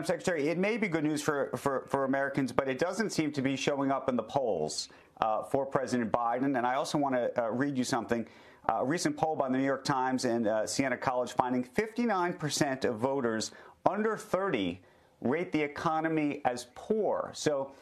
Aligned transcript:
Madam 0.00 0.16
Secretary, 0.16 0.48
it 0.48 0.56
may 0.56 0.78
be 0.78 0.88
good 0.88 1.04
news 1.04 1.20
for, 1.20 1.50
for, 1.58 1.84
for 1.90 2.06
Americans, 2.06 2.52
but 2.52 2.68
it 2.68 2.78
doesn't 2.78 3.10
seem 3.10 3.30
to 3.32 3.42
be 3.42 3.54
showing 3.54 3.90
up 3.90 4.08
in 4.08 4.16
the 4.16 4.22
polls 4.22 4.88
uh, 5.20 5.42
for 5.42 5.66
President 5.66 6.10
Biden. 6.10 6.56
And 6.56 6.66
I 6.66 6.76
also 6.76 6.96
want 6.96 7.14
to 7.16 7.44
uh, 7.44 7.50
read 7.50 7.76
you 7.76 7.84
something. 7.84 8.26
Uh, 8.66 8.76
a 8.76 8.84
recent 8.86 9.14
poll 9.14 9.36
by 9.36 9.50
the 9.50 9.58
New 9.58 9.64
York 9.64 9.84
Times 9.84 10.24
and 10.24 10.46
uh, 10.46 10.66
Siena 10.66 10.96
College 10.96 11.32
finding 11.32 11.62
59% 11.62 12.86
of 12.86 12.96
voters 12.96 13.50
under 13.84 14.16
30 14.16 14.80
rate 15.20 15.52
the 15.52 15.60
economy 15.60 16.40
as 16.46 16.68
poor. 16.74 17.30
So, 17.34 17.72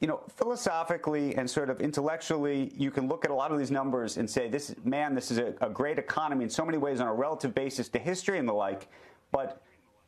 you 0.00 0.06
know, 0.06 0.20
philosophically 0.36 1.34
and 1.36 1.48
sort 1.48 1.70
of 1.70 1.80
intellectually, 1.80 2.74
you 2.76 2.90
can 2.90 3.08
look 3.08 3.24
at 3.24 3.30
a 3.30 3.34
lot 3.34 3.52
of 3.52 3.58
these 3.58 3.70
numbers 3.70 4.18
and 4.18 4.28
say, 4.28 4.48
this 4.48 4.74
man, 4.84 5.14
this 5.14 5.30
is 5.30 5.38
a, 5.38 5.54
a 5.62 5.70
great 5.70 5.98
economy 5.98 6.44
in 6.44 6.50
so 6.50 6.66
many 6.66 6.76
ways 6.76 7.00
on 7.00 7.06
a 7.06 7.14
relative 7.14 7.54
basis 7.54 7.88
to 7.88 7.98
history 7.98 8.38
and 8.38 8.46
the 8.46 8.52
like. 8.52 8.86
But 9.32 9.62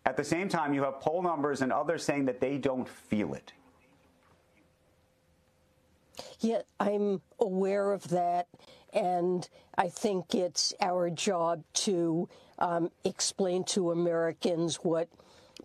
at 0.06 0.16
the 0.16 0.24
same 0.24 0.48
time, 0.48 0.72
you 0.72 0.84
have 0.84 1.00
poll 1.00 1.20
numbers 1.20 1.62
and 1.62 1.72
others 1.72 2.04
saying 2.04 2.26
that 2.26 2.40
they 2.40 2.58
don't 2.58 2.88
feel 2.88 3.34
it. 3.34 3.52
Yeah, 6.38 6.62
I'm 6.78 7.20
aware 7.40 7.92
of 7.92 8.08
that. 8.08 8.46
And 8.92 9.46
I 9.76 9.88
think 9.88 10.34
it's 10.34 10.72
our 10.80 11.10
job 11.10 11.64
to 11.74 12.28
um, 12.60 12.90
explain 13.04 13.64
to 13.64 13.90
Americans 13.90 14.76
what 14.76 15.08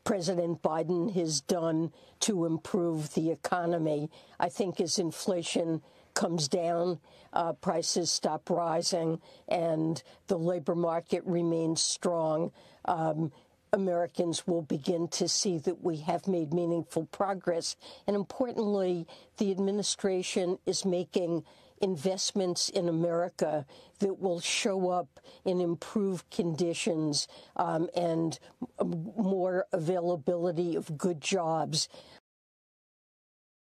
President 0.03 0.63
Biden 0.63 1.13
has 1.13 1.41
done 1.41 1.93
to 2.21 2.45
improve 2.45 3.13
the 3.13 3.29
economy. 3.29 4.09
I 4.39 4.49
think 4.49 4.81
as 4.81 4.97
inflation 4.97 5.83
comes 6.15 6.47
down, 6.47 6.99
uh, 7.31 7.53
prices 7.53 8.11
stop 8.11 8.49
rising, 8.49 9.21
and 9.47 10.01
the 10.27 10.37
labor 10.37 10.75
market 10.75 11.23
remains 11.25 11.81
strong. 11.81 12.51
Um, 12.85 13.31
Americans 13.73 14.45
will 14.45 14.61
begin 14.61 15.07
to 15.07 15.27
see 15.27 15.57
that 15.59 15.81
we 15.81 15.97
have 15.97 16.27
made 16.27 16.53
meaningful 16.53 17.05
progress. 17.05 17.75
And 18.05 18.15
importantly, 18.15 19.07
the 19.37 19.51
administration 19.51 20.59
is 20.65 20.85
making 20.85 21.43
investments 21.81 22.69
in 22.69 22.87
America 22.87 23.65
that 23.99 24.19
will 24.19 24.39
show 24.39 24.89
up 24.89 25.19
in 25.45 25.61
improved 25.61 26.29
conditions 26.29 27.27
um, 27.55 27.89
and 27.95 28.39
more 28.83 29.65
availability 29.71 30.75
of 30.75 30.97
good 30.97 31.21
jobs. 31.21 31.87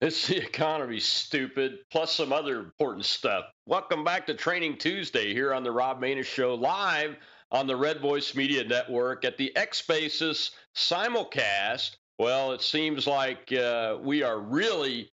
It's 0.02 0.28
the 0.28 0.38
economy, 0.38 1.02
stupid, 1.02 1.80
plus 1.92 2.14
some 2.14 2.32
other 2.32 2.58
important 2.60 3.06
stuff. 3.06 3.46
Welcome 3.66 4.06
back 4.06 4.28
to 4.28 4.34
Training 4.34 4.78
Tuesday 4.78 5.34
here 5.34 5.54
on 5.54 5.64
the 5.64 5.72
Rob 5.72 6.00
Maness 6.00 6.26
Show, 6.26 6.56
live 6.56 7.18
on 7.52 7.68
the 7.68 7.76
Red 7.76 8.00
Voice 8.00 8.36
Media 8.36 8.64
Network 8.64 9.26
at 9.26 9.38
the 9.38 9.56
X 9.56 9.80
Spaces 9.80 10.52
simulcast. 10.76 11.98
Well, 12.18 12.52
it 12.52 12.62
seems 12.62 13.08
like 13.08 13.52
uh, 13.52 13.98
we 14.02 14.24
are 14.24 14.40
really 14.40 15.12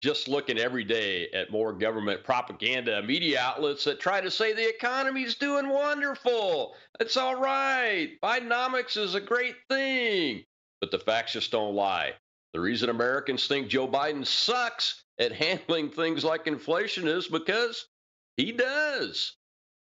just 0.00 0.28
looking 0.28 0.58
every 0.58 0.84
day 0.84 1.28
at 1.34 1.50
more 1.50 1.72
government 1.72 2.22
propaganda 2.22 3.02
media 3.02 3.40
outlets 3.40 3.84
that 3.84 3.98
try 3.98 4.20
to 4.20 4.30
say 4.30 4.52
the 4.52 4.68
economy's 4.68 5.34
doing 5.34 5.68
wonderful. 5.68 6.74
It's 7.00 7.16
all 7.16 7.40
right. 7.40 8.12
Bidenomics 8.22 8.96
is 8.96 9.14
a 9.16 9.20
great 9.20 9.56
thing. 9.68 10.44
But 10.80 10.92
the 10.92 11.00
facts 11.00 11.32
just 11.32 11.50
don't 11.50 11.74
lie. 11.74 12.12
The 12.52 12.60
reason 12.60 12.88
Americans 12.88 13.48
think 13.48 13.68
Joe 13.68 13.88
Biden 13.88 14.24
sucks 14.24 15.02
at 15.18 15.32
handling 15.32 15.90
things 15.90 16.24
like 16.24 16.46
inflation 16.46 17.08
is 17.08 17.26
because 17.26 17.88
he 18.36 18.52
does. 18.52 19.36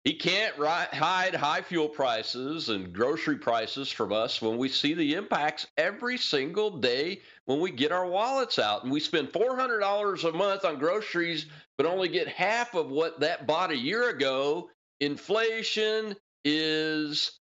He 0.05 0.13
can't 0.13 0.55
hide 0.55 1.35
high 1.35 1.61
fuel 1.61 1.89
prices 1.89 2.69
and 2.69 2.93
grocery 2.93 3.37
prices 3.37 3.91
from 3.91 4.13
us 4.13 4.41
when 4.41 4.57
we 4.57 4.69
see 4.69 4.93
the 4.93 5.15
impacts 5.15 5.67
every 5.77 6.17
single 6.17 6.77
day 6.77 7.21
when 7.45 7.59
we 7.59 7.71
get 7.71 7.91
our 7.91 8.07
wallets 8.07 8.59
out. 8.59 8.83
And 8.83 8.91
we 8.91 9.01
spend 9.01 9.33
$400 9.33 10.23
a 10.23 10.31
month 10.31 10.63
on 10.63 10.79
groceries, 10.79 11.47
but 11.77 11.85
only 11.85 12.07
get 12.07 12.27
half 12.27 12.75
of 12.75 12.89
what 12.89 13.19
that 13.19 13.45
bought 13.45 13.71
a 13.71 13.77
year 13.77 14.09
ago. 14.09 14.69
Inflation 15.01 16.15
is 16.45 17.37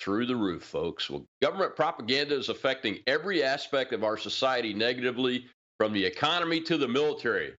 through 0.00 0.24
the 0.24 0.36
roof, 0.36 0.64
folks. 0.64 1.10
Well, 1.10 1.26
government 1.42 1.76
propaganda 1.76 2.34
is 2.34 2.48
affecting 2.48 2.98
every 3.06 3.42
aspect 3.42 3.92
of 3.92 4.04
our 4.04 4.16
society 4.16 4.72
negatively, 4.72 5.46
from 5.78 5.92
the 5.94 6.04
economy 6.04 6.60
to 6.60 6.76
the 6.76 6.88
military. 6.88 7.54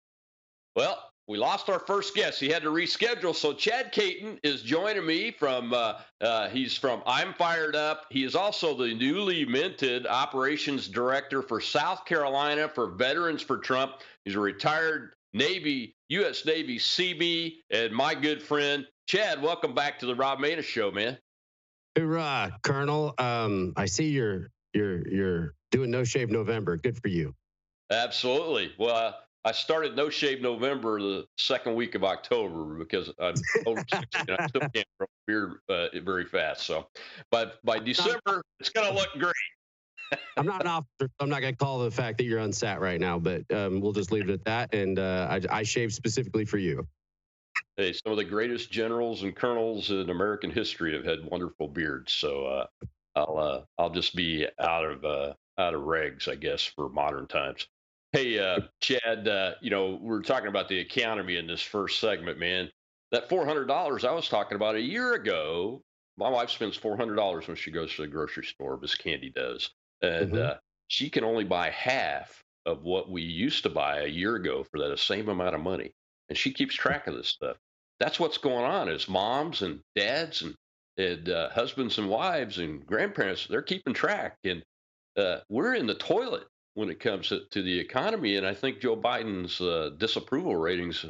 Well, 0.77 1.10
we 1.31 1.39
lost 1.39 1.71
our 1.71 1.79
first 1.79 2.17
guest. 2.17 2.41
He 2.41 2.49
had 2.49 2.65
to 2.65 2.71
reschedule. 2.71 3.33
So 3.33 3.53
Chad 3.53 3.93
Caton 3.93 4.41
is 4.43 4.63
joining 4.63 5.07
me 5.07 5.31
from. 5.31 5.73
Uh, 5.73 6.01
uh, 6.21 6.49
he's 6.49 6.77
from 6.77 7.05
I'm 7.07 7.35
Fired 7.35 7.77
Up. 7.77 8.07
He 8.11 8.25
is 8.25 8.35
also 8.35 8.77
the 8.77 8.93
newly 8.95 9.45
minted 9.45 10.09
operations 10.09 10.89
director 10.89 11.41
for 11.41 11.61
South 11.61 12.05
Carolina 12.05 12.69
for 12.69 12.89
Veterans 12.89 13.43
for 13.43 13.59
Trump. 13.59 13.93
He's 14.25 14.35
a 14.35 14.41
retired 14.41 15.13
Navy, 15.33 15.95
U.S. 16.09 16.45
Navy 16.45 16.81
Seabee, 16.81 17.59
and 17.71 17.93
my 17.93 18.13
good 18.13 18.43
friend 18.43 18.85
Chad. 19.07 19.41
Welcome 19.41 19.73
back 19.73 20.01
to 20.01 20.07
the 20.07 20.17
Rob 20.17 20.41
Maness 20.41 20.65
Show, 20.65 20.91
man. 20.91 21.17
Hoorah, 21.97 22.59
Colonel. 22.65 23.15
Um, 23.19 23.73
I 23.77 23.87
see 23.87 24.09
you're 24.09 24.51
you're 24.75 25.07
you're 25.07 25.55
doing 25.71 25.93
No 25.93 26.03
Shave 26.03 26.31
November. 26.31 26.77
Good 26.77 27.01
for 27.01 27.07
you. 27.07 27.37
Absolutely. 27.89 28.73
Well. 28.81 29.15
I 29.45 29.53
started 29.53 29.97
No 29.97 30.11
Shave 30.11 30.43
November 30.43 31.01
the 31.01 31.27
second 31.39 31.75
week 31.75 31.95
of 31.95 32.05
October 32.05 32.79
because 32.79 33.11
I'm 33.19 33.35
over 33.67 33.83
60 33.93 34.07
and 34.29 34.37
I 34.39 34.47
still 34.47 34.61
can't 34.75 34.87
grow 34.99 35.07
a 35.07 35.27
beard 35.27 35.53
uh, 35.69 35.87
very 36.05 36.27
fast. 36.27 36.67
So, 36.67 36.89
but 37.31 37.59
by 37.65 37.79
December, 37.79 38.43
it's 38.59 38.69
going 38.69 38.87
to 38.87 38.95
look 38.95 39.09
great. 39.19 39.35
I'm 40.37 40.45
not 40.47 40.61
an 40.61 40.67
officer. 40.67 40.89
So 41.01 41.09
I'm 41.21 41.31
not 41.31 41.41
going 41.41 41.55
to 41.55 41.59
call 41.59 41.79
the 41.79 41.91
fact 41.91 42.19
that 42.19 42.25
you're 42.25 42.41
unsat 42.41 42.81
right 42.81 43.01
now, 43.01 43.19
but 43.19 43.43
um, 43.55 43.81
we'll 43.81 43.93
just 43.93 44.13
leave 44.13 44.29
it 44.29 44.33
at 44.33 44.45
that. 44.45 44.75
And 44.75 44.99
uh, 44.99 45.29
I, 45.31 45.59
I 45.59 45.63
shaved 45.63 45.95
specifically 45.95 46.45
for 46.45 46.59
you. 46.59 46.87
Hey, 47.77 47.95
some 47.95 48.13
of 48.13 48.19
the 48.19 48.25
greatest 48.25 48.71
generals 48.71 49.23
and 49.23 49.35
colonels 49.35 49.91
in 49.91 50.11
American 50.11 50.51
history 50.51 50.93
have 50.93 51.05
had 51.05 51.25
wonderful 51.25 51.69
beards. 51.69 52.13
So 52.13 52.45
uh, 52.45 52.67
I'll 53.17 53.39
uh, 53.39 53.61
I'll 53.79 53.91
just 53.91 54.15
be 54.15 54.47
out 54.59 54.85
of 54.85 55.05
uh, 55.05 55.33
out 55.59 55.75
of 55.75 55.83
regs, 55.83 56.29
I 56.29 56.35
guess, 56.35 56.63
for 56.65 56.89
modern 56.91 57.27
times. 57.27 57.67
Hey, 58.13 58.41
uh, 58.41 58.63
Chad, 58.81 59.29
uh, 59.29 59.55
you 59.61 59.71
know, 59.71 59.99
we 60.03 60.17
are 60.17 60.21
talking 60.21 60.49
about 60.49 60.69
the 60.69 60.77
economy 60.77 61.37
in 61.37 61.47
this 61.47 61.63
first 61.63 62.01
segment, 62.01 62.41
man. 62.41 62.69
That 63.13 63.29
$400 63.29 64.05
I 64.05 64.13
was 64.13 64.29
talking 64.29 64.57
about 64.57 64.75
a 64.75 64.81
year 64.81 65.15
ago, 65.15 65.83
my 66.17 66.29
wife 66.29 66.51
spends 66.51 66.77
$400 66.77 67.47
when 67.47 67.57
she 67.57 67.71
goes 67.71 67.95
to 67.95 68.03
the 68.03 68.09
grocery 68.09 68.45
store, 68.45 68.79
Miss 68.81 68.97
Candy 68.97 69.31
does. 69.31 69.71
And 70.03 70.33
mm-hmm. 70.33 70.43
uh, 70.43 70.55
she 70.89 71.09
can 71.09 71.23
only 71.23 71.45
buy 71.45 71.71
half 71.71 72.43
of 72.67 72.83
what 72.83 73.11
we 73.11 73.23
used 73.23 73.63
to 73.63 73.71
buy 73.71 74.01
a 74.01 74.09
year 74.09 74.35
ago 74.35 74.65
for 74.65 74.81
that 74.81 74.99
same 74.99 75.29
amount 75.29 75.55
of 75.55 75.61
money. 75.61 75.93
And 76.29 76.37
she 76.37 76.53
keeps 76.53 76.75
track 76.75 77.07
of 77.07 77.15
this 77.15 77.29
stuff. 77.29 77.57
That's 78.01 78.19
what's 78.19 78.39
going 78.39 78.65
on 78.65 78.89
is 78.89 79.09
moms 79.09 79.63
and 79.63 79.81
dads 79.95 80.43
and, 80.43 80.57
and 80.97 81.29
uh, 81.29 81.51
husbands 81.51 81.99
and 81.99 82.09
wives 82.09 82.59
and 82.59 82.85
grandparents, 82.85 83.47
they're 83.47 83.63
keeping 83.63 83.95
track. 83.95 84.37
And 84.43 84.65
uh, 85.17 85.39
we're 85.49 85.75
in 85.75 85.87
the 85.87 85.95
toilet 85.95 86.47
when 86.81 86.89
it 86.89 86.99
comes 86.99 87.29
to, 87.29 87.43
to 87.51 87.63
the 87.63 87.79
economy. 87.79 88.37
And 88.37 88.47
I 88.47 88.55
think 88.55 88.81
Joe 88.81 88.97
Biden's 88.97 89.61
uh, 89.61 89.91
disapproval 89.99 90.57
ratings 90.57 91.05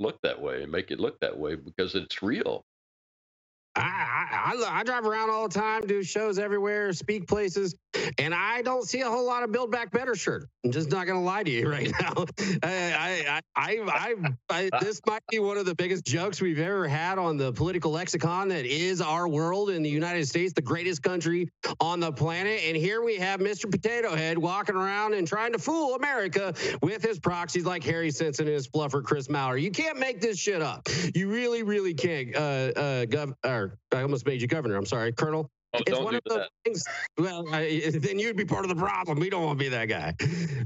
look 0.00 0.20
that 0.22 0.42
way 0.42 0.64
and 0.64 0.72
make 0.72 0.90
it 0.90 0.98
look 0.98 1.20
that 1.20 1.38
way 1.38 1.54
because 1.54 1.94
it's 1.94 2.20
real. 2.20 2.64
I, 3.74 4.54
I, 4.54 4.80
I, 4.80 4.84
drive 4.84 5.06
around 5.06 5.30
all 5.30 5.48
the 5.48 5.54
time, 5.54 5.86
do 5.86 6.02
shows 6.02 6.38
everywhere, 6.38 6.92
speak 6.92 7.26
places, 7.26 7.74
and 8.18 8.34
I 8.34 8.60
don't 8.60 8.86
see 8.86 9.00
a 9.00 9.08
whole 9.08 9.24
lot 9.24 9.42
of 9.42 9.52
Build 9.52 9.70
Back 9.70 9.90
Better 9.90 10.14
shirt. 10.14 10.46
I'm 10.64 10.72
just 10.72 10.90
not 10.90 11.06
going 11.06 11.18
to 11.18 11.24
lie 11.24 11.42
to 11.42 11.50
you 11.50 11.68
right 11.70 11.90
now. 12.00 12.26
I, 12.62 13.40
I, 13.56 14.14
I, 14.50 14.70
this 14.80 15.00
might 15.06 15.22
be 15.30 15.38
one 15.38 15.56
of 15.56 15.64
the 15.64 15.74
biggest 15.74 16.04
jokes 16.04 16.40
we've 16.42 16.58
ever 16.58 16.86
had 16.86 17.18
on 17.18 17.38
the 17.38 17.52
political 17.52 17.92
lexicon 17.92 18.48
that 18.48 18.66
is 18.66 19.00
our 19.00 19.26
world 19.26 19.70
in 19.70 19.82
the 19.82 19.90
United 19.90 20.26
States, 20.28 20.52
the 20.52 20.62
greatest 20.62 21.02
country 21.02 21.48
on 21.80 21.98
the 22.00 22.12
planet. 22.12 22.60
And 22.64 22.76
here 22.76 23.02
we 23.02 23.16
have 23.16 23.40
Mr. 23.40 23.70
Potato 23.70 24.14
Head 24.14 24.36
walking 24.36 24.76
around 24.76 25.14
and 25.14 25.26
trying 25.26 25.52
to 25.52 25.58
fool 25.58 25.94
America 25.94 26.54
with 26.82 27.02
his 27.02 27.18
proxies 27.18 27.64
like 27.64 27.82
Harry 27.84 28.10
Simpson 28.10 28.46
and 28.46 28.54
his 28.54 28.68
fluffer 28.68 29.02
Chris 29.02 29.30
Maurer. 29.30 29.56
You 29.56 29.70
can't 29.70 29.98
make 29.98 30.20
this 30.20 30.38
shit 30.38 30.60
up. 30.60 30.88
You 31.14 31.28
really, 31.28 31.62
really 31.62 31.94
can't. 31.94 32.34
Uh, 32.34 32.38
uh, 32.38 33.04
gov- 33.06 33.34
I 33.92 34.02
almost 34.02 34.26
made 34.26 34.40
you 34.40 34.46
governor. 34.46 34.76
I'm 34.76 34.86
sorry, 34.86 35.12
Colonel. 35.12 35.50
Oh, 35.74 35.80
it's 35.86 35.98
one 35.98 36.14
of 36.14 36.22
the 36.26 36.48
things. 36.64 36.84
Well, 37.16 37.46
I, 37.52 37.90
then 37.94 38.18
you'd 38.18 38.36
be 38.36 38.44
part 38.44 38.64
of 38.64 38.68
the 38.68 38.76
problem. 38.76 39.18
We 39.18 39.30
don't 39.30 39.44
want 39.44 39.58
to 39.58 39.64
be 39.64 39.70
that 39.70 39.86
guy. 39.86 40.14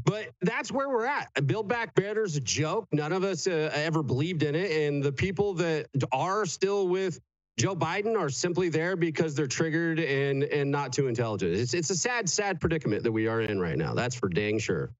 But 0.04 0.30
that's 0.40 0.72
where 0.72 0.88
we're 0.88 1.06
at. 1.06 1.28
Build 1.46 1.68
Back 1.68 1.94
Better 1.94 2.24
is 2.24 2.36
a 2.36 2.40
joke. 2.40 2.86
None 2.92 3.12
of 3.12 3.22
us 3.22 3.46
uh, 3.46 3.70
ever 3.72 4.02
believed 4.02 4.42
in 4.42 4.54
it, 4.54 4.70
and 4.70 5.02
the 5.02 5.12
people 5.12 5.54
that 5.54 5.86
are 6.12 6.44
still 6.44 6.88
with 6.88 7.20
Joe 7.58 7.76
Biden 7.76 8.18
are 8.18 8.28
simply 8.28 8.68
there 8.68 8.96
because 8.96 9.34
they're 9.34 9.46
triggered 9.46 10.00
and 10.00 10.42
and 10.44 10.70
not 10.70 10.92
too 10.92 11.06
intelligent. 11.06 11.54
It's 11.54 11.72
it's 11.72 11.90
a 11.90 11.96
sad, 11.96 12.28
sad 12.28 12.60
predicament 12.60 13.04
that 13.04 13.12
we 13.12 13.28
are 13.28 13.40
in 13.40 13.60
right 13.60 13.78
now. 13.78 13.94
That's 13.94 14.14
for 14.14 14.28
dang 14.28 14.58
sure. 14.58 14.90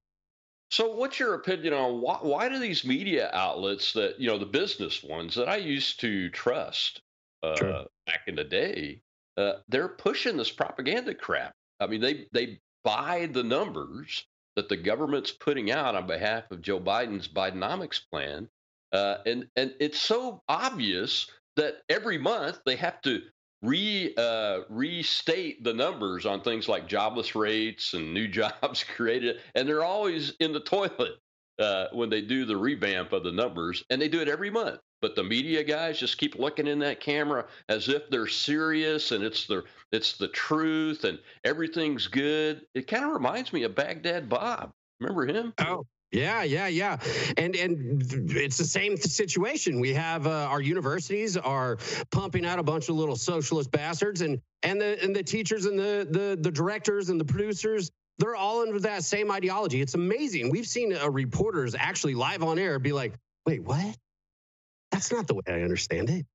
So, 0.69 0.95
what's 0.95 1.19
your 1.19 1.35
opinion 1.35 1.73
on 1.73 2.01
why, 2.01 2.17
why 2.21 2.49
do 2.49 2.59
these 2.59 2.83
media 2.83 3.29
outlets 3.33 3.93
that 3.93 4.19
you 4.19 4.27
know 4.27 4.37
the 4.37 4.45
business 4.45 5.03
ones 5.03 5.35
that 5.35 5.47
I 5.47 5.57
used 5.57 5.99
to 6.01 6.29
trust 6.29 7.01
uh, 7.43 7.83
back 8.05 8.21
in 8.27 8.35
the 8.35 8.43
day, 8.43 9.01
uh, 9.37 9.53
they're 9.67 9.87
pushing 9.87 10.37
this 10.37 10.51
propaganda 10.51 11.13
crap. 11.13 11.53
I 11.79 11.87
mean, 11.87 12.01
they 12.01 12.27
they 12.31 12.59
buy 12.83 13.29
the 13.31 13.43
numbers 13.43 14.25
that 14.55 14.69
the 14.69 14.77
government's 14.77 15.31
putting 15.31 15.71
out 15.71 15.95
on 15.95 16.07
behalf 16.07 16.49
of 16.51 16.61
Joe 16.61 16.79
Biden's 16.79 17.27
Bidenomics 17.27 18.01
plan. 18.11 18.49
Uh, 18.91 19.17
and 19.25 19.47
and 19.55 19.73
it's 19.79 19.99
so 19.99 20.41
obvious 20.49 21.29
that 21.55 21.81
every 21.89 22.17
month 22.17 22.59
they 22.65 22.75
have 22.75 23.01
to 23.01 23.21
re 23.61 24.13
uh, 24.17 24.61
restate 24.69 25.63
the 25.63 25.73
numbers 25.73 26.25
on 26.25 26.41
things 26.41 26.67
like 26.67 26.87
jobless 26.87 27.35
rates 27.35 27.93
and 27.93 28.13
new 28.13 28.27
jobs 28.39 28.83
created, 28.83 29.37
and 29.55 29.67
they're 29.67 29.83
always 29.83 30.31
in 30.39 30.53
the 30.53 30.59
toilet 30.61 31.19
uh, 31.59 31.87
when 31.91 32.09
they 32.09 32.21
do 32.21 32.45
the 32.45 32.57
revamp 32.57 33.13
of 33.13 33.23
the 33.23 33.31
numbers, 33.31 33.83
and 33.89 34.01
they 34.01 34.07
do 34.07 34.21
it 34.21 34.29
every 34.29 34.49
month. 34.49 34.79
But 35.01 35.15
the 35.15 35.23
media 35.23 35.63
guys 35.63 35.99
just 35.99 36.17
keep 36.17 36.35
looking 36.35 36.67
in 36.67 36.79
that 36.79 36.99
camera 36.99 37.45
as 37.69 37.87
if 37.87 38.09
they're 38.09 38.27
serious 38.27 39.11
and 39.11 39.23
it's 39.23 39.45
the 39.45 39.63
it's 39.91 40.17
the 40.17 40.27
truth 40.29 41.03
and 41.03 41.19
everything's 41.43 42.07
good. 42.07 42.65
It 42.73 42.87
kind 42.87 43.05
of 43.05 43.11
reminds 43.11 43.53
me 43.53 43.63
of 43.63 43.75
Baghdad 43.75 44.27
Bob. 44.27 44.71
Remember 44.99 45.25
him? 45.27 45.53
Oh, 45.59 45.85
yeah, 46.11 46.43
yeah, 46.43 46.67
yeah, 46.67 46.97
and 47.37 47.53
and 47.55 48.01
it's 48.31 48.57
the 48.57 48.63
same 48.63 48.95
situation. 48.95 49.81
We 49.81 49.93
have 49.93 50.25
uh, 50.25 50.47
our 50.49 50.61
universities 50.61 51.35
are 51.35 51.77
pumping 52.11 52.45
out 52.45 52.59
a 52.59 52.63
bunch 52.63 52.87
of 52.87 52.95
little 52.95 53.17
socialist 53.17 53.71
bastards, 53.71 54.21
and 54.21 54.39
and 54.63 54.79
the 54.79 55.03
and 55.03 55.13
the 55.13 55.21
teachers 55.21 55.65
and 55.65 55.77
the 55.77 56.07
the 56.09 56.37
the 56.39 56.51
directors 56.51 57.09
and 57.09 57.19
the 57.19 57.25
producers. 57.25 57.91
They're 58.19 58.37
all 58.37 58.61
under 58.61 58.79
that 58.79 59.03
same 59.03 59.29
ideology. 59.29 59.81
It's 59.81 59.93
amazing. 59.93 60.49
We've 60.49 60.65
seen 60.65 60.95
uh, 60.95 61.09
reporters 61.09 61.75
actually 61.77 62.15
live 62.15 62.41
on 62.41 62.57
air 62.57 62.79
be 62.79 62.93
like, 62.93 63.13
"Wait, 63.45 63.61
what? 63.61 63.95
That's 64.97 65.11
not 65.11 65.27
the 65.27 65.35
way 65.35 65.43
I 65.47 65.61
understand 65.61 66.09
it." 66.09 66.25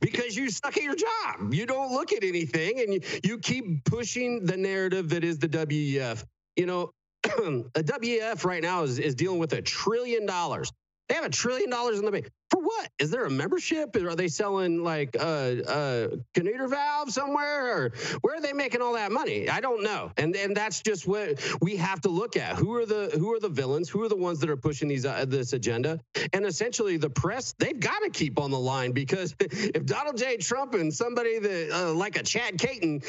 because 0.00 0.36
you 0.36 0.50
suck 0.50 0.76
at 0.76 0.82
your 0.82 0.94
job. 0.96 1.52
You 1.52 1.66
don't 1.66 1.92
look 1.92 2.12
at 2.12 2.24
anything 2.24 2.80
and 2.80 2.94
you, 2.94 3.00
you 3.22 3.38
keep 3.38 3.84
pushing 3.84 4.44
the 4.44 4.56
narrative 4.56 5.08
that 5.10 5.24
is 5.24 5.38
the 5.38 5.48
WEF. 5.48 6.24
You 6.56 6.66
know, 6.66 6.90
a 7.24 7.82
WEF 7.82 8.44
right 8.44 8.62
now 8.62 8.82
is, 8.82 8.98
is 8.98 9.14
dealing 9.14 9.38
with 9.38 9.52
a 9.52 9.62
trillion 9.62 10.26
dollars. 10.26 10.72
They 11.08 11.14
have 11.14 11.24
a 11.24 11.30
trillion 11.30 11.68
dollars 11.68 11.98
in 11.98 12.04
the 12.04 12.10
bank. 12.10 12.30
For 12.50 12.60
what? 12.62 12.88
Is 12.98 13.10
there 13.10 13.24
a 13.24 13.30
membership? 13.30 13.94
Are 13.96 14.14
they 14.14 14.28
selling 14.28 14.82
like 14.82 15.16
a, 15.16 15.62
a 15.66 16.38
Canooter 16.38 16.68
valve 16.68 17.10
somewhere? 17.10 17.76
Or 17.76 17.92
where 18.22 18.36
are 18.36 18.40
they 18.40 18.52
making 18.52 18.80
all 18.80 18.94
that 18.94 19.12
money? 19.12 19.48
I 19.48 19.60
don't 19.60 19.82
know. 19.82 20.12
And 20.16 20.34
and 20.36 20.56
that's 20.56 20.80
just 20.80 21.06
what 21.06 21.42
we 21.60 21.76
have 21.76 22.00
to 22.02 22.08
look 22.08 22.36
at. 22.36 22.56
Who 22.56 22.74
are 22.74 22.86
the 22.86 23.10
who 23.18 23.32
are 23.34 23.40
the 23.40 23.48
villains? 23.48 23.88
Who 23.88 24.02
are 24.02 24.08
the 24.08 24.16
ones 24.16 24.38
that 24.40 24.48
are 24.48 24.56
pushing 24.56 24.88
these 24.88 25.04
uh, 25.04 25.24
this 25.26 25.52
agenda? 25.52 26.00
And 26.32 26.46
essentially, 26.46 26.96
the 26.96 27.10
press 27.10 27.54
they've 27.58 27.78
got 27.78 27.98
to 28.00 28.10
keep 28.10 28.38
on 28.38 28.50
the 28.50 28.58
line 28.58 28.92
because 28.92 29.34
if 29.40 29.84
Donald 29.84 30.16
J. 30.16 30.38
Trump 30.38 30.74
and 30.74 30.92
somebody 30.92 31.38
that 31.38 31.70
uh, 31.70 31.92
like 31.92 32.16
a 32.16 32.22
Chad 32.22 32.58
Caton 32.58 33.02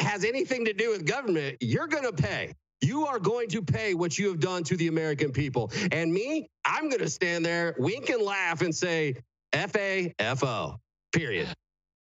has 0.00 0.24
anything 0.24 0.64
to 0.66 0.72
do 0.72 0.90
with 0.90 1.06
government, 1.06 1.58
you're 1.60 1.86
going 1.86 2.04
to 2.04 2.12
pay. 2.12 2.52
You 2.82 3.06
are 3.06 3.18
going 3.18 3.48
to 3.48 3.62
pay 3.62 3.94
what 3.94 4.18
you 4.18 4.28
have 4.28 4.40
done 4.40 4.64
to 4.64 4.76
the 4.76 4.88
American 4.88 5.32
people. 5.32 5.70
And 5.92 6.12
me, 6.12 6.48
I'm 6.64 6.88
going 6.88 7.00
to 7.00 7.10
stand 7.10 7.44
there, 7.44 7.74
wink 7.78 8.10
and 8.10 8.22
laugh 8.22 8.60
and 8.60 8.74
say, 8.74 9.14
F 9.52 9.74
A 9.76 10.12
F 10.18 10.42
O, 10.42 10.76
period. 11.12 11.48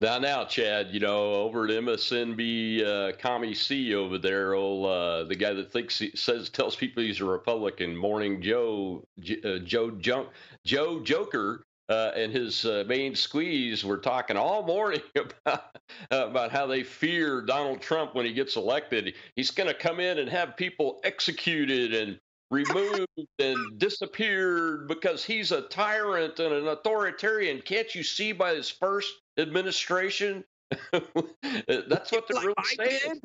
Now, 0.01 0.19
now, 0.19 0.45
Chad, 0.45 0.89
you 0.91 1.01
know, 1.01 1.33
over 1.35 1.65
at 1.65 1.71
MSNB, 1.71 2.85
uh, 2.85 3.17
Commie 3.17 3.55
C 3.55 3.95
over 3.95 4.19
there, 4.19 4.55
old, 4.55 4.87
uh, 4.87 5.25
the 5.25 5.37
guy 5.37 5.55
that 5.55 5.73
thinks 5.73 5.99
he 5.99 6.11
says, 6.15 6.51
tells 6.51 6.75
people 6.75 7.03
he's 7.03 7.21
a 7.21 7.25
Republican, 7.25 7.97
Morning 7.97 8.43
Joe, 8.43 9.05
uh, 9.45 9.59
Joe 9.59 9.93
Junk, 9.93 10.29
Joe 10.67 11.01
Joker, 11.01 11.63
uh, 11.89 12.13
and 12.17 12.33
his 12.33 12.65
uh, 12.65 12.85
main 12.87 13.15
squeeze 13.15 13.85
were 13.85 13.99
talking 13.99 14.37
all 14.37 14.63
morning 14.63 15.03
about 15.17 15.77
about 16.11 16.51
how 16.51 16.67
they 16.67 16.83
fear 16.83 17.43
Donald 17.43 17.81
Trump 17.81 18.15
when 18.15 18.25
he 18.25 18.33
gets 18.33 18.57
elected. 18.57 19.15
He's 19.37 19.51
going 19.51 19.69
to 19.69 19.75
come 19.75 20.01
in 20.01 20.19
and 20.19 20.29
have 20.29 20.57
people 20.57 21.01
executed 21.05 21.95
and 21.95 22.19
removed 22.51 23.07
and 23.39 23.79
disappeared 23.79 24.89
because 24.89 25.25
he's 25.25 25.53
a 25.53 25.63
tyrant 25.63 26.39
and 26.39 26.55
an 26.55 26.69
authoritarian. 26.69 27.61
Can't 27.61 27.95
you 27.95 28.03
see 28.03 28.33
by 28.33 28.55
his 28.55 28.71
first 28.71 29.13
administration? 29.39 30.45
That's 30.93 32.13
what 32.13 32.27
they're 32.29 32.41
really 32.41 32.55
saying. 32.77 33.21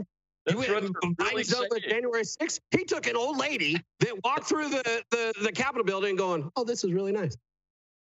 That's 0.46 0.58
what 0.58 0.70
really 0.70 1.82
January 1.82 2.24
6th, 2.24 2.60
he 2.72 2.84
took 2.84 3.08
an 3.08 3.16
old 3.16 3.38
lady 3.38 3.78
that 4.00 4.24
walked 4.24 4.48
through 4.48 4.70
the, 4.70 5.04
the, 5.12 5.34
the 5.44 5.52
Capitol 5.52 5.84
building 5.84 6.16
going, 6.16 6.50
oh, 6.56 6.64
this 6.64 6.84
is 6.84 6.92
really 6.92 7.12
nice 7.12 7.38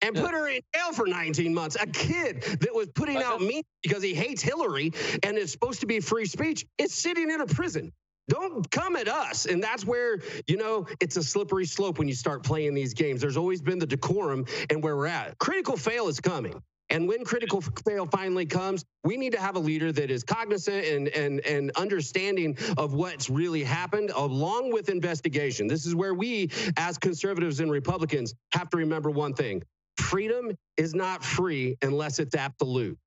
and 0.06 0.16
put 0.16 0.32
her 0.32 0.48
in 0.48 0.62
jail 0.74 0.94
for 0.94 1.08
19 1.08 1.54
months. 1.54 1.76
A 1.80 1.88
kid 1.88 2.42
that 2.44 2.74
was 2.74 2.88
putting 2.94 3.18
out 3.18 3.42
memes 3.42 3.64
because 3.82 4.04
he 4.04 4.14
hates 4.14 4.42
Hillary 4.42 4.94
and 5.24 5.38
is 5.38 5.52
supposed 5.52 5.80
to 5.82 5.88
be 5.88 6.00
free 6.00 6.26
speech 6.26 6.66
is 6.78 6.94
sitting 6.94 7.30
in 7.32 7.42
a 7.42 7.48
prison. 7.48 7.92
Don't 8.28 8.70
come 8.72 8.96
at 8.96 9.08
us. 9.08 9.46
And 9.46 9.62
that's 9.62 9.86
where, 9.86 10.20
you 10.48 10.58
know, 10.58 10.88
it's 11.00 11.18
a 11.18 11.24
slippery 11.24 11.66
slope 11.66 12.00
when 12.00 12.08
you 12.08 12.16
start 12.16 12.44
playing 12.44 12.74
these 12.74 12.94
games. 12.94 13.22
There's 13.22 13.38
always 13.38 13.62
been 13.62 13.80
the 13.80 13.86
decorum 13.86 14.46
and 14.70 14.84
where 14.84 14.96
we're 14.96 15.08
at. 15.08 15.38
Critical 15.38 15.78
fail 15.78 16.08
is 16.08 16.20
coming. 16.20 16.62
And 16.90 17.08
when 17.08 17.24
critical 17.24 17.62
fail 17.62 18.06
finally 18.06 18.46
comes, 18.46 18.86
we 19.04 19.18
need 19.18 19.32
to 19.32 19.40
have 19.40 19.56
a 19.56 19.60
leader 19.60 19.92
that 19.92 20.12
is 20.12 20.24
cognizant 20.24 20.86
and, 20.86 21.08
and, 21.10 21.40
and 21.40 21.72
understanding 21.76 22.58
of 22.78 22.94
what's 22.94 23.28
really 23.28 23.64
happened, 23.64 24.12
along 24.12 24.72
with 24.72 24.90
investigation. 24.90 25.66
This 25.66 25.88
is 25.88 25.96
where 25.96 26.14
we, 26.14 26.52
as 26.78 27.00
conservatives 27.00 27.60
and 27.60 27.72
Republicans, 27.72 28.36
have 28.54 28.70
to 28.70 28.78
remember 28.78 29.10
one 29.10 29.34
thing 29.34 29.64
freedom 29.98 30.52
is 30.78 30.94
not 30.94 31.24
free 31.24 31.78
unless 31.82 32.20
it's 32.20 32.36
absolute. 32.36 32.98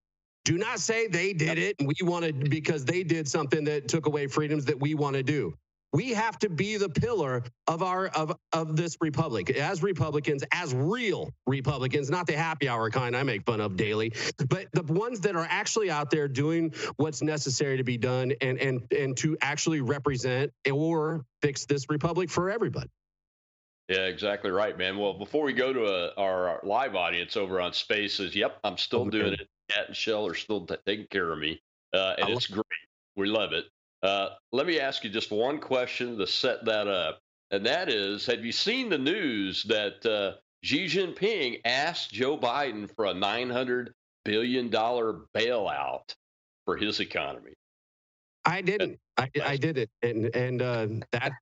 Do 0.45 0.57
not 0.57 0.81
say 0.81 1.09
they 1.09 1.33
did 1.33 1.59
it 1.59 1.77
and 1.79 1.87
we 1.87 1.95
wanted 2.07 2.49
because 2.49 2.85
they 2.85 3.03
did 3.03 3.29
something 3.29 3.65
that 3.65 3.89
took 3.89 4.07
away 4.07 4.27
freedoms 4.27 4.65
that 4.67 4.81
we 4.81 4.95
want 4.95 5.15
to 5.17 5.23
do. 5.23 5.55
We 5.93 6.11
have 6.11 6.39
to 6.41 6.51
be 6.51 6.77
the 6.77 6.89
pillar 6.89 7.43
of 7.67 7.83
our 7.83 8.09
of 8.09 8.37
of 8.53 8.77
this 8.77 8.97
republic 9.01 9.51
as 9.51 9.83
Republicans, 9.83 10.45
as 10.53 10.75
real 10.75 11.31
Republicans, 11.47 12.11
not 12.11 12.27
the 12.27 12.35
happy 12.35 12.69
hour 12.69 12.91
kind 12.91 13.17
I 13.17 13.23
make 13.23 13.45
fun 13.45 13.61
of 13.61 13.77
daily, 13.77 14.13
but 14.49 14.67
the 14.73 14.83
ones 14.83 15.21
that 15.21 15.35
are 15.35 15.47
actually 15.49 15.91
out 15.91 16.11
there 16.11 16.29
doing 16.29 16.75
what's 16.97 17.23
necessary 17.23 17.79
to 17.79 17.85
be 17.85 17.97
done 17.97 18.33
and 18.43 18.59
and 18.59 18.93
and 18.93 19.17
to 19.19 19.37
actually 19.41 19.81
represent 19.81 20.53
or 20.71 21.25
fix 21.41 21.65
this 21.65 21.87
republic 21.89 22.29
for 22.31 22.51
everybody. 22.51 22.91
Yeah, 23.89 24.05
exactly 24.05 24.51
right, 24.51 24.77
man. 24.77 24.99
Well, 24.99 25.15
before 25.15 25.45
we 25.45 25.55
go 25.55 25.73
to 25.73 25.87
a, 25.87 26.15
our, 26.17 26.49
our, 26.49 26.61
live 26.63 26.95
audience 26.95 27.39
over 27.39 27.59
on 27.59 27.73
Spaces, 27.73 28.37
yep, 28.37 28.59
I'm 28.63 28.77
still 28.77 29.01
okay. 29.03 29.11
doing 29.11 29.33
it. 29.33 29.49
Cat 29.71 29.87
and 29.89 29.97
Shell 29.97 30.27
are 30.27 30.35
still 30.35 30.67
t- 30.67 30.77
taking 30.85 31.07
care 31.07 31.33
of 31.33 31.39
me, 31.39 31.61
uh, 31.95 32.15
and 32.19 32.29
it's 32.29 32.47
great. 32.47 32.65
We 33.17 33.29
love 33.29 33.53
it. 33.53 33.65
Uh, 34.03 34.31
let 34.53 34.67
me 34.67 34.79
ask 34.79 35.05
you 35.05 35.11
just 35.11 35.31
one 35.31 35.59
question 35.59 36.19
to 36.19 36.27
set 36.27 36.67
that 36.67 36.87
up, 36.87 37.21
and 37.51 37.65
that 37.65 37.89
is: 37.89 38.27
Have 38.27 38.45
you 38.45 38.53
seen 38.53 38.91
the 38.91 38.99
news 38.99 39.63
that 39.65 40.05
uh, 40.05 40.39
Xi 40.63 40.87
Jinping 40.87 41.61
asked 41.65 42.13
Joe 42.13 42.37
Biden 42.37 42.95
for 42.95 43.07
a 43.07 43.15
900 43.15 43.95
billion 44.25 44.69
dollar 44.69 45.21
bailout 45.35 46.15
for 46.67 46.77
his 46.77 47.01
economy? 47.01 47.53
I 48.45 48.61
didn't. 48.61 48.99
I, 49.17 49.31
I 49.43 49.57
did 49.57 49.79
it, 49.79 49.91
and 50.03 50.35
and 50.35 50.63
uh, 50.63 50.87
that 51.13 51.33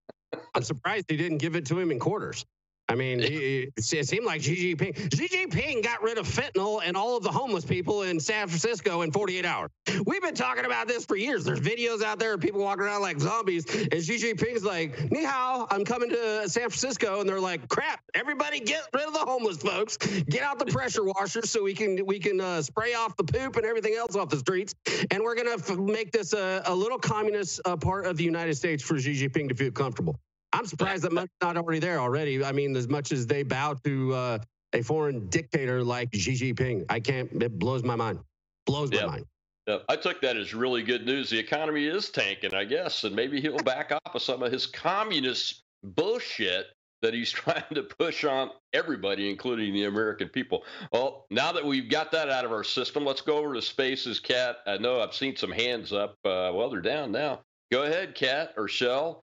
I'm 0.56 0.62
surprised 0.62 1.04
he 1.10 1.18
didn't 1.18 1.38
give 1.38 1.54
it 1.54 1.66
to 1.66 1.78
him 1.78 1.90
in 1.90 1.98
quarters. 1.98 2.46
I 2.88 2.94
mean, 2.94 3.18
he, 3.18 3.68
it 3.76 4.06
seemed 4.06 4.24
like 4.24 4.42
Xi 4.42 4.74
Jinping. 4.74 5.14
Xi 5.14 5.28
Jinping 5.28 5.82
got 5.82 6.02
rid 6.02 6.18
of 6.18 6.26
fentanyl 6.26 6.80
and 6.84 6.96
all 6.96 7.16
of 7.16 7.24
the 7.24 7.30
homeless 7.32 7.64
people 7.64 8.02
in 8.02 8.20
San 8.20 8.46
Francisco 8.46 9.02
in 9.02 9.10
48 9.10 9.44
hours. 9.44 9.70
We've 10.06 10.22
been 10.22 10.36
talking 10.36 10.64
about 10.64 10.86
this 10.86 11.04
for 11.04 11.16
years. 11.16 11.44
There's 11.44 11.60
videos 11.60 12.02
out 12.02 12.20
there 12.20 12.34
of 12.34 12.40
people 12.40 12.60
walking 12.60 12.84
around 12.84 13.02
like 13.02 13.18
zombies, 13.18 13.66
and 13.66 14.02
Xi 14.02 14.18
Jinping's 14.18 14.64
like, 14.64 15.10
"Ni 15.10 15.24
hao, 15.24 15.66
I'm 15.70 15.84
coming 15.84 16.10
to 16.10 16.48
San 16.48 16.70
Francisco," 16.70 17.20
and 17.20 17.28
they're 17.28 17.40
like, 17.40 17.68
"Crap, 17.68 18.00
everybody 18.14 18.60
get 18.60 18.82
rid 18.94 19.06
of 19.06 19.12
the 19.12 19.18
homeless 19.18 19.56
folks. 19.58 19.96
Get 19.96 20.42
out 20.42 20.60
the 20.60 20.66
pressure 20.66 21.04
washers 21.04 21.50
so 21.50 21.64
we 21.64 21.74
can 21.74 22.06
we 22.06 22.20
can 22.20 22.40
uh, 22.40 22.62
spray 22.62 22.94
off 22.94 23.16
the 23.16 23.24
poop 23.24 23.56
and 23.56 23.66
everything 23.66 23.94
else 23.94 24.14
off 24.14 24.28
the 24.28 24.38
streets, 24.38 24.74
and 25.10 25.22
we're 25.22 25.34
gonna 25.34 25.50
f- 25.54 25.76
make 25.76 26.12
this 26.12 26.32
a, 26.32 26.62
a 26.66 26.74
little 26.74 26.98
communist 26.98 27.60
uh, 27.64 27.76
part 27.76 28.06
of 28.06 28.16
the 28.16 28.24
United 28.24 28.54
States 28.54 28.82
for 28.82 28.98
Xi 28.98 29.26
Jinping 29.26 29.48
to 29.48 29.54
feel 29.56 29.72
comfortable." 29.72 30.16
I'm 30.56 30.64
surprised 30.64 31.02
that 31.02 31.12
money's 31.12 31.28
not 31.42 31.58
already 31.58 31.80
there 31.80 32.00
already. 32.00 32.42
I 32.42 32.50
mean, 32.50 32.74
as 32.76 32.88
much 32.88 33.12
as 33.12 33.26
they 33.26 33.42
bow 33.42 33.74
to 33.84 34.14
uh, 34.14 34.38
a 34.72 34.82
foreign 34.82 35.28
dictator 35.28 35.84
like 35.84 36.14
Xi 36.14 36.32
Jinping, 36.32 36.86
I 36.88 36.98
can't. 36.98 37.30
It 37.42 37.58
blows 37.58 37.82
my 37.82 37.94
mind. 37.94 38.20
Blows 38.64 38.90
my 38.90 39.04
mind. 39.04 39.26
Yeah, 39.66 39.78
I 39.90 39.96
took 39.96 40.22
that 40.22 40.36
as 40.36 40.54
really 40.54 40.82
good 40.82 41.04
news. 41.04 41.28
The 41.28 41.38
economy 41.38 41.86
is 41.86 42.08
tanking, 42.08 42.54
I 42.54 42.64
guess, 42.64 43.04
and 43.04 43.14
maybe 43.14 43.38
he'll 43.38 43.58
back 43.58 43.92
off 43.92 44.14
of 44.14 44.22
some 44.22 44.42
of 44.42 44.50
his 44.50 44.64
communist 44.64 45.62
bullshit 45.82 46.68
that 47.02 47.12
he's 47.12 47.30
trying 47.32 47.74
to 47.74 47.82
push 47.82 48.24
on 48.24 48.50
everybody, 48.72 49.28
including 49.28 49.74
the 49.74 49.84
American 49.84 50.28
people. 50.30 50.64
Well, 50.90 51.26
now 51.30 51.52
that 51.52 51.64
we've 51.64 51.90
got 51.90 52.10
that 52.12 52.30
out 52.30 52.46
of 52.46 52.52
our 52.52 52.64
system, 52.64 53.04
let's 53.04 53.20
go 53.20 53.36
over 53.36 53.52
to 53.52 53.60
Spaces, 53.60 54.20
Cat. 54.20 54.58
I 54.66 54.78
know 54.78 55.02
I've 55.02 55.14
seen 55.14 55.36
some 55.36 55.52
hands 55.52 55.92
up. 55.92 56.12
Uh, 56.24 56.50
well, 56.54 56.70
they're 56.70 56.80
down 56.80 57.12
now. 57.12 57.40
Go 57.70 57.82
ahead, 57.82 58.14
Cat 58.14 58.54
or 58.56 58.68
Shell. 58.68 59.22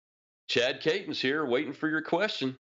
Chad 0.55 0.81
Caton's 0.81 1.21
here 1.21 1.45
waiting 1.45 1.73
for 1.73 1.89
your 1.89 2.01
question. 2.01 2.57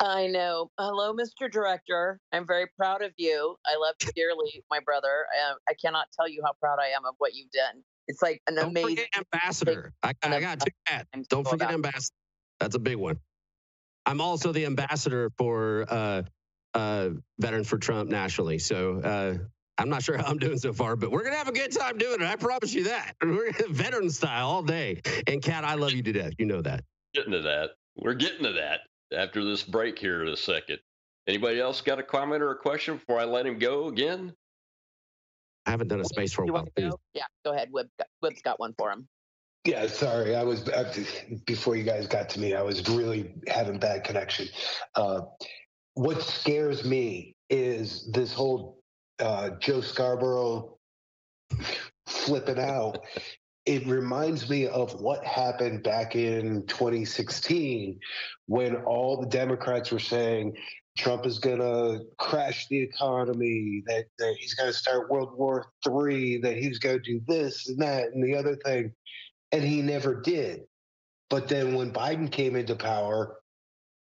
I 0.00 0.28
know. 0.28 0.70
Hello, 0.78 1.12
Mr. 1.12 1.52
Director. 1.52 2.18
I'm 2.32 2.46
very 2.46 2.64
proud 2.74 3.02
of 3.02 3.12
you. 3.18 3.56
I 3.66 3.76
love 3.76 3.96
you 4.00 4.08
dearly, 4.16 4.64
my 4.70 4.80
brother. 4.80 5.26
I, 5.30 5.52
I 5.68 5.74
cannot 5.74 6.06
tell 6.18 6.26
you 6.26 6.40
how 6.42 6.52
proud 6.58 6.78
I 6.80 6.96
am 6.96 7.04
of 7.04 7.16
what 7.18 7.34
you've 7.34 7.50
done. 7.50 7.82
It's 8.08 8.22
like 8.22 8.40
an 8.46 8.54
Don't 8.54 8.70
amazing 8.70 8.96
forget 8.96 9.08
ambassador. 9.34 9.92
I, 10.02 10.14
I 10.22 10.40
got 10.40 10.60
two 10.60 10.72
hats. 10.86 11.06
Don't 11.28 11.46
forget 11.46 11.70
ambassador. 11.70 12.14
That's 12.60 12.76
a 12.76 12.78
big 12.78 12.96
one. 12.96 13.18
I'm 14.06 14.22
also 14.22 14.50
the 14.50 14.64
ambassador 14.64 15.30
for 15.36 15.84
uh, 15.90 16.22
uh, 16.72 17.10
Veterans 17.38 17.68
for 17.68 17.76
Trump 17.76 18.08
nationally. 18.08 18.58
So 18.58 19.00
uh, 19.00 19.34
I'm 19.76 19.90
not 19.90 20.02
sure 20.02 20.16
how 20.16 20.24
I'm 20.24 20.38
doing 20.38 20.56
so 20.56 20.72
far, 20.72 20.96
but 20.96 21.10
we're 21.10 21.24
gonna 21.24 21.36
have 21.36 21.48
a 21.48 21.52
good 21.52 21.72
time 21.72 21.98
doing 21.98 22.22
it. 22.22 22.26
I 22.26 22.36
promise 22.36 22.72
you 22.72 22.84
that. 22.84 23.16
We're 23.22 23.52
veteran 23.68 24.08
style 24.08 24.48
all 24.48 24.62
day. 24.62 25.02
And 25.26 25.42
Kat, 25.42 25.64
I 25.64 25.74
love 25.74 25.92
you 25.92 26.02
to 26.04 26.12
death. 26.12 26.32
You 26.38 26.46
know 26.46 26.62
that. 26.62 26.84
Getting 27.14 27.32
to 27.32 27.42
that. 27.42 27.70
We're 27.96 28.14
getting 28.14 28.44
to 28.44 28.52
that 28.52 28.80
after 29.16 29.44
this 29.44 29.62
break 29.62 29.98
here 29.98 30.22
in 30.22 30.28
a 30.28 30.36
second. 30.36 30.78
Anybody 31.26 31.60
else 31.60 31.80
got 31.80 31.98
a 31.98 32.02
comment 32.02 32.42
or 32.42 32.50
a 32.50 32.56
question 32.56 32.96
before 32.96 33.18
I 33.18 33.24
let 33.24 33.46
him 33.46 33.58
go 33.58 33.88
again? 33.88 34.34
I 35.66 35.70
haven't 35.70 35.88
done 35.88 36.00
a 36.00 36.04
space 36.04 36.32
for 36.32 36.42
a 36.42 36.46
while. 36.46 36.62
want 36.62 36.74
go? 36.74 37.00
Yeah, 37.14 37.22
go 37.44 37.52
ahead. 37.52 37.72
Wib, 37.72 37.88
Wib's 38.22 38.42
got 38.42 38.60
one 38.60 38.74
for 38.76 38.90
him. 38.90 39.08
Yeah, 39.64 39.86
sorry. 39.86 40.36
I 40.36 40.42
was 40.42 40.68
before 41.46 41.76
you 41.76 41.84
guys 41.84 42.06
got 42.06 42.28
to 42.30 42.40
me. 42.40 42.54
I 42.54 42.60
was 42.60 42.86
really 42.88 43.34
having 43.48 43.78
bad 43.78 44.04
connection. 44.04 44.48
Uh, 44.94 45.22
what 45.94 46.22
scares 46.22 46.84
me 46.84 47.34
is 47.48 48.10
this 48.12 48.32
whole 48.32 48.80
uh, 49.20 49.50
Joe 49.60 49.80
Scarborough 49.80 50.76
flipping 52.06 52.58
out. 52.58 52.98
It 53.66 53.86
reminds 53.86 54.48
me 54.50 54.66
of 54.66 55.00
what 55.00 55.24
happened 55.24 55.82
back 55.82 56.16
in 56.16 56.66
2016 56.66 57.98
when 58.46 58.76
all 58.76 59.20
the 59.20 59.26
Democrats 59.26 59.90
were 59.90 59.98
saying 59.98 60.54
Trump 60.98 61.24
is 61.24 61.38
going 61.38 61.58
to 61.58 62.04
crash 62.18 62.68
the 62.68 62.78
economy, 62.78 63.82
that, 63.86 64.04
that 64.18 64.36
he's 64.38 64.54
going 64.54 64.70
to 64.70 64.76
start 64.76 65.10
World 65.10 65.36
War 65.36 65.66
III, 65.86 66.38
that 66.42 66.56
he's 66.56 66.78
going 66.78 67.02
to 67.02 67.12
do 67.12 67.20
this 67.26 67.68
and 67.68 67.80
that 67.80 68.12
and 68.12 68.22
the 68.22 68.36
other 68.36 68.56
thing 68.56 68.92
and 69.54 69.62
he 69.62 69.82
never 69.82 70.20
did. 70.20 70.62
But 71.30 71.46
then 71.46 71.74
when 71.74 71.92
Biden 71.92 72.30
came 72.30 72.56
into 72.56 72.74
power, 72.74 73.36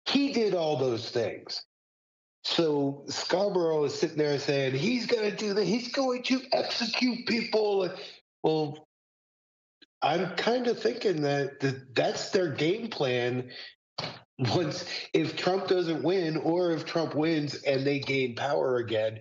he 0.06 0.32
did 0.32 0.54
all 0.54 0.78
those 0.78 1.10
things. 1.10 1.62
So 2.42 3.04
Scarborough 3.08 3.84
is 3.84 3.98
sitting 3.98 4.16
there 4.16 4.38
saying 4.38 4.74
he's 4.74 5.06
going 5.06 5.30
to 5.30 5.36
do 5.36 5.52
that. 5.54 5.64
He's 5.64 5.92
going 5.92 6.22
to 6.24 6.40
execute 6.52 7.26
people. 7.26 7.88
Well, 8.42 8.88
I'm 10.02 10.34
kind 10.36 10.66
of 10.66 10.80
thinking 10.80 11.22
that 11.22 11.60
that's 11.94 12.30
their 12.30 12.48
game 12.48 12.88
plan. 12.88 13.50
Once, 14.38 14.84
if 15.12 15.36
Trump 15.36 15.68
doesn't 15.68 16.02
win, 16.02 16.36
or 16.38 16.72
if 16.72 16.84
Trump 16.84 17.14
wins 17.14 17.54
and 17.62 17.86
they 17.86 18.00
gain 18.00 18.34
power 18.34 18.78
again, 18.78 19.20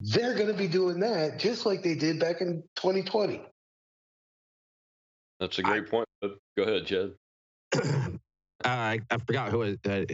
they're 0.00 0.34
going 0.34 0.46
to 0.46 0.54
be 0.54 0.68
doing 0.68 1.00
that 1.00 1.38
just 1.38 1.66
like 1.66 1.82
they 1.82 1.96
did 1.96 2.20
back 2.20 2.40
in 2.40 2.62
2020. 2.76 3.42
That's 5.40 5.58
a 5.58 5.62
great 5.62 5.84
I, 5.86 5.90
point. 5.90 6.08
Go 6.22 6.62
ahead, 6.62 6.86
Jed. 6.86 7.12
I, 8.64 9.00
I 9.10 9.16
forgot 9.26 9.50
who 9.50 9.58
was, 9.58 9.76
uh, 9.88 10.04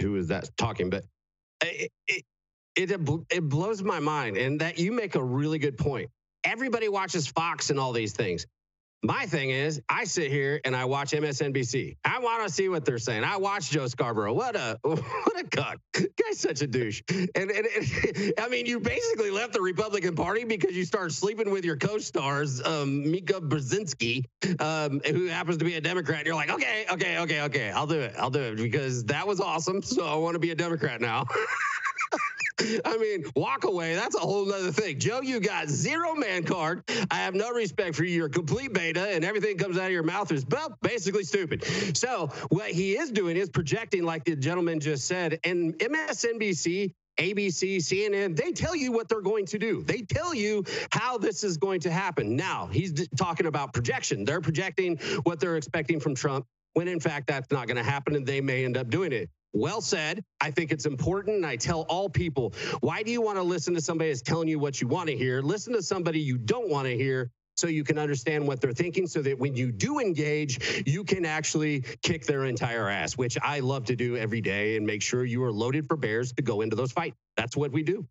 who 0.00 0.12
was 0.12 0.28
that 0.28 0.48
talking, 0.56 0.88
but 0.88 1.04
it, 1.62 1.90
it, 2.06 2.22
it 2.76 3.24
it 3.30 3.48
blows 3.48 3.82
my 3.82 3.98
mind, 3.98 4.36
and 4.36 4.60
that 4.60 4.78
you 4.78 4.92
make 4.92 5.16
a 5.16 5.22
really 5.22 5.58
good 5.58 5.76
point. 5.76 6.10
Everybody 6.44 6.88
watches 6.88 7.26
Fox 7.26 7.70
and 7.70 7.80
all 7.80 7.92
these 7.92 8.12
things. 8.12 8.46
My 9.06 9.24
thing 9.24 9.50
is, 9.50 9.80
I 9.88 10.02
sit 10.02 10.32
here 10.32 10.60
and 10.64 10.74
I 10.74 10.84
watch 10.84 11.12
MSNBC. 11.12 11.96
I 12.04 12.18
want 12.18 12.44
to 12.44 12.52
see 12.52 12.68
what 12.68 12.84
they're 12.84 12.98
saying. 12.98 13.22
I 13.22 13.36
watch 13.36 13.70
Joe 13.70 13.86
Scarborough. 13.86 14.32
What 14.32 14.56
a 14.56 14.80
what 14.82 15.38
a 15.38 15.44
cuck. 15.44 15.78
Guy's 15.92 16.40
such 16.40 16.60
a 16.62 16.66
douche. 16.66 17.02
And, 17.08 17.30
and, 17.36 17.50
and 17.52 18.32
I 18.40 18.48
mean, 18.48 18.66
you 18.66 18.80
basically 18.80 19.30
left 19.30 19.52
the 19.52 19.60
Republican 19.60 20.16
Party 20.16 20.42
because 20.42 20.76
you 20.76 20.84
started 20.84 21.14
sleeping 21.14 21.50
with 21.50 21.64
your 21.64 21.76
co-stars, 21.76 22.60
um, 22.66 23.08
Mika 23.08 23.34
Brzezinski, 23.34 24.24
um, 24.60 25.00
who 25.06 25.26
happens 25.26 25.58
to 25.58 25.64
be 25.64 25.76
a 25.76 25.80
Democrat. 25.80 26.18
And 26.18 26.26
you're 26.26 26.34
like, 26.34 26.50
okay, 26.50 26.86
okay, 26.90 27.18
okay, 27.18 27.42
okay, 27.42 27.70
I'll 27.70 27.86
do 27.86 28.00
it. 28.00 28.12
I'll 28.18 28.30
do 28.30 28.40
it 28.40 28.56
because 28.56 29.04
that 29.04 29.24
was 29.24 29.40
awesome. 29.40 29.82
So 29.82 30.04
I 30.04 30.16
want 30.16 30.34
to 30.34 30.40
be 30.40 30.50
a 30.50 30.56
Democrat 30.56 31.00
now. 31.00 31.26
I 32.84 32.96
mean, 32.96 33.24
walk 33.34 33.64
away. 33.64 33.94
That's 33.94 34.16
a 34.16 34.20
whole 34.20 34.50
other 34.52 34.72
thing. 34.72 34.98
Joe, 34.98 35.20
you 35.20 35.40
got 35.40 35.68
zero 35.68 36.14
man 36.14 36.44
card. 36.44 36.82
I 37.10 37.16
have 37.16 37.34
no 37.34 37.50
respect 37.50 37.94
for 37.94 38.04
you. 38.04 38.16
You're 38.16 38.28
complete 38.28 38.72
beta, 38.72 39.08
and 39.10 39.24
everything 39.24 39.58
comes 39.58 39.76
out 39.76 39.86
of 39.86 39.92
your 39.92 40.02
mouth 40.02 40.32
is 40.32 40.46
well, 40.50 40.76
basically 40.82 41.24
stupid. 41.24 41.64
So 41.96 42.28
what 42.48 42.70
he 42.70 42.96
is 42.96 43.10
doing 43.10 43.36
is 43.36 43.50
projecting, 43.50 44.04
like 44.04 44.24
the 44.24 44.36
gentleman 44.36 44.80
just 44.80 45.06
said, 45.06 45.38
and 45.44 45.74
MSNBC 45.78 46.94
ABC, 47.18 47.78
CNN, 47.78 48.36
they 48.36 48.52
tell 48.52 48.76
you 48.76 48.92
what 48.92 49.08
they're 49.08 49.22
going 49.22 49.46
to 49.46 49.58
do. 49.58 49.82
They 49.82 50.02
tell 50.02 50.34
you 50.34 50.64
how 50.90 51.16
this 51.16 51.44
is 51.44 51.56
going 51.56 51.80
to 51.80 51.90
happen. 51.90 52.36
Now, 52.36 52.66
he's 52.66 53.08
talking 53.16 53.46
about 53.46 53.72
projection. 53.72 54.24
They're 54.24 54.40
projecting 54.40 54.98
what 55.22 55.40
they're 55.40 55.56
expecting 55.56 55.98
from 55.98 56.14
Trump 56.14 56.46
when 56.74 56.88
in 56.88 57.00
fact 57.00 57.26
that's 57.26 57.50
not 57.50 57.66
going 57.66 57.78
to 57.78 57.82
happen 57.82 58.14
and 58.16 58.26
they 58.26 58.42
may 58.42 58.64
end 58.64 58.76
up 58.76 58.90
doing 58.90 59.12
it. 59.12 59.30
Well 59.52 59.80
said. 59.80 60.24
I 60.40 60.50
think 60.50 60.72
it's 60.72 60.86
important. 60.86 61.36
And 61.36 61.46
I 61.46 61.56
tell 61.56 61.82
all 61.82 62.08
people, 62.08 62.52
why 62.80 63.02
do 63.02 63.10
you 63.10 63.22
want 63.22 63.36
to 63.38 63.42
listen 63.42 63.74
to 63.74 63.80
somebody 63.80 64.10
that's 64.10 64.22
telling 64.22 64.48
you 64.48 64.58
what 64.58 64.80
you 64.80 64.88
want 64.88 65.08
to 65.08 65.16
hear? 65.16 65.40
Listen 65.40 65.72
to 65.74 65.82
somebody 65.82 66.20
you 66.20 66.36
don't 66.36 66.68
want 66.68 66.86
to 66.86 66.96
hear 66.96 67.30
so 67.56 67.68
you 67.68 67.84
can 67.84 67.98
understand 67.98 68.46
what 68.46 68.60
they're 68.60 68.72
thinking 68.72 69.06
so 69.06 69.22
that 69.22 69.38
when 69.38 69.56
you 69.56 69.72
do 69.72 69.98
engage, 69.98 70.84
you 70.86 71.02
can 71.04 71.24
actually 71.24 71.80
kick 72.02 72.26
their 72.26 72.44
entire 72.44 72.88
ass, 72.88 73.16
which 73.16 73.38
I 73.42 73.60
love 73.60 73.86
to 73.86 73.96
do 73.96 74.16
every 74.16 74.42
day 74.42 74.76
and 74.76 74.86
make 74.86 75.00
sure 75.00 75.24
you 75.24 75.42
are 75.42 75.52
loaded 75.52 75.86
for 75.86 75.96
bears 75.96 76.32
to 76.34 76.42
go 76.42 76.60
into 76.60 76.76
those 76.76 76.92
fights. 76.92 77.16
That's 77.36 77.56
what 77.56 77.72
we 77.72 77.82
do. 77.82 78.06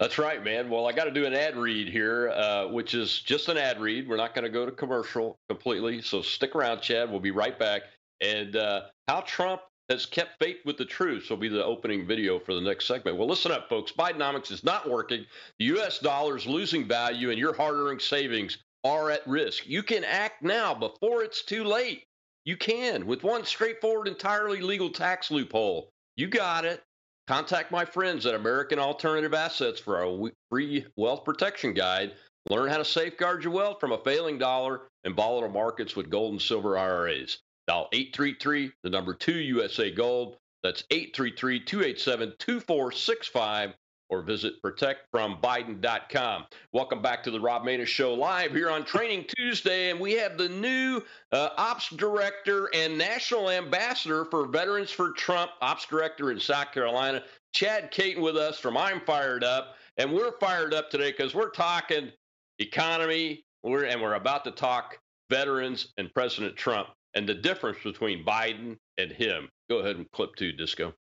That's 0.00 0.18
right, 0.18 0.44
man. 0.44 0.70
Well, 0.70 0.86
I 0.86 0.92
got 0.92 1.04
to 1.04 1.10
do 1.10 1.26
an 1.26 1.34
ad 1.34 1.56
read 1.56 1.88
here, 1.88 2.30
uh, 2.30 2.68
which 2.68 2.94
is 2.94 3.20
just 3.20 3.48
an 3.48 3.58
ad 3.58 3.80
read. 3.80 4.08
We're 4.08 4.16
not 4.16 4.32
going 4.32 4.44
to 4.44 4.50
go 4.50 4.64
to 4.64 4.70
commercial 4.70 5.36
completely. 5.48 6.02
So 6.02 6.22
stick 6.22 6.54
around, 6.54 6.82
Chad. 6.82 7.10
We'll 7.10 7.18
be 7.18 7.32
right 7.32 7.58
back. 7.58 7.82
And 8.20 8.54
uh, 8.54 8.82
how 9.08 9.22
Trump 9.22 9.60
has 9.88 10.06
kept 10.06 10.38
faith 10.38 10.58
with 10.64 10.76
the 10.76 10.84
truth. 10.84 11.28
will 11.30 11.36
be 11.36 11.48
the 11.48 11.64
opening 11.64 12.06
video 12.06 12.38
for 12.38 12.54
the 12.54 12.60
next 12.60 12.86
segment. 12.86 13.16
Well, 13.16 13.28
listen 13.28 13.52
up, 13.52 13.68
folks. 13.68 13.92
Bidenomics 13.92 14.50
is 14.50 14.62
not 14.62 14.88
working. 14.88 15.24
The 15.58 15.66
U.S. 15.66 15.98
dollar 15.98 16.36
is 16.36 16.46
losing 16.46 16.86
value, 16.86 17.30
and 17.30 17.38
your 17.38 17.54
hard-earned 17.54 18.02
savings 18.02 18.58
are 18.84 19.10
at 19.10 19.26
risk. 19.26 19.66
You 19.66 19.82
can 19.82 20.04
act 20.04 20.42
now 20.42 20.74
before 20.74 21.22
it's 21.22 21.42
too 21.42 21.64
late. 21.64 22.04
You 22.44 22.56
can 22.56 23.06
with 23.06 23.24
one 23.24 23.44
straightforward, 23.44 24.08
entirely 24.08 24.60
legal 24.60 24.90
tax 24.90 25.30
loophole. 25.30 25.90
You 26.16 26.28
got 26.28 26.64
it. 26.64 26.82
Contact 27.26 27.70
my 27.70 27.84
friends 27.84 28.24
at 28.24 28.34
American 28.34 28.78
Alternative 28.78 29.34
Assets 29.34 29.80
for 29.80 30.02
our 30.02 30.30
free 30.50 30.86
wealth 30.96 31.24
protection 31.24 31.74
guide. 31.74 32.12
Learn 32.48 32.70
how 32.70 32.78
to 32.78 32.84
safeguard 32.84 33.44
your 33.44 33.52
wealth 33.52 33.80
from 33.80 33.92
a 33.92 34.02
failing 34.02 34.38
dollar 34.38 34.88
and 35.04 35.14
volatile 35.14 35.50
markets 35.50 35.94
with 35.94 36.08
gold 36.08 36.32
and 36.32 36.40
silver 36.40 36.78
IRAs. 36.78 37.38
Dial 37.68 37.86
833, 37.92 38.72
the 38.82 38.88
number 38.88 39.12
2 39.12 39.30
USA 39.30 39.90
Gold. 39.90 40.38
That's 40.62 40.84
833 40.90 41.60
287 41.60 42.32
2465 42.38 43.74
or 44.08 44.22
visit 44.22 44.54
protectfrombiden.com. 44.62 46.46
Welcome 46.72 47.02
back 47.02 47.22
to 47.24 47.30
the 47.30 47.38
Rob 47.38 47.64
Maness 47.64 47.86
Show 47.86 48.14
live 48.14 48.52
here 48.52 48.70
on 48.70 48.86
Training 48.86 49.26
Tuesday, 49.36 49.90
and 49.90 50.00
we 50.00 50.14
have 50.14 50.38
the 50.38 50.48
new 50.48 51.02
uh, 51.32 51.50
Ops 51.58 51.90
Director 51.90 52.70
and 52.72 52.96
National 52.96 53.50
Ambassador 53.50 54.24
for 54.24 54.46
Veterans 54.46 54.90
for 54.90 55.12
Trump, 55.12 55.50
Ops 55.60 55.84
Director 55.84 56.30
in 56.30 56.40
South 56.40 56.72
Carolina, 56.72 57.22
Chad 57.52 57.90
Caton 57.90 58.22
with 58.22 58.38
us 58.38 58.58
from 58.58 58.78
I'm 58.78 59.02
Fired 59.02 59.44
Up, 59.44 59.74
and 59.98 60.10
we're 60.10 60.32
fired 60.38 60.72
up 60.72 60.88
today 60.88 61.10
because 61.10 61.34
we're 61.34 61.50
talking 61.50 62.12
economy, 62.60 63.44
we're, 63.62 63.84
and 63.84 64.00
we're 64.00 64.14
about 64.14 64.44
to 64.44 64.52
talk 64.52 64.98
veterans 65.28 65.92
and 65.98 66.10
President 66.14 66.56
Trump 66.56 66.88
and 67.18 67.28
the 67.28 67.34
difference 67.34 67.78
between 67.82 68.24
Biden 68.24 68.76
and 68.96 69.10
him. 69.10 69.48
Go 69.68 69.78
ahead 69.78 69.96
and 69.96 70.08
clip 70.12 70.36
two, 70.36 70.52
Disco. 70.52 70.94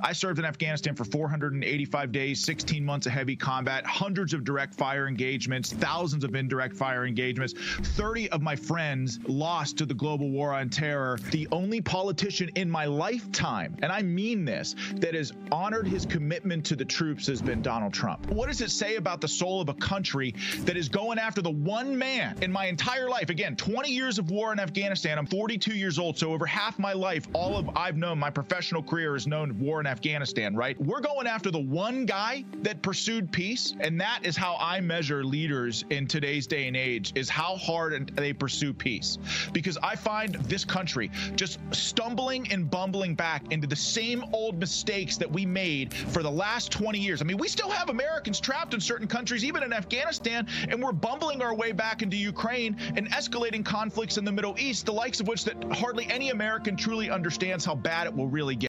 I 0.00 0.12
served 0.12 0.38
in 0.38 0.44
Afghanistan 0.44 0.94
for 0.94 1.04
485 1.04 2.12
days, 2.12 2.44
16 2.44 2.84
months 2.84 3.06
of 3.06 3.12
heavy 3.12 3.34
combat, 3.34 3.84
hundreds 3.84 4.32
of 4.32 4.44
direct 4.44 4.74
fire 4.74 5.08
engagements, 5.08 5.72
thousands 5.72 6.24
of 6.24 6.34
indirect 6.34 6.76
fire 6.76 7.04
engagements. 7.04 7.54
30 7.96 8.30
of 8.30 8.40
my 8.40 8.54
friends 8.54 9.18
lost 9.26 9.78
to 9.78 9.86
the 9.86 9.94
global 9.94 10.30
war 10.30 10.54
on 10.54 10.68
terror. 10.68 11.18
The 11.30 11.48
only 11.50 11.80
politician 11.80 12.48
in 12.54 12.70
my 12.70 12.84
lifetime, 12.84 13.76
and 13.82 13.90
I 13.90 14.02
mean 14.02 14.44
this, 14.44 14.76
that 14.96 15.14
has 15.14 15.32
honored 15.50 15.88
his 15.88 16.06
commitment 16.06 16.64
to 16.66 16.76
the 16.76 16.84
troops 16.84 17.26
has 17.26 17.42
been 17.42 17.60
Donald 17.60 17.92
Trump. 17.92 18.30
What 18.30 18.48
does 18.48 18.60
it 18.60 18.70
say 18.70 18.96
about 18.96 19.20
the 19.20 19.28
soul 19.28 19.60
of 19.60 19.68
a 19.68 19.74
country 19.74 20.34
that 20.60 20.76
is 20.76 20.88
going 20.88 21.18
after 21.18 21.42
the 21.42 21.50
one 21.50 21.98
man 21.98 22.36
in 22.40 22.52
my 22.52 22.66
entire 22.66 23.08
life? 23.08 23.30
Again, 23.30 23.56
20 23.56 23.90
years 23.90 24.18
of 24.18 24.30
war 24.30 24.52
in 24.52 24.60
Afghanistan. 24.60 25.18
I'm 25.18 25.26
42 25.26 25.74
years 25.74 25.98
old, 25.98 26.16
so 26.18 26.32
over 26.32 26.46
half 26.46 26.78
my 26.78 26.92
life, 26.92 27.26
all 27.32 27.56
of 27.56 27.68
I've 27.76 27.96
known, 27.96 28.18
my 28.18 28.30
professional 28.30 28.82
career 28.82 29.14
has 29.14 29.26
known 29.26 29.58
war 29.58 29.77
war 29.78 29.80
in 29.80 29.86
Afghanistan, 29.86 30.56
right? 30.56 30.80
We're 30.80 31.00
going 31.00 31.26
after 31.28 31.50
the 31.50 31.60
one 31.60 32.04
guy 32.04 32.44
that 32.62 32.82
pursued 32.82 33.30
peace, 33.30 33.74
and 33.78 34.00
that 34.00 34.20
is 34.24 34.36
how 34.36 34.56
I 34.58 34.80
measure 34.80 35.24
leaders 35.24 35.84
in 35.90 36.08
today's 36.08 36.46
day 36.48 36.66
and 36.66 36.76
age 36.76 37.12
is 37.14 37.28
how 37.28 37.56
hard 37.56 38.16
they 38.16 38.32
pursue 38.32 38.74
peace. 38.74 39.18
Because 39.52 39.78
I 39.80 39.94
find 39.94 40.34
this 40.34 40.64
country 40.64 41.10
just 41.36 41.60
stumbling 41.70 42.50
and 42.50 42.68
bumbling 42.68 43.14
back 43.14 43.52
into 43.52 43.66
the 43.68 43.76
same 43.76 44.24
old 44.32 44.58
mistakes 44.58 45.16
that 45.18 45.30
we 45.30 45.46
made 45.46 45.94
for 45.94 46.22
the 46.22 46.30
last 46.30 46.72
20 46.72 46.98
years. 46.98 47.22
I 47.22 47.24
mean, 47.24 47.38
we 47.38 47.48
still 47.48 47.70
have 47.70 47.88
Americans 47.88 48.40
trapped 48.40 48.74
in 48.74 48.80
certain 48.80 49.06
countries, 49.06 49.44
even 49.44 49.62
in 49.62 49.72
Afghanistan, 49.72 50.48
and 50.68 50.82
we're 50.82 50.92
bumbling 50.92 51.40
our 51.40 51.54
way 51.54 51.70
back 51.70 52.02
into 52.02 52.16
Ukraine 52.16 52.76
and 52.96 53.08
escalating 53.12 53.64
conflicts 53.64 54.18
in 54.18 54.24
the 54.24 54.32
Middle 54.32 54.56
East, 54.58 54.86
the 54.86 54.92
likes 54.92 55.20
of 55.20 55.28
which 55.28 55.44
that 55.44 55.56
hardly 55.72 56.06
any 56.10 56.30
American 56.30 56.76
truly 56.76 57.10
understands 57.10 57.64
how 57.64 57.76
bad 57.76 58.06
it 58.08 58.14
will 58.14 58.26
really 58.26 58.56
get. 58.56 58.68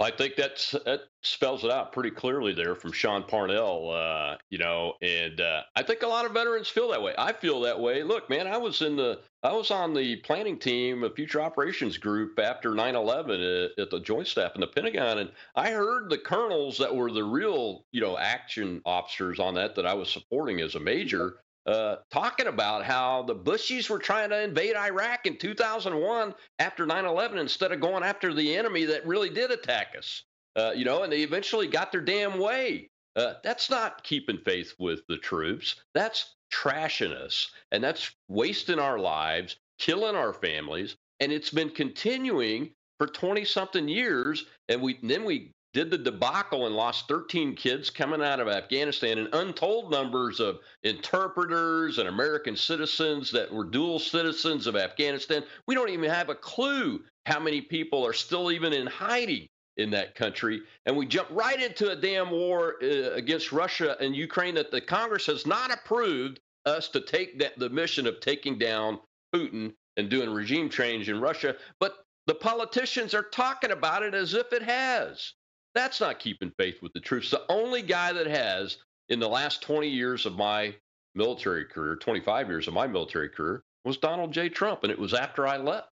I 0.00 0.12
think 0.12 0.36
that's 0.36 0.72
that 0.84 1.00
spells 1.22 1.64
it 1.64 1.72
out 1.72 1.92
pretty 1.92 2.10
clearly 2.10 2.52
there 2.52 2.76
from 2.76 2.92
Sean 2.92 3.24
Parnell. 3.24 3.90
Uh, 3.90 4.36
you 4.48 4.58
know, 4.58 4.94
and 5.02 5.40
uh, 5.40 5.62
I 5.74 5.82
think 5.82 6.02
a 6.02 6.06
lot 6.06 6.24
of 6.24 6.32
veterans 6.32 6.68
feel 6.68 6.88
that 6.90 7.02
way. 7.02 7.14
I 7.18 7.32
feel 7.32 7.60
that 7.62 7.80
way. 7.80 8.04
Look, 8.04 8.30
man, 8.30 8.46
I 8.46 8.58
was 8.58 8.80
in 8.80 8.94
the 8.94 9.20
I 9.42 9.52
was 9.52 9.70
on 9.72 9.94
the 9.94 10.16
planning 10.16 10.58
team 10.58 11.02
of 11.02 11.14
Future 11.14 11.40
Operations 11.40 11.98
Group 11.98 12.38
after 12.38 12.70
9/11 12.70 13.70
at, 13.72 13.78
at 13.82 13.90
the 13.90 14.00
Joint 14.00 14.28
Staff 14.28 14.54
in 14.54 14.60
the 14.60 14.68
Pentagon, 14.68 15.18
and 15.18 15.32
I 15.56 15.70
heard 15.70 16.10
the 16.10 16.18
colonels 16.18 16.78
that 16.78 16.94
were 16.94 17.10
the 17.10 17.24
real, 17.24 17.84
you 17.90 18.00
know, 18.00 18.16
action 18.18 18.80
officers 18.84 19.40
on 19.40 19.54
that 19.54 19.74
that 19.74 19.86
I 19.86 19.94
was 19.94 20.10
supporting 20.10 20.60
as 20.60 20.76
a 20.76 20.80
major 20.80 21.38
uh, 21.68 21.96
talking 22.10 22.46
about 22.46 22.82
how 22.82 23.22
the 23.24 23.34
Bushies 23.34 23.90
were 23.90 23.98
trying 23.98 24.30
to 24.30 24.42
invade 24.42 24.74
Iraq 24.74 25.26
in 25.26 25.36
2001 25.36 26.34
after 26.58 26.86
9 26.86 27.04
11 27.04 27.38
instead 27.38 27.72
of 27.72 27.80
going 27.80 28.02
after 28.02 28.32
the 28.32 28.56
enemy 28.56 28.86
that 28.86 29.06
really 29.06 29.28
did 29.28 29.50
attack 29.50 29.94
us. 29.96 30.24
Uh, 30.56 30.72
you 30.74 30.86
know, 30.86 31.02
and 31.02 31.12
they 31.12 31.20
eventually 31.20 31.66
got 31.66 31.92
their 31.92 32.00
damn 32.00 32.38
way. 32.38 32.88
Uh, 33.16 33.34
that's 33.44 33.68
not 33.68 34.02
keeping 34.02 34.38
faith 34.38 34.72
with 34.78 35.00
the 35.08 35.18
troops. 35.18 35.76
That's 35.92 36.36
trashing 36.50 37.12
us. 37.12 37.50
And 37.70 37.84
that's 37.84 38.12
wasting 38.28 38.78
our 38.78 38.98
lives, 38.98 39.56
killing 39.78 40.16
our 40.16 40.32
families. 40.32 40.96
And 41.20 41.30
it's 41.30 41.50
been 41.50 41.70
continuing 41.70 42.70
for 42.98 43.06
20 43.06 43.44
something 43.44 43.88
years. 43.88 44.46
And 44.70 44.80
we 44.80 44.98
then 45.02 45.26
we 45.26 45.52
did 45.74 45.90
the 45.90 45.98
debacle 45.98 46.66
and 46.66 46.74
lost 46.74 47.08
13 47.08 47.54
kids 47.54 47.90
coming 47.90 48.22
out 48.22 48.40
of 48.40 48.48
Afghanistan 48.48 49.18
and 49.18 49.34
untold 49.34 49.90
numbers 49.90 50.40
of 50.40 50.58
interpreters 50.82 51.98
and 51.98 52.08
American 52.08 52.56
citizens 52.56 53.30
that 53.30 53.52
were 53.52 53.64
dual 53.64 53.98
citizens 53.98 54.66
of 54.66 54.76
Afghanistan. 54.76 55.44
We 55.66 55.74
don't 55.74 55.90
even 55.90 56.08
have 56.08 56.30
a 56.30 56.34
clue 56.34 57.02
how 57.26 57.38
many 57.38 57.60
people 57.60 58.06
are 58.06 58.14
still 58.14 58.50
even 58.50 58.72
in 58.72 58.86
hiding 58.86 59.46
in 59.76 59.90
that 59.90 60.14
country. 60.14 60.62
And 60.86 60.96
we 60.96 61.06
jump 61.06 61.28
right 61.30 61.62
into 61.62 61.90
a 61.90 61.96
damn 61.96 62.30
war 62.30 62.76
uh, 62.82 63.12
against 63.12 63.52
Russia 63.52 63.96
and 64.00 64.16
Ukraine 64.16 64.54
that 64.56 64.70
the 64.70 64.80
Congress 64.80 65.26
has 65.26 65.46
not 65.46 65.72
approved 65.72 66.40
us 66.66 66.88
to 66.88 67.00
take 67.00 67.38
that, 67.38 67.58
the 67.58 67.70
mission 67.70 68.06
of 68.06 68.20
taking 68.20 68.58
down 68.58 68.98
Putin 69.34 69.74
and 69.96 70.08
doing 70.08 70.30
regime 70.30 70.68
change 70.68 71.08
in 71.08 71.20
Russia. 71.20 71.56
But 71.78 72.04
the 72.26 72.34
politicians 72.34 73.14
are 73.14 73.22
talking 73.22 73.70
about 73.70 74.02
it 74.02 74.14
as 74.14 74.34
if 74.34 74.52
it 74.52 74.62
has. 74.62 75.34
That's 75.74 76.00
not 76.00 76.18
keeping 76.18 76.50
faith 76.58 76.82
with 76.82 76.92
the 76.92 77.00
troops. 77.00 77.30
The 77.30 77.44
only 77.48 77.82
guy 77.82 78.12
that 78.12 78.26
has 78.26 78.78
in 79.08 79.20
the 79.20 79.28
last 79.28 79.62
20 79.62 79.88
years 79.88 80.26
of 80.26 80.36
my 80.36 80.74
military 81.14 81.64
career, 81.64 81.96
25 81.96 82.48
years 82.48 82.68
of 82.68 82.74
my 82.74 82.86
military 82.86 83.28
career, 83.28 83.62
was 83.84 83.96
Donald 83.96 84.32
J. 84.32 84.48
Trump, 84.48 84.82
and 84.82 84.92
it 84.92 84.98
was 84.98 85.14
after 85.14 85.46
I 85.46 85.56
left. 85.56 85.88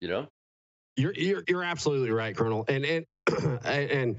You 0.00 0.08
know, 0.08 0.26
you're 0.96 1.12
you're, 1.14 1.42
you're 1.46 1.64
absolutely 1.64 2.10
right, 2.10 2.36
Colonel, 2.36 2.64
and 2.68 2.84
and 2.84 3.06
and 3.64 4.16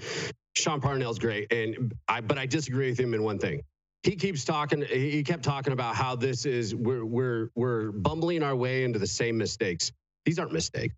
Sean 0.55 0.81
Parnell's 0.81 1.19
great, 1.19 1.51
and 1.51 1.93
I 2.07 2.21
but 2.21 2.37
I 2.37 2.45
disagree 2.45 2.89
with 2.89 2.99
him 2.99 3.13
in 3.13 3.23
one 3.23 3.39
thing. 3.39 3.63
He 4.03 4.15
keeps 4.15 4.45
talking. 4.45 4.81
He 4.81 5.23
kept 5.23 5.43
talking 5.43 5.73
about 5.73 5.95
how 5.95 6.15
this 6.15 6.45
is 6.45 6.73
we're 6.73 7.05
we're 7.05 7.49
we're 7.55 7.91
bumbling 7.91 8.43
our 8.43 8.55
way 8.55 8.83
into 8.83 8.99
the 8.99 9.07
same 9.07 9.37
mistakes. 9.37 9.91
These 10.25 10.39
aren't 10.39 10.53
mistakes. 10.53 10.95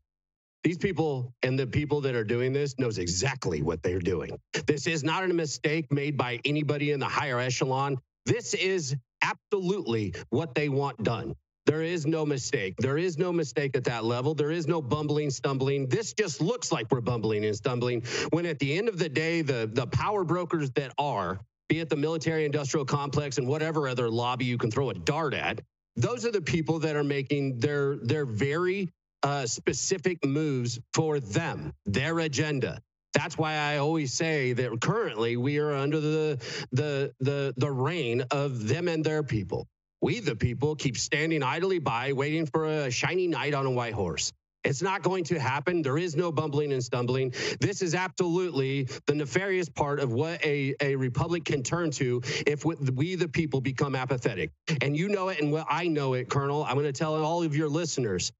These 0.63 0.77
people 0.77 1.33
and 1.43 1.59
the 1.59 1.67
people 1.67 1.99
that 2.01 2.15
are 2.15 2.23
doing 2.23 2.53
this 2.53 2.79
knows 2.79 2.97
exactly 2.97 3.61
what 3.61 3.83
they're 3.83 3.99
doing. 3.99 4.39
This 4.65 4.87
is 4.87 5.03
not 5.03 5.23
a 5.23 5.27
mistake 5.27 5.91
made 5.91 6.17
by 6.17 6.39
anybody 6.45 6.91
in 6.91 6.99
the 7.01 7.07
higher 7.07 7.39
echelon. 7.39 7.97
This 8.25 8.53
is 8.53 8.95
absolutely 9.21 10.15
what 10.29 10.55
they 10.55 10.69
want 10.69 11.03
done. 11.03 11.35
There 11.65 11.81
is 11.81 12.05
no 12.05 12.25
mistake. 12.25 12.75
There 12.77 12.97
is 12.97 13.17
no 13.17 13.31
mistake 13.33 13.75
at 13.75 13.83
that 13.85 14.05
level. 14.05 14.33
There 14.33 14.51
is 14.51 14.67
no 14.67 14.81
bumbling, 14.81 15.29
stumbling. 15.31 15.87
This 15.87 16.13
just 16.13 16.41
looks 16.41 16.71
like 16.71 16.87
we're 16.91 17.01
bumbling 17.01 17.45
and 17.45 17.55
stumbling 17.55 18.03
when 18.31 18.45
at 18.45 18.59
the 18.59 18.77
end 18.77 18.87
of 18.87 18.97
the 18.97 19.09
day, 19.09 19.41
the, 19.41 19.69
the 19.71 19.87
power 19.87 20.23
brokers 20.23 20.71
that 20.71 20.93
are, 20.97 21.39
be 21.69 21.79
it 21.79 21.89
the 21.89 21.95
military 21.95 22.45
industrial 22.45 22.85
complex 22.85 23.37
and 23.37 23.47
whatever 23.47 23.87
other 23.87 24.09
lobby 24.09 24.45
you 24.45 24.57
can 24.57 24.71
throw 24.71 24.89
a 24.89 24.93
dart 24.93 25.33
at, 25.33 25.61
those 25.95 26.25
are 26.25 26.31
the 26.31 26.41
people 26.41 26.79
that 26.79 26.95
are 26.95 27.03
making 27.03 27.59
their 27.59 27.97
their 27.97 28.25
very 28.25 28.89
uh, 29.23 29.45
specific 29.47 30.25
moves 30.25 30.79
for 30.93 31.19
them, 31.19 31.73
their 31.85 32.19
agenda. 32.19 32.79
That's 33.13 33.37
why 33.37 33.55
I 33.55 33.77
always 33.77 34.13
say 34.13 34.53
that 34.53 34.81
currently 34.81 35.37
we 35.37 35.59
are 35.59 35.73
under 35.73 35.99
the 36.01 36.39
the 36.71 37.13
the 37.21 37.53
the 37.57 37.71
reign 37.71 38.23
of 38.31 38.67
them 38.67 38.87
and 38.87 39.03
their 39.05 39.23
people. 39.23 39.67
We, 40.01 40.19
the 40.19 40.35
people, 40.35 40.75
keep 40.75 40.97
standing 40.97 41.43
idly 41.43 41.79
by, 41.79 42.13
waiting 42.13 42.45
for 42.45 42.65
a 42.67 42.91
shiny 42.91 43.27
knight 43.27 43.53
on 43.53 43.65
a 43.65 43.71
white 43.71 43.93
horse. 43.93 44.33
It's 44.63 44.81
not 44.81 45.01
going 45.01 45.23
to 45.25 45.39
happen. 45.39 45.81
There 45.81 45.97
is 45.97 46.15
no 46.15 46.31
bumbling 46.31 46.71
and 46.73 46.83
stumbling. 46.83 47.33
This 47.59 47.81
is 47.81 47.95
absolutely 47.95 48.87
the 49.07 49.15
nefarious 49.15 49.69
part 49.69 49.99
of 49.99 50.13
what 50.13 50.43
a, 50.43 50.75
a 50.81 50.95
republic 50.95 51.45
can 51.45 51.63
turn 51.63 51.91
to 51.91 52.21
if 52.47 52.65
we, 52.65 53.15
the 53.15 53.27
people, 53.27 53.61
become 53.61 53.95
apathetic. 53.95 54.51
And 54.81 54.95
you 54.95 55.09
know 55.09 55.29
it, 55.29 55.41
and 55.41 55.63
I 55.69 55.87
know 55.87 56.13
it, 56.13 56.29
Colonel. 56.29 56.63
I'm 56.63 56.73
going 56.73 56.85
to 56.85 56.93
tell 56.93 57.21
all 57.23 57.43
of 57.43 57.55
your 57.55 57.69
listeners 57.69 58.31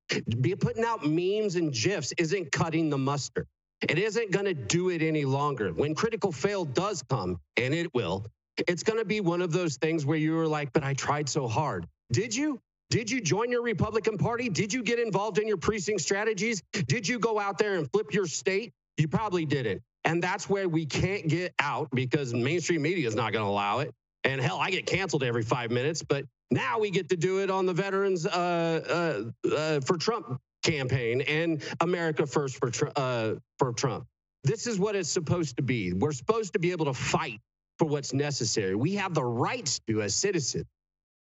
be 0.41 0.55
putting 0.55 0.83
out 0.83 1.05
memes 1.05 1.55
and 1.55 1.73
GIFs 1.73 2.13
isn't 2.17 2.51
cutting 2.51 2.89
the 2.89 2.97
mustard. 2.97 3.47
It 3.81 3.99
isn't 3.99 4.31
going 4.31 4.45
to 4.45 4.53
do 4.53 4.89
it 4.89 5.01
any 5.01 5.25
longer. 5.25 5.73
When 5.73 5.93
critical 5.93 6.31
fail 6.31 6.63
does 6.63 7.03
come, 7.03 7.39
and 7.57 7.73
it 7.73 7.93
will, 7.93 8.25
it's 8.67 8.83
going 8.83 8.99
to 8.99 9.05
be 9.05 9.19
one 9.19 9.41
of 9.41 9.51
those 9.51 9.77
things 9.77 10.05
where 10.05 10.17
you 10.17 10.35
were 10.35 10.47
like, 10.47 10.71
but 10.71 10.83
I 10.83 10.93
tried 10.93 11.27
so 11.27 11.47
hard. 11.47 11.87
Did 12.11 12.35
you? 12.35 12.61
Did 12.93 13.09
you 13.09 13.21
join 13.21 13.49
your 13.49 13.63
Republican 13.63 14.19
Party? 14.19 14.49
Did 14.49 14.71
you 14.71 14.83
get 14.83 14.99
involved 14.99 15.39
in 15.39 15.47
your 15.47 15.57
precinct 15.57 15.99
strategies? 16.01 16.61
Did 16.85 17.07
you 17.07 17.17
go 17.17 17.39
out 17.39 17.57
there 17.57 17.73
and 17.73 17.91
flip 17.91 18.13
your 18.13 18.27
state? 18.27 18.71
You 18.97 19.07
probably 19.07 19.47
didn't. 19.47 19.81
And 20.05 20.21
that's 20.21 20.47
where 20.47 20.69
we 20.69 20.85
can't 20.85 21.27
get 21.27 21.55
out 21.57 21.89
because 21.91 22.35
mainstream 22.35 22.83
media 22.83 23.07
is 23.07 23.15
not 23.15 23.33
going 23.33 23.43
to 23.43 23.49
allow 23.49 23.79
it. 23.79 23.91
And 24.23 24.39
hell, 24.39 24.59
I 24.59 24.69
get 24.69 24.85
canceled 24.85 25.23
every 25.23 25.41
five 25.41 25.71
minutes, 25.71 26.03
but 26.03 26.25
now 26.51 26.77
we 26.77 26.91
get 26.91 27.09
to 27.09 27.17
do 27.17 27.39
it 27.39 27.49
on 27.49 27.65
the 27.65 27.73
Veterans 27.73 28.27
uh, 28.27 29.23
uh, 29.43 29.49
uh, 29.51 29.79
for 29.79 29.97
Trump 29.97 30.39
campaign 30.61 31.21
and 31.21 31.63
America 31.79 32.27
First 32.27 32.57
for, 32.57 32.71
uh, 32.95 33.33
for 33.57 33.73
Trump. 33.73 34.05
This 34.43 34.67
is 34.67 34.77
what 34.77 34.95
it's 34.95 35.09
supposed 35.09 35.57
to 35.57 35.63
be. 35.63 35.93
We're 35.93 36.11
supposed 36.11 36.53
to 36.53 36.59
be 36.59 36.69
able 36.69 36.85
to 36.85 36.93
fight 36.93 37.39
for 37.79 37.85
what's 37.85 38.13
necessary. 38.13 38.75
We 38.75 38.93
have 38.97 39.15
the 39.15 39.23
rights 39.23 39.79
to 39.87 40.03
as 40.03 40.13
citizens. 40.13 40.65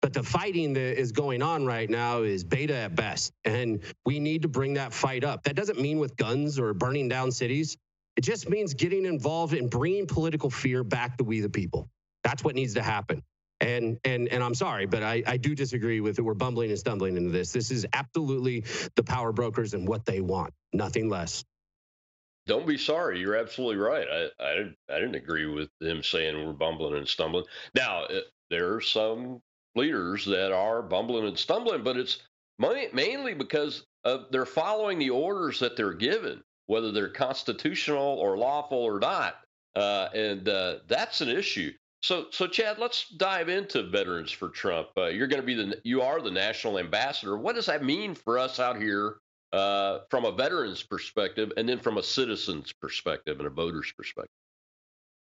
But 0.03 0.13
the 0.13 0.23
fighting 0.23 0.75
that 0.75 1.01
is 1.01 1.13
going 1.13 1.43
on 1.43 1.65
right 1.65 1.89
now 1.89 2.23
is 2.23 2.45
beta 2.45 2.75
at 2.75 2.95
best. 2.95 3.33
And 3.45 3.81
we 4.05 4.21
need 4.21 4.43
to 4.43 4.49
bring 4.49 4.75
that 4.75 4.93
fight 4.93 5.25
up. 5.25 5.43
That 5.45 5.57
doesn't 5.57 5.81
mean 5.81 5.99
with 5.99 6.17
guns 6.17 6.59
or 6.59 6.75
burning 6.75 7.09
down 7.09 7.33
cities. 7.33 7.77
It 8.17 8.23
just 8.23 8.49
means 8.49 8.75
getting 8.75 9.05
involved 9.05 9.55
in 9.55 9.69
bringing 9.69 10.07
political 10.07 10.51
fear 10.51 10.85
back 10.85 11.19
to 11.19 11.25
we 11.25 11.41
the 11.41 11.49
people. 11.49 11.89
That's 12.25 12.45
what 12.45 12.55
needs 12.55 12.75
to 12.75 12.83
happen. 12.83 13.23
And 13.61 13.99
and 14.05 14.29
and 14.29 14.43
I'm 14.43 14.55
sorry, 14.55 14.85
but 14.85 15.03
I, 15.03 15.23
I 15.27 15.39
do 15.39 15.55
disagree 15.55 16.01
with 16.01 16.19
it. 16.19 16.23
We're 16.23 16.35
bumbling 16.35 16.71
and 16.71 16.79
stumbling 16.79 17.17
into 17.17 17.31
this. 17.31 17.53
This 17.53 17.71
is 17.71 17.87
absolutely 17.95 18.65
the 18.97 19.03
power 19.03 19.33
brokers 19.33 19.73
and 19.73 19.89
what 19.89 20.05
they 20.05 20.21
want, 20.21 20.53
nothing 20.75 21.09
less. 21.09 21.43
Don't 22.47 22.67
be 22.67 22.79
sorry. 22.79 23.19
You're 23.19 23.37
absolutely 23.37 23.77
right. 23.77 24.07
I, 24.09 24.45
I, 24.45 24.95
I 24.95 25.01
didn't 25.01 25.17
agree 25.17 25.47
with 25.47 25.69
him 25.81 26.03
saying 26.03 26.47
we're 26.47 26.53
bumbling 26.53 26.97
and 26.97 27.09
stumbling. 27.09 27.45
Now, 27.75 28.05
uh, 28.05 28.21
there 28.51 28.75
are 28.75 28.81
some 28.81 29.41
leaders 29.77 30.25
that 30.25 30.53
are 30.53 30.83
bumbling 30.83 31.27
and 31.27 31.39
stumbling, 31.39 31.83
but 31.83 31.97
it's 31.97 32.19
mainly 32.59 33.35
because 33.35 33.85
of 34.05 34.27
they're 34.31 34.47
following 34.47 34.99
the 34.99 35.11
orders 35.11 35.61
that 35.61 35.77
they're 35.77 35.93
given, 35.93 36.43
whether 36.67 36.93
they're 36.93 37.09
constitutional 37.09 38.19
or 38.19 38.39
lawful 38.39 38.79
or 38.79 38.99
not, 38.99 39.37
uh, 39.75 40.09
and 40.15 40.49
uh, 40.49 40.77
that's 40.89 41.21
an 41.21 41.29
issue. 41.29 41.73
So, 42.03 42.27
so 42.31 42.47
Chad, 42.47 42.79
let's 42.79 43.09
dive 43.09 43.49
into 43.49 43.83
Veterans 43.83 44.31
for 44.31 44.49
Trump. 44.49 44.89
Uh, 44.97 45.07
you're 45.07 45.27
going 45.27 45.41
to 45.41 45.47
be 45.47 45.55
the 45.55 45.81
you 45.83 46.03
are 46.03 46.21
the 46.21 46.31
national 46.31 46.79
ambassador. 46.79 47.37
What 47.37 47.57
does 47.57 47.67
that 47.67 47.83
mean 47.83 48.15
for 48.15 48.39
us 48.39 48.61
out 48.61 48.81
here 48.81 49.17
uh, 49.53 50.01
from 50.11 50.25
a 50.25 50.33
veteran's 50.33 50.83
perspective, 50.83 51.53
and 51.57 51.69
then 51.69 51.79
from 51.81 51.99
a 51.99 52.03
citizen's 52.03 52.73
perspective 52.73 53.39
and 53.39 53.47
a 53.47 53.51
voter's 53.51 53.93
perspective? 53.97 54.31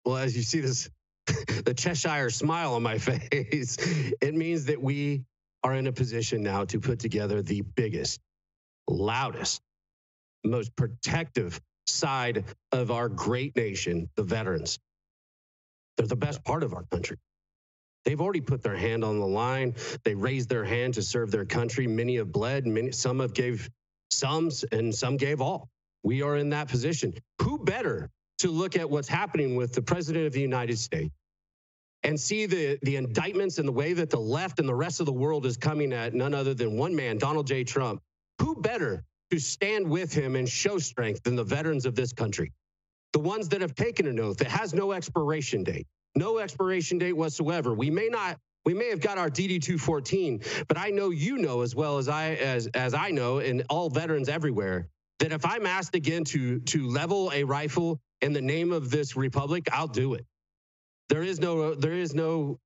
Well, 0.05 0.17
as 0.17 0.35
you 0.35 0.43
see 0.43 0.61
this 0.61 0.89
the 1.65 1.73
Cheshire 1.73 2.29
smile 2.29 2.73
on 2.73 2.83
my 2.83 2.97
face. 2.97 3.77
It 4.21 4.35
means 4.35 4.65
that 4.65 4.81
we 4.81 5.23
are 5.63 5.73
in 5.73 5.87
a 5.87 5.91
position 5.91 6.41
now 6.41 6.65
to 6.65 6.79
put 6.79 6.99
together 6.99 7.41
the 7.41 7.61
biggest, 7.61 8.19
loudest, 8.87 9.61
most 10.43 10.75
protective 10.75 11.59
side 11.87 12.45
of 12.71 12.91
our 12.91 13.09
great 13.09 13.55
nation, 13.55 14.09
the 14.15 14.23
veterans. 14.23 14.79
They're 15.97 16.07
the 16.07 16.15
best 16.15 16.43
part 16.43 16.63
of 16.63 16.73
our 16.73 16.83
country. 16.91 17.17
They've 18.05 18.21
already 18.21 18.41
put 18.41 18.63
their 18.63 18.77
hand 18.77 19.03
on 19.03 19.19
the 19.19 19.27
line. 19.27 19.75
They 20.03 20.15
raised 20.15 20.49
their 20.49 20.63
hand 20.63 20.93
to 20.93 21.01
serve 21.01 21.31
their 21.31 21.45
country. 21.45 21.87
Many 21.87 22.15
have 22.17 22.31
bled, 22.31 22.65
many 22.65 22.91
some 22.91 23.19
have 23.19 23.33
gave 23.33 23.69
some 24.11 24.49
and 24.71 24.95
some 24.95 25.17
gave 25.17 25.41
all. 25.41 25.69
We 26.03 26.21
are 26.21 26.37
in 26.37 26.49
that 26.51 26.69
position. 26.69 27.13
Who 27.41 27.59
better 27.59 28.09
to 28.39 28.49
look 28.49 28.77
at 28.77 28.89
what's 28.89 29.09
happening 29.09 29.55
with 29.57 29.73
the 29.73 29.81
president 29.81 30.25
of 30.25 30.31
the 30.31 30.41
United 30.41 30.79
States 30.79 31.13
and 32.03 32.19
see 32.19 32.45
the, 32.45 32.79
the 32.83 32.95
indictments 32.95 33.57
and 33.57 33.67
the 33.67 33.71
way 33.71 33.93
that 33.93 34.09
the 34.09 34.19
left 34.19 34.59
and 34.59 34.67
the 34.67 34.75
rest 34.75 34.99
of 34.99 35.05
the 35.05 35.13
world 35.13 35.45
is 35.45 35.57
coming 35.57 35.91
at 35.93 36.13
none 36.13 36.33
other 36.33 36.53
than 36.53 36.77
one 36.77 36.95
man, 36.95 37.17
Donald 37.17 37.47
J. 37.47 37.63
Trump. 37.63 38.01
Who 38.39 38.55
better 38.55 39.03
to 39.31 39.39
stand 39.39 39.87
with 39.87 40.13
him 40.13 40.35
and 40.35 40.47
show 40.47 40.77
strength 40.77 41.23
than 41.23 41.35
the 41.35 41.43
veterans 41.43 41.85
of 41.85 41.95
this 41.95 42.13
country? 42.13 42.53
The 43.11 43.19
ones 43.19 43.49
that 43.49 43.61
have 43.61 43.75
taken 43.75 44.07
an 44.07 44.19
oath 44.19 44.37
that 44.37 44.47
has 44.47 44.73
no 44.73 44.91
expiration 44.93 45.63
date, 45.63 45.87
no 46.15 46.37
expiration 46.37 46.97
date 46.97 47.13
whatsoever. 47.13 47.73
We 47.73 47.89
may 47.89 48.07
not 48.07 48.37
we 48.65 48.73
may 48.73 48.89
have 48.89 48.99
got 48.99 49.17
our 49.17 49.29
DD 49.29 49.61
214, 49.61 50.41
but 50.67 50.77
I 50.77 50.89
know 50.89 51.09
you 51.09 51.37
know 51.37 51.61
as 51.61 51.75
well 51.75 51.97
as 51.97 52.07
I 52.07 52.31
as 52.35 52.67
as 52.67 52.93
I 52.93 53.09
know 53.09 53.39
and 53.39 53.63
all 53.69 53.89
veterans 53.89 54.29
everywhere 54.29 54.87
that 55.19 55.31
if 55.31 55.45
I'm 55.45 55.65
asked 55.65 55.95
again 55.95 56.23
to 56.25 56.59
to 56.59 56.87
level 56.87 57.31
a 57.33 57.43
rifle 57.43 57.99
in 58.21 58.31
the 58.31 58.41
name 58.41 58.71
of 58.71 58.89
this 58.89 59.15
republic, 59.15 59.67
I'll 59.71 59.87
do 59.87 60.13
it. 60.13 60.25
There 61.09 61.23
is 61.23 61.39
no 61.39 61.75
there 61.75 61.93
is 61.93 62.13
no 62.13 62.59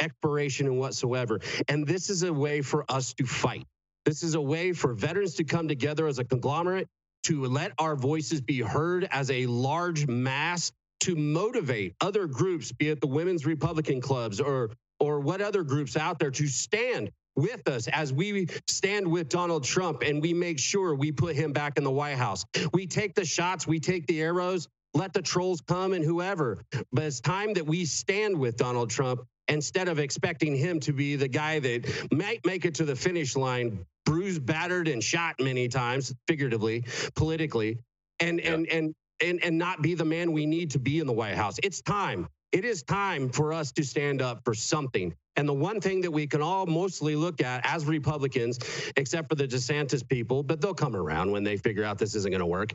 expiration 0.00 0.66
in 0.66 0.76
whatsoever. 0.76 1.40
And 1.68 1.86
this 1.86 2.10
is 2.10 2.22
a 2.22 2.32
way 2.32 2.62
for 2.62 2.84
us 2.88 3.14
to 3.14 3.26
fight. 3.26 3.66
This 4.04 4.22
is 4.22 4.34
a 4.34 4.40
way 4.40 4.72
for 4.72 4.94
veterans 4.94 5.34
to 5.36 5.44
come 5.44 5.68
together 5.68 6.06
as 6.06 6.18
a 6.18 6.24
conglomerate 6.24 6.88
to 7.24 7.44
let 7.46 7.72
our 7.78 7.96
voices 7.96 8.40
be 8.40 8.60
heard 8.60 9.08
as 9.10 9.30
a 9.30 9.46
large 9.46 10.06
mass 10.06 10.72
to 11.00 11.16
motivate 11.16 11.94
other 12.00 12.26
groups, 12.26 12.72
be 12.72 12.88
it 12.88 13.00
the 13.00 13.06
women's 13.06 13.44
Republican 13.46 14.00
clubs 14.00 14.40
or 14.40 14.70
or 14.98 15.20
what 15.20 15.40
other 15.42 15.62
groups 15.62 15.96
out 15.96 16.18
there 16.18 16.30
to 16.30 16.46
stand 16.46 17.10
with 17.34 17.68
us 17.68 17.86
as 17.88 18.12
we 18.12 18.48
stand 18.66 19.06
with 19.06 19.28
Donald 19.28 19.62
Trump 19.62 20.02
and 20.02 20.22
we 20.22 20.32
make 20.32 20.58
sure 20.58 20.94
we 20.94 21.12
put 21.12 21.36
him 21.36 21.52
back 21.52 21.76
in 21.76 21.84
the 21.84 21.90
White 21.90 22.16
House. 22.16 22.44
We 22.72 22.86
take 22.86 23.14
the 23.14 23.24
shots, 23.26 23.66
we 23.66 23.78
take 23.78 24.06
the 24.06 24.22
arrows, 24.22 24.68
let 24.96 25.12
the 25.12 25.22
trolls 25.22 25.60
come 25.60 25.92
and 25.92 26.04
whoever. 26.04 26.64
But 26.92 27.04
it's 27.04 27.20
time 27.20 27.54
that 27.54 27.66
we 27.66 27.84
stand 27.84 28.38
with 28.38 28.56
Donald 28.56 28.90
Trump 28.90 29.26
instead 29.48 29.88
of 29.88 29.98
expecting 29.98 30.56
him 30.56 30.80
to 30.80 30.92
be 30.92 31.16
the 31.16 31.28
guy 31.28 31.58
that 31.60 32.08
might 32.12 32.44
make 32.44 32.64
it 32.64 32.74
to 32.76 32.84
the 32.84 32.96
finish 32.96 33.36
line, 33.36 33.84
bruised, 34.04 34.44
battered, 34.44 34.88
and 34.88 35.02
shot 35.02 35.36
many 35.38 35.68
times, 35.68 36.14
figuratively, 36.26 36.84
politically, 37.14 37.78
and 38.20 38.40
yeah. 38.40 38.54
and 38.54 38.66
and 38.68 38.94
and 39.20 39.44
and 39.44 39.58
not 39.58 39.82
be 39.82 39.94
the 39.94 40.04
man 40.04 40.32
we 40.32 40.46
need 40.46 40.70
to 40.72 40.78
be 40.78 40.98
in 40.98 41.06
the 41.06 41.12
White 41.12 41.36
House. 41.36 41.56
It's 41.62 41.82
time. 41.82 42.28
It 42.52 42.64
is 42.64 42.82
time 42.82 43.28
for 43.28 43.52
us 43.52 43.72
to 43.72 43.84
stand 43.84 44.22
up 44.22 44.40
for 44.44 44.54
something. 44.54 45.14
And 45.36 45.46
the 45.46 45.52
one 45.52 45.80
thing 45.80 46.00
that 46.00 46.10
we 46.10 46.26
can 46.26 46.40
all 46.40 46.64
mostly 46.64 47.14
look 47.14 47.42
at 47.42 47.66
as 47.66 47.84
Republicans, 47.84 48.58
except 48.96 49.28
for 49.28 49.34
the 49.34 49.46
DeSantis 49.46 50.08
people, 50.08 50.42
but 50.42 50.62
they'll 50.62 50.72
come 50.72 50.96
around 50.96 51.30
when 51.30 51.44
they 51.44 51.58
figure 51.58 51.84
out 51.84 51.98
this 51.98 52.14
isn't 52.14 52.30
going 52.30 52.40
to 52.40 52.46
work, 52.46 52.72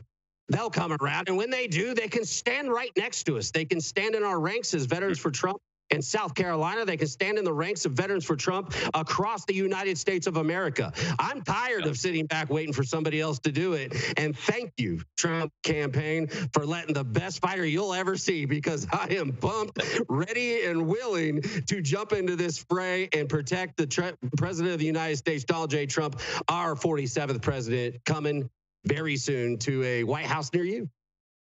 They'll 0.52 0.70
come 0.70 0.92
around. 1.00 1.28
And 1.28 1.36
when 1.36 1.50
they 1.50 1.66
do, 1.66 1.94
they 1.94 2.08
can 2.08 2.24
stand 2.24 2.70
right 2.70 2.90
next 2.96 3.24
to 3.24 3.38
us. 3.38 3.50
They 3.50 3.64
can 3.64 3.80
stand 3.80 4.14
in 4.14 4.22
our 4.22 4.38
ranks 4.38 4.74
as 4.74 4.84
veterans 4.84 5.18
for 5.18 5.30
Trump 5.30 5.58
in 5.92 6.02
South 6.02 6.34
Carolina. 6.34 6.84
They 6.84 6.96
can 6.96 7.06
stand 7.06 7.38
in 7.38 7.44
the 7.44 7.52
ranks 7.52 7.84
of 7.84 7.92
veterans 7.92 8.24
for 8.24 8.36
Trump 8.36 8.74
across 8.94 9.44
the 9.44 9.54
United 9.54 9.98
States 9.98 10.26
of 10.26 10.36
America. 10.36 10.92
I'm 11.18 11.42
tired 11.42 11.86
of 11.86 11.96
sitting 11.96 12.26
back 12.26 12.50
waiting 12.50 12.72
for 12.72 12.82
somebody 12.82 13.20
else 13.20 13.38
to 13.40 13.52
do 13.52 13.74
it. 13.74 13.94
And 14.16 14.36
thank 14.36 14.72
you, 14.78 15.02
Trump 15.16 15.52
campaign, 15.62 16.28
for 16.52 16.66
letting 16.66 16.94
the 16.94 17.04
best 17.04 17.40
fighter 17.40 17.64
you'll 17.64 17.94
ever 17.94 18.16
see 18.16 18.44
because 18.44 18.86
I 18.92 19.08
am 19.10 19.32
pumped, 19.32 19.80
ready, 20.08 20.64
and 20.64 20.86
willing 20.86 21.42
to 21.66 21.80
jump 21.82 22.12
into 22.12 22.36
this 22.36 22.64
fray 22.70 23.08
and 23.12 23.28
protect 23.28 23.76
the 23.76 23.86
tre- 23.86 24.14
president 24.36 24.74
of 24.74 24.80
the 24.80 24.86
United 24.86 25.16
States, 25.16 25.44
Donald 25.44 25.70
J. 25.70 25.86
Trump, 25.86 26.20
our 26.48 26.74
47th 26.74 27.42
president, 27.42 28.04
coming 28.04 28.48
very 28.84 29.16
soon 29.16 29.58
to 29.58 29.82
a 29.84 30.04
White 30.04 30.26
House 30.26 30.52
near 30.52 30.64
you. 30.64 30.88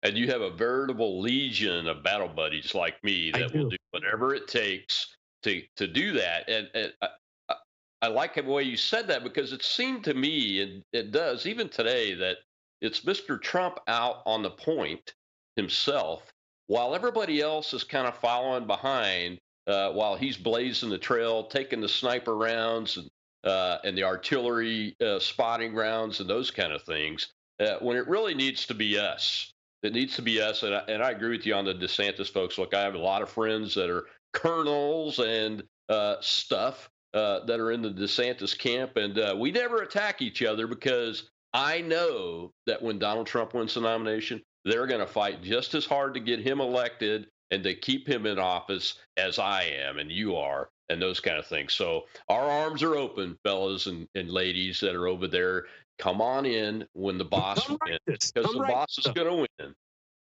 And 0.04 0.18
you 0.18 0.28
have 0.28 0.42
a 0.42 0.50
veritable 0.50 1.20
legion 1.22 1.88
of 1.88 2.04
battle 2.04 2.30
buddies 2.30 2.74
like 2.74 3.04
me 3.04 3.32
that 3.32 3.52
do. 3.52 3.60
will 3.60 3.70
do 3.70 3.78
whatever 3.92 4.34
it 4.34 4.48
takes 4.48 5.16
to 5.44 5.62
to 5.76 5.88
do 5.88 6.14
that. 6.14 6.50
And, 6.50 6.70
and 6.74 6.94
I, 7.02 7.08
I, 7.50 7.56
I, 8.04 8.08
like 8.08 8.36
the 8.36 8.44
way 8.44 8.64
you 8.64 8.78
said 8.78 9.08
that 9.08 9.24
because 9.24 9.52
it 9.52 9.64
seemed 9.64 10.06
to 10.06 10.14
me, 10.14 10.62
and 10.62 10.84
it 10.94 11.12
does 11.12 11.46
even 11.46 11.68
today, 11.68 12.14
that 12.16 12.38
it's 12.82 13.02
Mr. 13.02 13.42
Trump 13.42 13.80
out 13.88 14.22
on 14.26 14.42
the 14.42 14.52
point 14.52 15.14
himself, 15.58 16.32
while 16.68 16.96
everybody 16.96 17.42
else 17.42 17.74
is 17.74 17.84
kind 17.84 18.08
of 18.08 18.18
following 18.18 18.68
behind. 18.68 19.38
Uh, 19.68 19.92
while 19.92 20.16
he's 20.16 20.36
blazing 20.36 20.90
the 20.90 20.98
trail, 20.98 21.44
taking 21.44 21.80
the 21.80 21.88
sniper 21.88 22.36
rounds 22.36 22.98
and 22.98 23.08
uh, 23.44 23.78
and 23.84 23.98
the 23.98 24.04
artillery 24.04 24.96
uh, 25.02 25.20
spotting 25.20 25.74
rounds 25.74 26.20
and 26.20 26.30
those 26.30 26.52
kind 26.52 26.74
of 26.74 26.82
things. 26.84 27.32
Uh, 27.60 27.78
when 27.82 27.98
it 27.98 28.08
really 28.08 28.34
needs 28.34 28.66
to 28.66 28.74
be 28.74 28.98
us, 28.98 29.54
it 29.84 29.94
needs 29.94 30.16
to 30.16 30.22
be 30.22 30.42
us. 30.42 30.64
And 30.64 30.76
I, 30.76 30.80
and 30.88 31.04
I 31.04 31.12
agree 31.12 31.38
with 31.38 31.46
you 31.46 31.54
on 31.56 31.66
the 31.66 31.74
DeSantis 31.74 32.32
folks. 32.32 32.58
Look, 32.58 32.74
I 32.74 32.82
have 32.82 32.96
a 32.96 33.00
lot 33.00 33.22
of 33.22 33.30
friends 33.30 33.76
that 33.76 33.90
are 33.90 34.06
colonels 34.34 35.20
and 35.20 35.64
uh, 35.90 36.16
stuff 36.22 36.90
uh, 37.14 37.46
that 37.46 37.60
are 37.60 37.72
in 37.72 37.82
the 37.82 37.92
DeSantis 37.92 38.58
camp, 38.58 38.96
and 38.96 39.18
uh, 39.18 39.36
we 39.38 39.52
never 39.52 39.82
attack 39.82 40.22
each 40.22 40.44
other 40.44 40.68
because 40.68 41.30
I 41.54 41.82
know 41.82 42.52
that 42.68 42.82
when 42.82 43.00
Donald 43.00 43.26
Trump 43.26 43.56
wins 43.56 43.74
the 43.74 43.82
nomination, 43.82 44.42
they're 44.66 44.86
going 44.86 45.00
to 45.00 45.08
fight 45.08 45.42
just 45.42 45.74
as 45.74 45.86
hard 45.86 46.14
to 46.14 46.20
get 46.20 46.40
him 46.40 46.62
elected 46.62 47.28
and 47.52 47.64
to 47.64 47.74
keep 47.74 48.08
him 48.08 48.26
in 48.26 48.38
office 48.38 48.96
as 49.18 49.40
I 49.40 49.64
am 49.64 49.98
and 49.98 50.12
you 50.12 50.36
are 50.36 50.70
and 50.90 51.02
those 51.02 51.20
kind 51.20 51.38
of 51.38 51.46
things. 51.46 51.74
So 51.74 52.06
our 52.28 52.44
arms 52.44 52.84
are 52.84 52.96
open, 52.96 53.38
fellas 53.44 53.88
and, 53.88 54.08
and 54.16 54.30
ladies 54.30 54.80
that 54.82 54.96
are 54.96 55.08
over 55.08 55.28
there. 55.28 55.66
Come 56.00 56.22
on 56.22 56.46
in 56.46 56.86
when 56.94 57.18
the 57.18 57.26
boss 57.26 57.68
wins 57.68 58.32
because 58.34 58.54
the 58.54 58.60
right 58.60 58.72
boss 58.72 58.98
though. 59.04 59.10
is 59.10 59.14
going 59.14 59.28
to 59.28 59.48
win. 59.60 59.74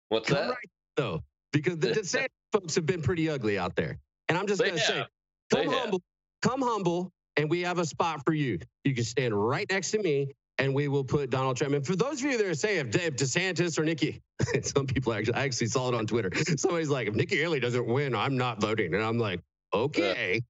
What's 0.09 0.27
Come 0.27 0.37
that? 0.37 0.49
Right, 0.49 0.69
though, 0.97 1.23
because 1.53 1.77
the 1.77 1.89
DeSantis 1.91 2.27
folks 2.53 2.75
have 2.75 2.85
been 2.85 3.01
pretty 3.01 3.29
ugly 3.29 3.57
out 3.57 3.75
there, 3.75 3.97
and 4.27 4.37
I'm 4.37 4.45
just 4.45 4.61
going 4.61 4.73
to 4.73 4.79
say, 4.79 5.05
come 5.51 5.61
they 5.61 5.65
humble, 5.65 6.01
have. 6.43 6.51
come 6.51 6.61
humble, 6.61 7.11
and 7.37 7.49
we 7.49 7.61
have 7.61 7.79
a 7.79 7.85
spot 7.85 8.25
for 8.25 8.33
you. 8.33 8.59
You 8.83 8.93
can 8.93 9.05
stand 9.05 9.33
right 9.33 9.65
next 9.71 9.91
to 9.91 9.99
me, 9.99 10.33
and 10.57 10.73
we 10.75 10.89
will 10.89 11.05
put 11.05 11.29
Donald 11.29 11.55
Trump. 11.55 11.75
And 11.75 11.85
for 11.85 11.95
those 11.95 12.21
of 12.23 12.29
you 12.29 12.37
that 12.37 12.45
are 12.45 12.53
saying 12.53 12.89
if, 12.89 12.95
if 12.95 13.15
DeSantis 13.15 13.79
or 13.79 13.85
Nikki, 13.85 14.21
some 14.63 14.85
people 14.85 15.13
actually, 15.13 15.35
I 15.35 15.45
actually 15.45 15.67
saw 15.67 15.87
it 15.87 15.95
on 15.95 16.05
Twitter. 16.05 16.31
Somebody's 16.57 16.89
like, 16.89 17.07
if 17.07 17.15
Nikki 17.15 17.37
Haley 17.37 17.61
doesn't 17.61 17.87
win, 17.87 18.13
I'm 18.15 18.35
not 18.35 18.59
voting, 18.59 18.93
and 18.93 19.03
I'm 19.03 19.17
like, 19.17 19.39
uh, 19.73 19.83
okay. 19.83 20.41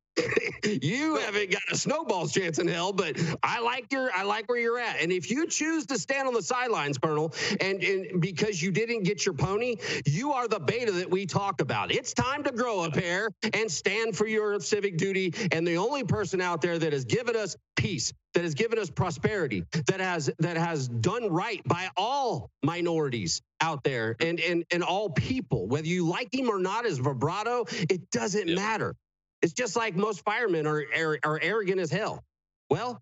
You 0.81 1.17
haven't 1.17 1.51
got 1.51 1.61
a 1.71 1.77
snowball's 1.77 2.31
chance 2.31 2.59
in 2.59 2.67
hell, 2.67 2.93
but 2.93 3.19
I 3.43 3.59
like 3.59 3.91
your 3.91 4.09
I 4.13 4.23
like 4.23 4.49
where 4.49 4.59
you're 4.59 4.79
at. 4.79 4.97
And 4.99 5.11
if 5.11 5.29
you 5.29 5.47
choose 5.47 5.85
to 5.87 5.97
stand 5.97 6.27
on 6.27 6.33
the 6.33 6.41
sidelines, 6.41 6.97
Colonel, 6.97 7.33
and, 7.61 7.81
and 7.83 8.21
because 8.21 8.61
you 8.61 8.71
didn't 8.71 9.03
get 9.03 9.25
your 9.25 9.35
pony, 9.35 9.75
you 10.05 10.33
are 10.33 10.47
the 10.47 10.59
beta 10.59 10.91
that 10.91 11.09
we 11.09 11.25
talk 11.25 11.61
about. 11.61 11.91
It's 11.91 12.13
time 12.13 12.43
to 12.43 12.51
grow 12.51 12.83
a 12.83 12.91
pair 12.91 13.29
and 13.53 13.71
stand 13.71 14.15
for 14.15 14.27
your 14.27 14.59
civic 14.59 14.97
duty. 14.97 15.33
And 15.51 15.67
the 15.67 15.77
only 15.77 16.03
person 16.03 16.41
out 16.41 16.61
there 16.61 16.77
that 16.77 16.93
has 16.93 17.05
given 17.05 17.35
us 17.35 17.55
peace, 17.75 18.13
that 18.33 18.43
has 18.43 18.53
given 18.53 18.79
us 18.79 18.89
prosperity, 18.89 19.63
that 19.87 19.99
has 19.99 20.29
that 20.39 20.57
has 20.57 20.87
done 20.87 21.29
right 21.29 21.61
by 21.65 21.89
all 21.97 22.49
minorities 22.63 23.41
out 23.61 23.83
there 23.83 24.15
and 24.19 24.39
and 24.39 24.63
and 24.71 24.83
all 24.83 25.09
people, 25.09 25.67
whether 25.67 25.87
you 25.87 26.07
like 26.07 26.33
him 26.33 26.49
or 26.49 26.59
not 26.59 26.85
as 26.85 26.97
vibrato, 26.97 27.65
it 27.89 28.09
doesn't 28.11 28.47
yep. 28.47 28.57
matter. 28.57 28.95
It's 29.41 29.53
just 29.53 29.75
like 29.75 29.95
most 29.95 30.23
firemen 30.23 30.67
are, 30.67 30.83
are, 30.97 31.19
are 31.23 31.39
arrogant 31.41 31.79
as 31.79 31.91
hell. 31.91 32.23
Well, 32.69 33.01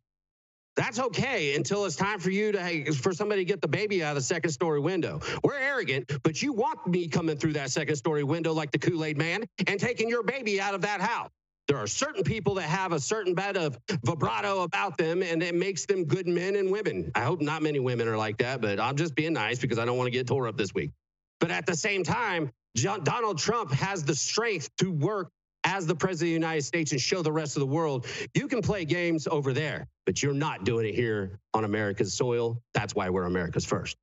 that's 0.76 1.00
okay 1.00 1.56
until 1.56 1.86
it's 1.86 1.96
time 1.96 2.20
for 2.20 2.30
you 2.30 2.52
to 2.52 2.94
for 2.94 3.12
somebody 3.12 3.42
to 3.42 3.46
get 3.46 3.62
the 3.62 3.68
baby 3.68 4.04
out 4.04 4.12
of 4.12 4.16
the 4.16 4.22
second 4.22 4.52
story 4.52 4.80
window. 4.80 5.20
We're 5.44 5.58
arrogant, 5.58 6.12
but 6.24 6.42
you 6.42 6.54
want 6.54 6.86
me 6.86 7.08
coming 7.08 7.36
through 7.36 7.54
that 7.54 7.72
second 7.72 7.96
story 7.96 8.24
window 8.24 8.54
like 8.54 8.72
the 8.72 8.78
Kool-Aid 8.78 9.18
man 9.18 9.46
and 9.66 9.80
taking 9.80 10.08
your 10.08 10.22
baby 10.22 10.62
out 10.62 10.76
of 10.76 10.82
that 10.82 11.02
house. 11.02 11.32
There 11.68 11.78
are 11.78 11.88
certain 11.88 12.24
people 12.24 12.54
that 12.56 12.70
have 12.70 12.94
a 12.94 13.00
certain 13.00 13.34
bit 13.34 13.58
of 13.58 13.78
vibrato 14.04 14.62
about 14.62 14.98
them 14.98 15.22
and 15.22 15.44
it 15.44 15.56
makes 15.56 15.86
them 15.86 16.06
good 16.06 16.28
men 16.28 16.56
and 16.56 16.72
women. 16.72 17.12
I 17.14 17.24
hope 17.24 17.42
not 17.42 17.62
many 17.62 17.80
women 17.80 18.08
are 18.08 18.16
like 18.16 18.38
that, 18.38 18.62
but 18.62 18.80
I'm 18.80 18.96
just 18.96 19.16
being 19.16 19.34
nice 19.34 19.60
because 19.60 19.80
I 19.80 19.84
don't 19.86 19.98
want 19.98 20.08
to 20.08 20.12
get 20.12 20.28
tore 20.28 20.48
up 20.48 20.58
this 20.58 20.74
week. 20.74 20.92
But 21.40 21.52
at 21.52 21.66
the 21.66 21.76
same 21.76 22.04
time, 22.04 22.52
John, 22.76 23.04
Donald 23.04 23.40
Trump 23.40 23.72
has 23.72 24.04
the 24.04 24.16
strength 24.16 24.70
to 24.78 24.92
work 24.92 25.30
as 25.68 25.86
the 25.86 25.94
president 25.94 26.30
of 26.30 26.30
the 26.30 26.48
United 26.48 26.64
States 26.64 26.94
and 26.94 27.02
show 27.02 27.22
the 27.22 27.32
rest 27.32 27.58
of 27.58 27.60
the 27.60 27.68
world 27.68 28.08
you 28.34 28.48
can 28.48 28.62
play 28.62 28.86
games 28.86 29.28
over 29.28 29.52
there, 29.52 29.86
but 30.06 30.24
you're 30.24 30.34
not 30.34 30.64
doing 30.64 30.88
it 30.88 30.96
here 30.96 31.40
on 31.54 31.66
America's 31.66 32.14
soil. 32.14 32.62
That's 32.74 32.96
why 32.96 33.10
we're 33.10 33.26
America's 33.26 33.66
first. 33.66 33.98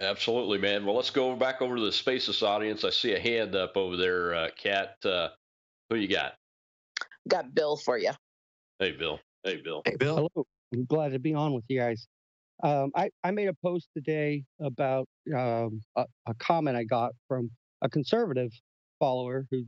Absolutely, 0.00 0.58
man. 0.58 0.86
Well, 0.86 0.94
let's 0.94 1.10
go 1.10 1.34
back 1.34 1.60
over 1.60 1.76
to 1.76 1.82
the 1.82 1.92
Spaces 1.92 2.42
audience. 2.42 2.84
I 2.84 2.90
see 2.90 3.14
a 3.14 3.20
hand 3.20 3.54
up 3.54 3.76
over 3.76 3.96
there, 3.96 4.34
uh, 4.34 4.48
Kat. 4.56 4.94
Uh, 5.04 5.28
who 5.90 5.96
you 5.96 6.08
got? 6.08 6.34
Got 7.28 7.52
Bill 7.52 7.76
for 7.76 7.98
you. 7.98 8.12
Hey, 8.78 8.92
Bill. 8.92 9.18
Hey, 9.42 9.56
Bill. 9.56 9.82
Hey, 9.84 9.96
Bill. 9.96 10.28
Hello. 10.34 10.46
I'm 10.72 10.84
glad 10.86 11.12
to 11.12 11.18
be 11.18 11.34
on 11.34 11.52
with 11.52 11.64
you 11.68 11.80
guys. 11.80 12.06
Um, 12.62 12.92
I, 12.94 13.10
I 13.24 13.32
made 13.32 13.48
a 13.48 13.56
post 13.62 13.88
today 13.94 14.44
about 14.60 15.06
um, 15.34 15.82
a, 15.96 16.04
a 16.26 16.34
comment 16.38 16.76
I 16.76 16.84
got 16.84 17.12
from 17.26 17.50
a 17.82 17.88
conservative 17.88 18.52
follower 19.00 19.46
who 19.50 19.64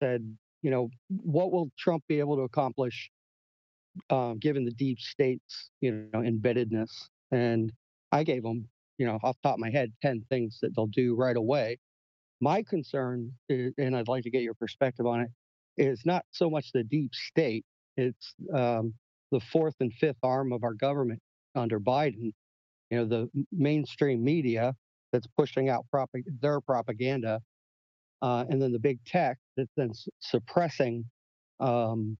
said, 0.00 0.36
you 0.62 0.70
know, 0.70 0.90
what 1.08 1.52
will 1.52 1.70
Trump 1.78 2.04
be 2.08 2.18
able 2.18 2.36
to 2.36 2.42
accomplish 2.42 3.10
um, 4.10 4.38
given 4.38 4.64
the 4.64 4.72
deep 4.72 4.98
state's, 4.98 5.70
you 5.80 6.08
know, 6.12 6.20
embeddedness? 6.20 6.90
And 7.30 7.72
I 8.12 8.24
gave 8.24 8.44
him, 8.44 8.68
you 8.98 9.06
know, 9.06 9.18
off 9.22 9.36
the 9.42 9.48
top 9.48 9.54
of 9.54 9.60
my 9.60 9.70
head, 9.70 9.92
10 10.02 10.24
things 10.28 10.58
that 10.62 10.74
they'll 10.74 10.86
do 10.86 11.14
right 11.14 11.36
away. 11.36 11.78
My 12.40 12.62
concern, 12.62 13.32
is, 13.48 13.72
and 13.78 13.96
I'd 13.96 14.08
like 14.08 14.24
to 14.24 14.30
get 14.30 14.42
your 14.42 14.54
perspective 14.54 15.06
on 15.06 15.20
it, 15.20 15.30
is 15.76 16.02
not 16.04 16.24
so 16.32 16.50
much 16.50 16.72
the 16.72 16.84
deep 16.84 17.14
state, 17.14 17.64
it's 17.96 18.34
um, 18.54 18.94
the 19.30 19.40
fourth 19.40 19.74
and 19.80 19.92
fifth 19.94 20.18
arm 20.22 20.52
of 20.52 20.64
our 20.64 20.74
government 20.74 21.20
under 21.54 21.80
Biden. 21.80 22.32
You 22.90 22.98
know, 22.98 23.04
the 23.04 23.30
mainstream 23.52 24.24
media 24.24 24.74
that's 25.12 25.26
pushing 25.36 25.68
out 25.68 25.84
prop- 25.90 26.10
their 26.40 26.60
propaganda, 26.60 27.40
uh, 28.22 28.44
and 28.48 28.60
then 28.60 28.72
the 28.72 28.78
big 28.78 28.98
tech 29.04 29.38
that's 29.58 29.72
then 29.76 29.90
s- 29.90 30.08
suppressing 30.20 31.04
um, 31.60 32.16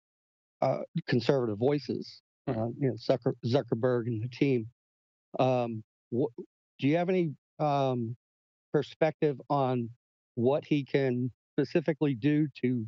uh, 0.60 0.80
conservative 1.06 1.58
voices. 1.58 2.20
Uh, 2.46 2.68
you 2.78 2.88
know, 2.88 2.94
Zucker- 2.94 3.36
Zuckerberg 3.46 4.06
and 4.06 4.22
the 4.22 4.28
team. 4.28 4.66
Um, 5.38 5.82
wh- 6.14 6.32
do 6.78 6.88
you 6.88 6.96
have 6.96 7.08
any 7.08 7.34
um, 7.58 8.16
perspective 8.72 9.40
on 9.50 9.90
what 10.34 10.64
he 10.64 10.84
can 10.84 11.30
specifically 11.54 12.14
do 12.14 12.48
to 12.62 12.86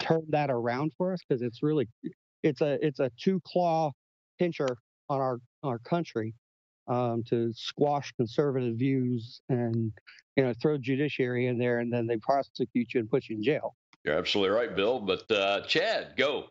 turn 0.00 0.22
that 0.30 0.50
around 0.50 0.92
for 0.96 1.12
us? 1.12 1.20
Because 1.28 1.42
it's 1.42 1.62
really 1.62 1.88
it's 2.42 2.60
a 2.60 2.84
it's 2.84 3.00
a 3.00 3.10
two 3.22 3.40
claw 3.44 3.92
pincher 4.38 4.76
on 5.08 5.20
our 5.20 5.38
our 5.62 5.78
country 5.78 6.34
um, 6.88 7.22
to 7.24 7.52
squash 7.54 8.12
conservative 8.16 8.76
views 8.76 9.40
and 9.48 9.92
you 10.36 10.44
know 10.44 10.52
throw 10.60 10.78
judiciary 10.78 11.46
in 11.46 11.58
there 11.58 11.78
and 11.80 11.92
then 11.92 12.06
they 12.06 12.16
prosecute 12.16 12.92
you 12.94 13.00
and 13.00 13.10
put 13.10 13.28
you 13.28 13.36
in 13.36 13.42
jail. 13.42 13.74
You're 14.04 14.16
absolutely 14.16 14.56
right, 14.56 14.74
Bill. 14.74 15.00
But 15.00 15.30
uh, 15.30 15.62
Chad, 15.62 16.14
go. 16.16 16.46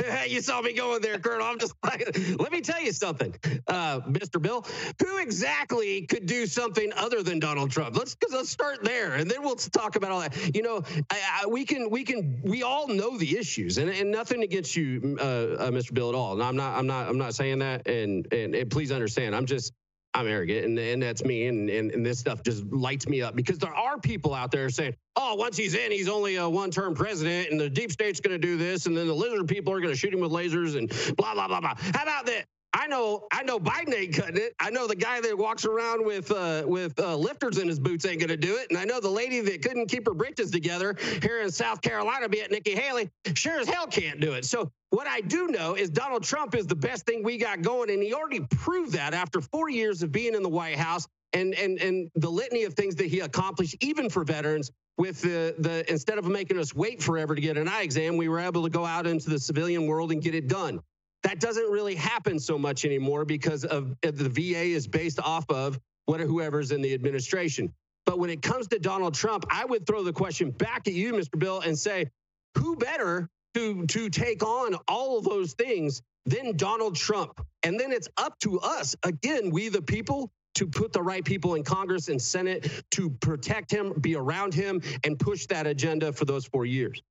you 0.28 0.40
saw 0.40 0.60
me 0.60 0.72
going 0.72 1.00
there, 1.02 1.18
Colonel. 1.18 1.46
I'm 1.46 1.58
just 1.58 1.74
like, 1.84 2.16
let 2.38 2.52
me 2.52 2.60
tell 2.60 2.80
you 2.80 2.92
something, 2.92 3.34
uh, 3.66 4.00
Mr. 4.00 4.40
Bill. 4.40 4.64
Who 5.00 5.18
exactly 5.18 6.06
could 6.06 6.26
do 6.26 6.46
something 6.46 6.92
other 6.96 7.22
than 7.22 7.38
Donald 7.38 7.70
Trump? 7.70 7.96
Let's 7.96 8.16
let's 8.30 8.50
start 8.50 8.82
there, 8.82 9.14
and 9.14 9.30
then 9.30 9.42
we'll 9.42 9.56
talk 9.56 9.96
about 9.96 10.10
all 10.10 10.20
that. 10.20 10.54
You 10.54 10.62
know, 10.62 10.82
I, 11.10 11.42
I, 11.42 11.46
we 11.46 11.64
can 11.64 11.90
we 11.90 12.04
can 12.04 12.40
we 12.44 12.62
all 12.62 12.88
know 12.88 13.18
the 13.18 13.38
issues, 13.38 13.78
and, 13.78 13.90
and 13.90 14.10
nothing 14.10 14.42
against 14.42 14.76
you, 14.76 15.16
uh, 15.20 15.22
uh, 15.22 15.70
Mr. 15.70 15.94
Bill, 15.94 16.08
at 16.08 16.14
all. 16.14 16.34
And 16.34 16.42
I'm 16.42 16.56
not 16.56 16.78
I'm 16.78 16.86
not 16.86 17.08
I'm 17.08 17.18
not 17.18 17.34
saying 17.34 17.58
that, 17.60 17.86
and 17.88 18.32
and, 18.32 18.54
and 18.54 18.70
please 18.70 18.92
understand, 18.92 19.34
I'm 19.34 19.46
just 19.46 19.72
I'm 20.14 20.26
arrogant, 20.26 20.66
and, 20.66 20.78
and 20.78 21.02
that's 21.02 21.24
me, 21.24 21.46
and, 21.46 21.70
and 21.70 21.90
and 21.90 22.04
this 22.04 22.18
stuff 22.18 22.42
just 22.42 22.64
lights 22.66 23.08
me 23.08 23.22
up 23.22 23.34
because 23.34 23.58
there 23.58 23.74
are 23.74 23.98
people 23.98 24.34
out 24.34 24.50
there 24.50 24.68
saying, 24.68 24.94
"Oh, 25.16 25.36
once 25.36 25.56
he's 25.56 25.74
in, 25.74 25.90
he's 25.90 26.08
only 26.08 26.36
a 26.36 26.48
one-term 26.48 26.94
president, 26.94 27.50
and 27.50 27.58
the 27.58 27.70
deep 27.70 27.90
state's 27.90 28.20
going 28.20 28.38
to 28.38 28.46
do 28.46 28.58
this, 28.58 28.84
and 28.86 28.94
then 28.96 29.06
the 29.06 29.14
lizard 29.14 29.48
people 29.48 29.72
are 29.72 29.80
going 29.80 29.92
to 29.92 29.98
shoot 29.98 30.12
him 30.12 30.20
with 30.20 30.30
lasers, 30.30 30.76
and 30.76 30.88
blah 31.16 31.32
blah 31.32 31.48
blah 31.48 31.60
blah." 31.60 31.74
How 31.94 32.02
about 32.02 32.26
that? 32.26 32.44
I 32.74 32.86
know, 32.86 33.26
I 33.30 33.42
know 33.42 33.60
Biden 33.60 33.94
ain't 33.94 34.14
cutting 34.14 34.38
it. 34.38 34.54
I 34.58 34.70
know 34.70 34.86
the 34.86 34.96
guy 34.96 35.20
that 35.20 35.36
walks 35.36 35.66
around 35.66 36.06
with 36.06 36.30
uh, 36.30 36.62
with 36.66 36.98
uh, 36.98 37.16
lifters 37.16 37.58
in 37.58 37.68
his 37.68 37.78
boots 37.78 38.06
ain't 38.06 38.20
to 38.20 38.36
do 38.36 38.56
it, 38.56 38.70
and 38.70 38.78
I 38.78 38.84
know 38.84 38.98
the 38.98 39.10
lady 39.10 39.40
that 39.40 39.62
couldn't 39.62 39.88
keep 39.88 40.06
her 40.06 40.14
britches 40.14 40.50
together 40.50 40.96
here 41.20 41.42
in 41.42 41.50
South 41.50 41.82
Carolina, 41.82 42.28
be 42.28 42.38
it 42.38 42.50
Nikki 42.50 42.74
Haley, 42.74 43.10
sure 43.34 43.60
as 43.60 43.68
hell 43.68 43.86
can't 43.86 44.20
do 44.20 44.32
it. 44.32 44.46
So 44.46 44.70
what 44.90 45.06
I 45.06 45.20
do 45.20 45.48
know 45.48 45.74
is 45.74 45.90
Donald 45.90 46.22
Trump 46.22 46.54
is 46.54 46.66
the 46.66 46.76
best 46.76 47.04
thing 47.04 47.22
we 47.22 47.36
got 47.36 47.60
going, 47.60 47.90
and 47.90 48.02
he 48.02 48.14
already 48.14 48.40
proved 48.40 48.92
that 48.92 49.12
after 49.12 49.40
four 49.40 49.68
years 49.68 50.02
of 50.02 50.10
being 50.10 50.34
in 50.34 50.42
the 50.42 50.48
White 50.48 50.78
House 50.78 51.06
and 51.34 51.54
and 51.54 51.78
and 51.78 52.10
the 52.14 52.30
litany 52.30 52.64
of 52.64 52.72
things 52.74 52.94
that 52.96 53.06
he 53.06 53.20
accomplished, 53.20 53.76
even 53.80 54.08
for 54.08 54.24
veterans. 54.24 54.70
With 54.98 55.22
the 55.22 55.54
the 55.58 55.90
instead 55.90 56.18
of 56.18 56.26
making 56.26 56.58
us 56.58 56.74
wait 56.74 57.02
forever 57.02 57.34
to 57.34 57.40
get 57.40 57.56
an 57.56 57.66
eye 57.66 57.82
exam, 57.82 58.18
we 58.18 58.28
were 58.28 58.38
able 58.38 58.62
to 58.62 58.68
go 58.68 58.84
out 58.84 59.06
into 59.06 59.30
the 59.30 59.38
civilian 59.38 59.86
world 59.86 60.12
and 60.12 60.22
get 60.22 60.34
it 60.34 60.48
done. 60.48 60.80
That 61.22 61.38
doesn't 61.40 61.70
really 61.70 61.94
happen 61.94 62.38
so 62.38 62.58
much 62.58 62.84
anymore 62.84 63.24
because 63.24 63.64
of 63.64 63.96
the 64.02 64.28
VA 64.28 64.74
is 64.74 64.86
based 64.86 65.20
off 65.20 65.48
of 65.50 65.78
what 66.06 66.20
whoever's 66.20 66.72
in 66.72 66.82
the 66.82 66.94
administration. 66.94 67.72
But 68.06 68.18
when 68.18 68.30
it 68.30 68.42
comes 68.42 68.66
to 68.68 68.78
Donald 68.78 69.14
Trump, 69.14 69.44
I 69.50 69.64
would 69.64 69.86
throw 69.86 70.02
the 70.02 70.12
question 70.12 70.50
back 70.50 70.88
at 70.88 70.94
you, 70.94 71.12
Mr. 71.12 71.38
Bill, 71.38 71.60
and 71.60 71.78
say, 71.78 72.10
who 72.56 72.76
better 72.76 73.28
to 73.54 73.86
to 73.86 74.08
take 74.10 74.42
on 74.42 74.74
all 74.88 75.18
of 75.18 75.24
those 75.24 75.52
things 75.54 76.02
than 76.26 76.56
Donald 76.56 76.96
Trump? 76.96 77.40
And 77.62 77.78
then 77.78 77.92
it's 77.92 78.08
up 78.16 78.36
to 78.40 78.58
us, 78.58 78.96
again, 79.04 79.50
we 79.50 79.68
the 79.68 79.82
people, 79.82 80.32
to 80.54 80.66
put 80.66 80.92
the 80.92 81.02
right 81.02 81.24
people 81.24 81.54
in 81.54 81.62
Congress 81.62 82.08
and 82.08 82.20
Senate 82.20 82.84
to 82.90 83.10
protect 83.10 83.70
him, 83.70 83.94
be 84.00 84.16
around 84.16 84.52
him, 84.52 84.82
and 85.04 85.18
push 85.18 85.46
that 85.46 85.66
agenda 85.66 86.12
for 86.12 86.24
those 86.24 86.44
four 86.44 86.66
years. 86.66 87.02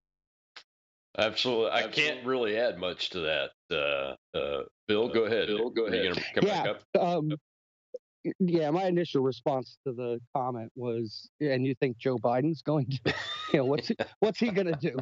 Absolutely. 1.17 1.71
I 1.71 1.88
can't 1.88 2.26
really 2.26 2.58
add 2.58 2.78
much 2.78 3.10
to 3.12 3.19
that. 3.19 3.50
Uh, 3.69 4.38
uh, 4.38 4.63
Bill, 4.88 5.10
go 5.10 5.26
ahead. 5.26 5.47
Bill, 5.47 5.69
go 5.69 5.88
ahead. 5.88 6.06
You 6.06 6.13
come 6.13 6.47
yeah, 6.47 6.63
back 6.63 6.76
up? 6.95 7.04
Um, 7.04 7.32
yeah, 8.39 8.69
my 8.69 8.86
initial 8.86 9.21
response 9.21 9.78
to 9.86 9.93
the 9.93 10.19
comment 10.36 10.71
was, 10.76 11.30
and 11.39 11.65
you 11.65 11.76
think 11.76 11.97
Joe 11.97 12.17
Biden's 12.17 12.62
going 12.62 12.88
to, 12.89 13.13
you 13.54 13.60
know, 13.60 13.65
what's 13.65 13.88
he, 13.88 13.95
what's 14.19 14.39
he 14.39 14.52
going 14.52 14.67
to 14.67 14.78
do, 14.80 14.95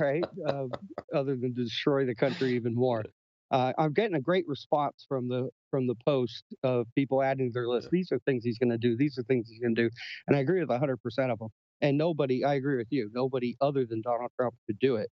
right? 0.00 0.24
Uh, 0.46 0.66
other 1.14 1.36
than 1.36 1.54
destroy 1.54 2.04
the 2.04 2.14
country 2.14 2.54
even 2.54 2.74
more. 2.74 3.04
Uh, 3.50 3.72
I'm 3.78 3.92
getting 3.92 4.16
a 4.16 4.20
great 4.20 4.48
response 4.48 5.04
from 5.08 5.28
the 5.28 5.48
from 5.70 5.86
the 5.86 5.94
post 6.04 6.44
of 6.62 6.86
people 6.94 7.22
adding 7.22 7.50
to 7.50 7.52
their 7.52 7.68
list. 7.68 7.90
These 7.90 8.10
are 8.10 8.18
things 8.20 8.42
he's 8.42 8.58
going 8.58 8.70
to 8.70 8.78
do. 8.78 8.96
These 8.96 9.18
are 9.18 9.22
things 9.24 9.48
he's 9.48 9.60
going 9.60 9.74
to 9.76 9.82
do, 9.82 9.90
and 10.26 10.36
I 10.36 10.40
agree 10.40 10.60
with 10.60 10.70
100 10.70 10.96
percent 10.96 11.30
of 11.30 11.38
them. 11.38 11.50
And 11.80 11.98
nobody, 11.98 12.44
I 12.44 12.54
agree 12.54 12.76
with 12.76 12.88
you. 12.90 13.10
Nobody 13.12 13.56
other 13.60 13.84
than 13.84 14.00
Donald 14.00 14.30
Trump 14.38 14.54
could 14.66 14.78
do 14.78 14.96
it. 14.96 15.10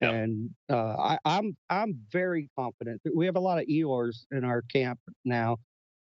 Yep. 0.00 0.12
And 0.12 0.50
uh, 0.70 0.94
I, 0.98 1.18
I'm 1.24 1.56
I'm 1.70 1.98
very 2.12 2.50
confident. 2.58 3.00
We 3.14 3.24
have 3.26 3.36
a 3.36 3.40
lot 3.40 3.58
of 3.58 3.66
Eeyores 3.66 4.24
in 4.30 4.44
our 4.44 4.62
camp 4.62 4.98
now, 5.24 5.56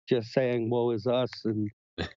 just 0.07 0.31
saying 0.31 0.69
"woe 0.69 0.91
is 0.91 1.07
us" 1.07 1.29
and 1.43 1.69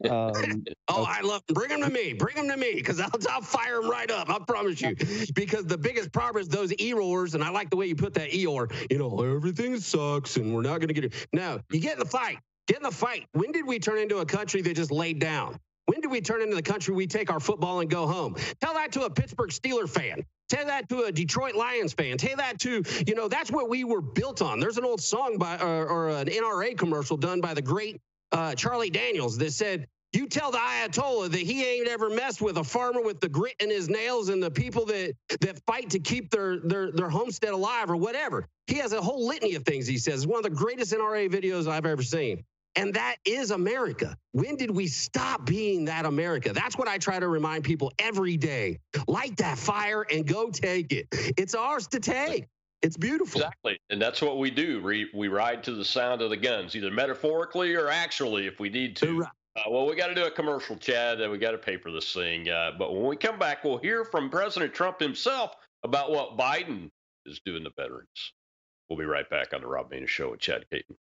um, 0.09 0.63
Oh, 0.87 1.05
I 1.07 1.21
love 1.21 1.41
bring 1.47 1.69
them 1.69 1.81
to 1.81 1.89
me. 1.89 2.13
Bring 2.13 2.35
them 2.35 2.47
to 2.49 2.57
me 2.57 2.75
because 2.75 2.99
I'll, 2.99 3.09
I'll 3.29 3.41
fire 3.41 3.81
them 3.81 3.89
right 3.89 4.09
up. 4.11 4.29
I 4.29 4.37
promise 4.39 4.81
you. 4.81 4.95
Because 5.33 5.65
the 5.65 5.77
biggest 5.77 6.11
problem 6.11 6.41
is 6.41 6.47
those 6.47 6.71
Eeyores, 6.73 7.33
and 7.33 7.43
I 7.43 7.49
like 7.49 7.69
the 7.69 7.77
way 7.77 7.87
you 7.87 7.95
put 7.95 8.13
that 8.15 8.31
Eeyore. 8.31 8.91
You 8.91 8.99
know, 8.99 9.21
everything 9.23 9.79
sucks, 9.79 10.37
and 10.37 10.53
we're 10.53 10.61
not 10.61 10.79
going 10.79 10.89
to 10.89 10.93
get 10.93 11.05
it. 11.05 11.27
No, 11.33 11.59
you 11.71 11.79
get 11.79 11.93
in 11.93 11.99
the 11.99 12.05
fight. 12.05 12.37
Get 12.67 12.77
in 12.77 12.83
the 12.83 12.91
fight. 12.91 13.25
When 13.31 13.51
did 13.51 13.65
we 13.65 13.79
turn 13.79 13.97
into 13.97 14.17
a 14.17 14.25
country 14.25 14.61
that 14.61 14.75
just 14.75 14.91
laid 14.91 15.19
down? 15.19 15.57
When 15.85 15.99
do 16.01 16.09
we 16.09 16.21
turn 16.21 16.41
into 16.41 16.55
the 16.55 16.61
country 16.61 16.93
we 16.93 17.07
take 17.07 17.31
our 17.31 17.39
football 17.39 17.81
and 17.81 17.89
go 17.89 18.07
home? 18.07 18.35
Tell 18.61 18.73
that 18.75 18.91
to 18.93 19.03
a 19.03 19.09
Pittsburgh 19.09 19.49
Steeler 19.49 19.89
fan. 19.89 20.25
Tell 20.49 20.65
that 20.65 20.87
to 20.89 21.03
a 21.03 21.11
Detroit 21.11 21.55
Lions 21.55 21.93
fan. 21.93 22.17
Tell 22.17 22.37
that 22.37 22.59
to, 22.59 22.83
you 23.05 23.15
know, 23.15 23.27
that's 23.27 23.51
what 23.51 23.69
we 23.69 23.83
were 23.83 24.01
built 24.01 24.41
on. 24.41 24.59
There's 24.59 24.77
an 24.77 24.85
old 24.85 25.01
song 25.01 25.37
by, 25.37 25.57
or, 25.57 25.87
or 25.87 26.09
an 26.09 26.27
NRA 26.27 26.77
commercial 26.77 27.17
done 27.17 27.41
by 27.41 27.53
the 27.53 27.61
great 27.61 27.99
uh, 28.31 28.55
Charlie 28.55 28.89
Daniels 28.89 29.37
that 29.39 29.51
said, 29.51 29.87
you 30.13 30.27
tell 30.27 30.51
the 30.51 30.59
Ayatollah 30.59 31.31
that 31.31 31.39
he 31.39 31.65
ain't 31.65 31.87
ever 31.87 32.09
messed 32.09 32.39
with 32.39 32.57
a 32.57 32.63
farmer 32.63 33.01
with 33.01 33.19
the 33.19 33.27
grit 33.27 33.55
in 33.59 33.71
his 33.71 33.89
nails 33.89 34.29
and 34.29 34.41
the 34.41 34.51
people 34.51 34.85
that 34.85 35.15
that 35.41 35.59
fight 35.65 35.89
to 35.89 35.99
keep 35.99 36.29
their 36.29 36.59
their 36.59 36.91
their 36.91 37.09
homestead 37.09 37.49
alive 37.49 37.89
or 37.89 37.97
whatever. 37.97 38.47
He 38.67 38.75
has 38.75 38.93
a 38.93 39.01
whole 39.01 39.25
litany 39.27 39.55
of 39.55 39.65
things 39.65 39.87
he 39.87 39.97
says. 39.97 40.21
It's 40.21 40.27
one 40.27 40.37
of 40.37 40.43
the 40.43 40.51
greatest 40.51 40.93
NRA 40.93 41.31
videos 41.31 41.67
I've 41.67 41.87
ever 41.87 42.03
seen. 42.03 42.45
And 42.75 42.93
that 42.95 43.17
is 43.25 43.51
America. 43.51 44.17
When 44.31 44.55
did 44.55 44.71
we 44.71 44.87
stop 44.87 45.45
being 45.45 45.85
that 45.85 46.05
America? 46.05 46.53
That's 46.53 46.77
what 46.77 46.87
I 46.87 46.97
try 46.97 47.19
to 47.19 47.27
remind 47.27 47.63
people 47.63 47.91
every 47.99 48.35
day. 48.35 48.79
Light 49.07 49.37
that 49.37 49.59
fire 49.59 50.05
and 50.11 50.25
go 50.25 50.49
take 50.49 50.91
it. 50.91 51.07
It's 51.37 51.53
ours 51.53 51.87
to 51.87 51.99
take. 51.99 52.47
It's 52.81 52.97
beautiful. 52.97 53.41
Exactly. 53.41 53.79
And 53.89 54.01
that's 54.01 54.21
what 54.21 54.39
we 54.39 54.51
do. 54.51 54.81
We, 54.81 55.09
we 55.13 55.27
ride 55.27 55.63
to 55.63 55.73
the 55.73 55.85
sound 55.85 56.21
of 56.21 56.29
the 56.31 56.37
guns, 56.37 56.75
either 56.75 56.91
metaphorically 56.91 57.75
or 57.75 57.89
actually 57.89 58.47
if 58.47 58.59
we 58.59 58.69
need 58.69 58.95
to. 58.97 59.23
Uh, 59.55 59.61
well, 59.69 59.85
we 59.85 59.95
got 59.95 60.07
to 60.07 60.15
do 60.15 60.25
a 60.25 60.31
commercial, 60.31 60.75
Chad, 60.75 61.21
and 61.21 61.31
we 61.31 61.37
got 61.37 61.51
to 61.51 61.57
pay 61.59 61.77
for 61.77 61.91
this 61.91 62.11
thing. 62.11 62.49
Uh, 62.49 62.71
but 62.77 62.93
when 62.93 63.05
we 63.05 63.15
come 63.15 63.37
back, 63.37 63.63
we'll 63.63 63.77
hear 63.77 64.03
from 64.03 64.29
President 64.29 64.73
Trump 64.73 64.99
himself 64.99 65.55
about 65.83 66.11
what 66.11 66.37
Biden 66.37 66.89
is 67.25 67.39
doing 67.45 67.63
to 67.63 67.69
veterans. 67.77 68.33
We'll 68.89 68.99
be 68.99 69.05
right 69.05 69.29
back 69.29 69.53
on 69.53 69.61
the 69.61 69.67
Rob 69.67 69.91
Maness 69.91 70.09
Show 70.09 70.31
with 70.31 70.39
Chad 70.39 70.65
Caton. 70.69 70.97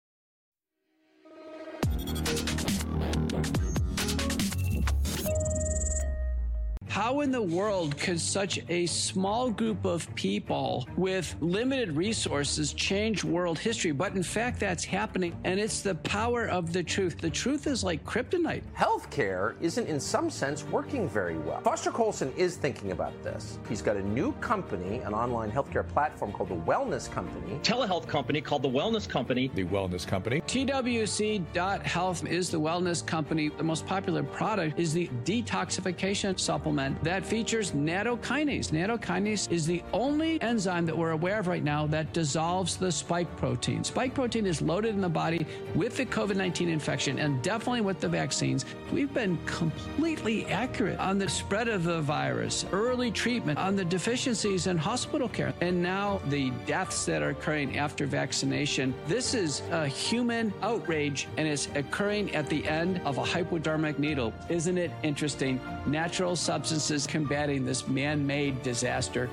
How 6.98 7.20
in 7.20 7.30
the 7.30 7.40
world 7.40 7.96
could 7.96 8.20
such 8.20 8.60
a 8.70 8.88
small 8.88 9.52
group 9.52 9.86
of 9.86 10.14
people 10.16 10.88
with 10.98 11.36
limited 11.42 11.96
resources 11.96 12.74
change 12.74 13.24
world 13.24 13.60
history? 13.60 13.92
But 13.92 14.16
in 14.16 14.24
fact, 14.24 14.60
that's 14.60 14.84
happening, 14.84 15.36
and 15.44 15.60
it's 15.60 15.82
the 15.82 15.94
power 15.94 16.48
of 16.48 16.74
the 16.74 16.82
truth. 16.82 17.20
The 17.20 17.30
truth 17.30 17.68
is 17.68 17.84
like 17.84 18.04
kryptonite. 18.04 18.64
Healthcare 18.76 19.54
isn't, 19.62 19.86
in 19.86 20.00
some 20.00 20.32
sense, 20.32 20.64
working 20.64 21.08
very 21.08 21.38
well. 21.38 21.62
Foster 21.62 21.92
Coulson 21.92 22.34
is 22.36 22.56
thinking 22.56 22.92
about 22.92 23.14
this. 23.22 23.60
He's 23.70 23.84
got 23.84 23.96
a 23.96 24.02
new 24.02 24.32
company, 24.42 24.98
an 25.02 25.14
online 25.14 25.52
healthcare 25.52 25.88
platform 25.88 26.32
called 26.32 26.50
the 26.50 26.56
Wellness 26.56 27.12
Company. 27.12 27.60
Telehealth 27.62 28.08
company 28.08 28.42
called 28.42 28.64
the 28.64 28.70
Wellness 28.70 29.08
Company. 29.08 29.52
The 29.54 29.66
Wellness 29.66 30.08
Company. 30.08 30.42
TWC.health 30.42 32.26
is 32.26 32.50
the 32.50 32.60
wellness 32.60 33.06
company. 33.06 33.50
The 33.50 33.64
most 33.64 33.86
popular 33.86 34.24
product 34.24 34.80
is 34.80 34.94
the 34.94 35.08
detoxification 35.26 36.40
supplement 36.40 36.87
that 37.04 37.26
features 37.26 37.72
nattokinase. 37.72 38.72
Nattokinase 38.72 39.52
is 39.52 39.66
the 39.66 39.84
only 39.94 40.42
enzyme 40.42 40.86
that 40.86 40.98
we're 40.98 41.12
aware 41.12 41.40
of 41.40 41.48
right 41.48 41.64
now 41.64 41.88
that 41.88 42.14
dissolves 42.14 42.78
the 42.78 42.92
spike 42.92 43.34
protein. 43.38 43.84
Spike 43.84 44.14
protein 44.14 44.46
is 44.46 44.62
loaded 44.62 44.94
in 44.94 45.02
the 45.02 45.10
body 45.10 45.46
with 45.76 45.98
the 45.98 46.06
COVID 46.06 46.36
19 46.36 46.70
infection 46.70 47.20
and 47.20 47.42
definitely 47.42 47.82
with 47.82 48.00
the 48.00 48.08
vaccines. 48.08 48.66
We've 48.92 49.14
been 49.14 49.38
completely 49.46 50.46
accurate 50.46 51.00
on 51.00 51.18
the 51.18 51.30
spread 51.30 51.68
of 51.68 51.84
the 51.84 52.02
virus, 52.02 52.66
early 52.72 53.12
treatment, 53.12 53.58
on 53.60 53.76
the 53.76 53.86
deficiencies 53.86 54.68
in 54.68 54.78
hospital 54.78 55.28
care, 55.28 55.54
and 55.62 55.82
now 55.82 56.22
the 56.30 56.52
deaths 56.66 57.06
that 57.06 57.22
are 57.22 57.30
occurring 57.30 57.78
after 57.78 58.06
vaccination. 58.06 58.94
This 59.08 59.34
is 59.34 59.62
a 59.72 59.88
human 59.88 60.54
outrage 60.62 61.28
and 61.38 61.48
it's 61.48 61.68
occurring 61.76 62.36
at 62.36 62.50
the 62.50 62.68
end 62.68 63.02
of 63.06 63.18
a 63.18 63.24
hypodermic 63.24 64.00
needle. 64.00 64.34
Isn't 64.50 64.78
it 64.78 64.92
interesting? 65.04 65.60
Natural 65.86 66.36
substances 66.80 67.08
combating 67.08 67.66
this 67.66 67.88
man 67.88 68.26
made 68.28 68.62
disaster. 68.62 69.30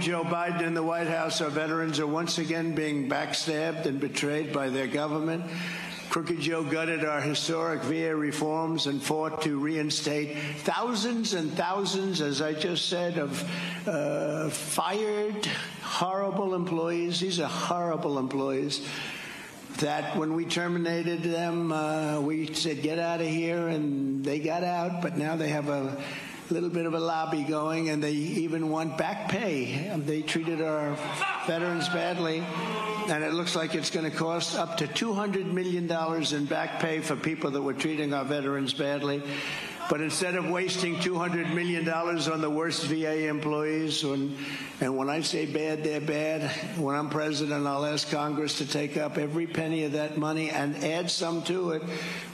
Joe 0.00 0.24
Biden 0.24 0.66
and 0.66 0.74
the 0.74 0.82
White 0.82 1.08
House, 1.08 1.42
our 1.42 1.50
veterans 1.50 2.00
are 2.00 2.06
once 2.06 2.38
again 2.38 2.74
being 2.74 3.10
backstabbed 3.10 3.84
and 3.84 4.00
betrayed 4.00 4.50
by 4.50 4.70
their 4.70 4.86
government. 4.86 5.44
Crooked 6.08 6.40
Joe 6.40 6.64
gutted 6.64 7.04
our 7.04 7.20
historic 7.20 7.82
VA 7.82 8.16
reforms 8.16 8.86
and 8.86 9.02
fought 9.02 9.42
to 9.42 9.58
reinstate 9.58 10.38
thousands 10.60 11.34
and 11.34 11.52
thousands, 11.52 12.22
as 12.22 12.40
I 12.40 12.54
just 12.54 12.88
said, 12.88 13.18
of 13.18 13.46
uh, 13.86 14.48
fired, 14.48 15.44
horrible 15.82 16.54
employees. 16.54 17.20
These 17.20 17.38
are 17.38 17.48
horrible 17.48 18.18
employees. 18.18 18.80
That 19.80 20.16
when 20.16 20.34
we 20.34 20.46
terminated 20.46 21.22
them, 21.22 21.72
uh, 21.72 22.20
we 22.20 22.54
said, 22.54 22.82
get 22.82 22.98
out 22.98 23.20
of 23.20 23.26
here, 23.26 23.68
and 23.68 24.24
they 24.24 24.38
got 24.38 24.64
out, 24.64 25.02
but 25.02 25.18
now 25.18 25.36
they 25.36 25.48
have 25.48 25.68
a 25.68 26.02
little 26.50 26.68
bit 26.68 26.86
of 26.86 26.94
a 26.94 27.00
lobby 27.00 27.42
going, 27.42 27.90
and 27.90 28.02
they 28.02 28.12
even 28.12 28.70
want 28.70 28.98
back 28.98 29.28
pay. 29.28 29.90
They 29.96 30.22
treated 30.22 30.60
our 30.60 30.96
veterans 31.46 31.88
badly, 31.88 32.42
and 33.08 33.24
it 33.24 33.32
looks 33.32 33.54
like 33.54 33.74
it's 33.74 33.90
going 33.90 34.10
to 34.10 34.16
cost 34.16 34.56
up 34.56 34.76
to 34.78 34.86
$200 34.86 35.46
million 35.46 35.90
in 36.34 36.44
back 36.46 36.80
pay 36.80 37.00
for 37.00 37.16
people 37.16 37.50
that 37.52 37.62
were 37.62 37.74
treating 37.74 38.12
our 38.12 38.24
veterans 38.24 38.74
badly. 38.74 39.22
But 39.90 40.00
instead 40.00 40.36
of 40.36 40.48
wasting 40.48 40.94
$200 40.94 41.52
million 41.52 41.86
on 41.90 42.40
the 42.40 42.48
worst 42.48 42.84
VA 42.84 43.26
employees, 43.26 44.04
and, 44.04 44.36
and 44.80 44.96
when 44.96 45.10
I 45.10 45.20
say 45.20 45.46
bad, 45.46 45.82
they're 45.82 46.00
bad, 46.00 46.48
when 46.78 46.94
I'm 46.94 47.10
president, 47.10 47.66
I'll 47.66 47.84
ask 47.84 48.08
Congress 48.08 48.58
to 48.58 48.66
take 48.66 48.96
up 48.96 49.18
every 49.18 49.48
penny 49.48 49.82
of 49.82 49.92
that 49.92 50.16
money 50.16 50.48
and 50.50 50.76
add 50.84 51.10
some 51.10 51.42
to 51.42 51.72
it 51.72 51.82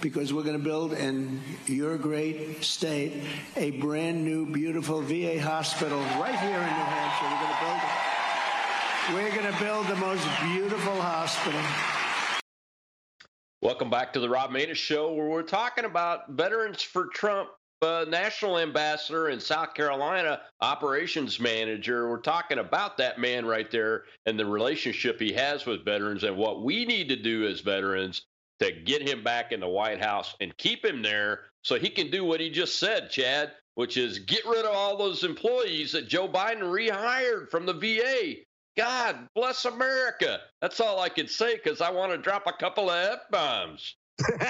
because 0.02 0.34
we're 0.34 0.42
going 0.42 0.58
to 0.58 0.62
build 0.62 0.92
in 0.92 1.40
your 1.64 1.96
great 1.96 2.62
state 2.62 3.22
a 3.56 3.70
brand 3.70 4.22
new, 4.22 4.44
beautiful 4.44 5.00
VA 5.00 5.40
hospital 5.40 5.98
right 6.20 6.38
here 6.38 6.50
in 6.50 6.60
New 6.60 6.84
Hampshire. 6.92 7.24
We're 7.24 7.40
going 7.40 7.54
to 7.54 7.64
build 7.64 7.80
it. 7.80 9.14
We're 9.14 9.42
going 9.42 9.54
to 9.54 9.64
build 9.64 9.86
the 9.86 9.96
most 9.96 10.28
beautiful 10.52 11.00
hospital. 11.00 11.95
Welcome 13.62 13.88
back 13.88 14.12
to 14.12 14.20
the 14.20 14.28
Rob 14.28 14.50
Maness 14.50 14.76
Show, 14.76 15.14
where 15.14 15.28
we're 15.28 15.42
talking 15.42 15.86
about 15.86 16.28
Veterans 16.28 16.82
for 16.82 17.06
Trump 17.06 17.48
uh, 17.80 18.04
National 18.06 18.58
Ambassador 18.58 19.30
in 19.30 19.40
South 19.40 19.72
Carolina, 19.72 20.42
Operations 20.60 21.40
Manager. 21.40 22.10
We're 22.10 22.20
talking 22.20 22.58
about 22.58 22.98
that 22.98 23.18
man 23.18 23.46
right 23.46 23.70
there 23.70 24.04
and 24.26 24.38
the 24.38 24.44
relationship 24.44 25.18
he 25.18 25.32
has 25.32 25.64
with 25.64 25.86
veterans 25.86 26.22
and 26.22 26.36
what 26.36 26.64
we 26.64 26.84
need 26.84 27.08
to 27.08 27.16
do 27.16 27.46
as 27.46 27.60
veterans 27.60 28.26
to 28.60 28.72
get 28.72 29.08
him 29.08 29.24
back 29.24 29.52
in 29.52 29.60
the 29.60 29.68
White 29.68 30.02
House 30.02 30.34
and 30.40 30.54
keep 30.58 30.84
him 30.84 31.00
there 31.00 31.44
so 31.62 31.78
he 31.78 31.88
can 31.88 32.10
do 32.10 32.26
what 32.26 32.40
he 32.40 32.50
just 32.50 32.78
said, 32.78 33.10
Chad, 33.10 33.52
which 33.74 33.96
is 33.96 34.18
get 34.18 34.44
rid 34.46 34.66
of 34.66 34.74
all 34.74 34.98
those 34.98 35.24
employees 35.24 35.92
that 35.92 36.08
Joe 36.08 36.28
Biden 36.28 36.60
rehired 36.60 37.50
from 37.50 37.64
the 37.64 37.72
VA. 37.72 38.34
God 38.76 39.28
bless 39.34 39.64
America. 39.64 40.40
That's 40.60 40.80
all 40.80 41.00
I 41.00 41.08
can 41.08 41.28
say 41.28 41.56
because 41.56 41.80
I 41.80 41.90
want 41.90 42.12
to 42.12 42.18
drop 42.18 42.46
a 42.46 42.52
couple 42.52 42.90
of 42.90 43.12
F 43.12 43.20
bombs. 43.30 43.96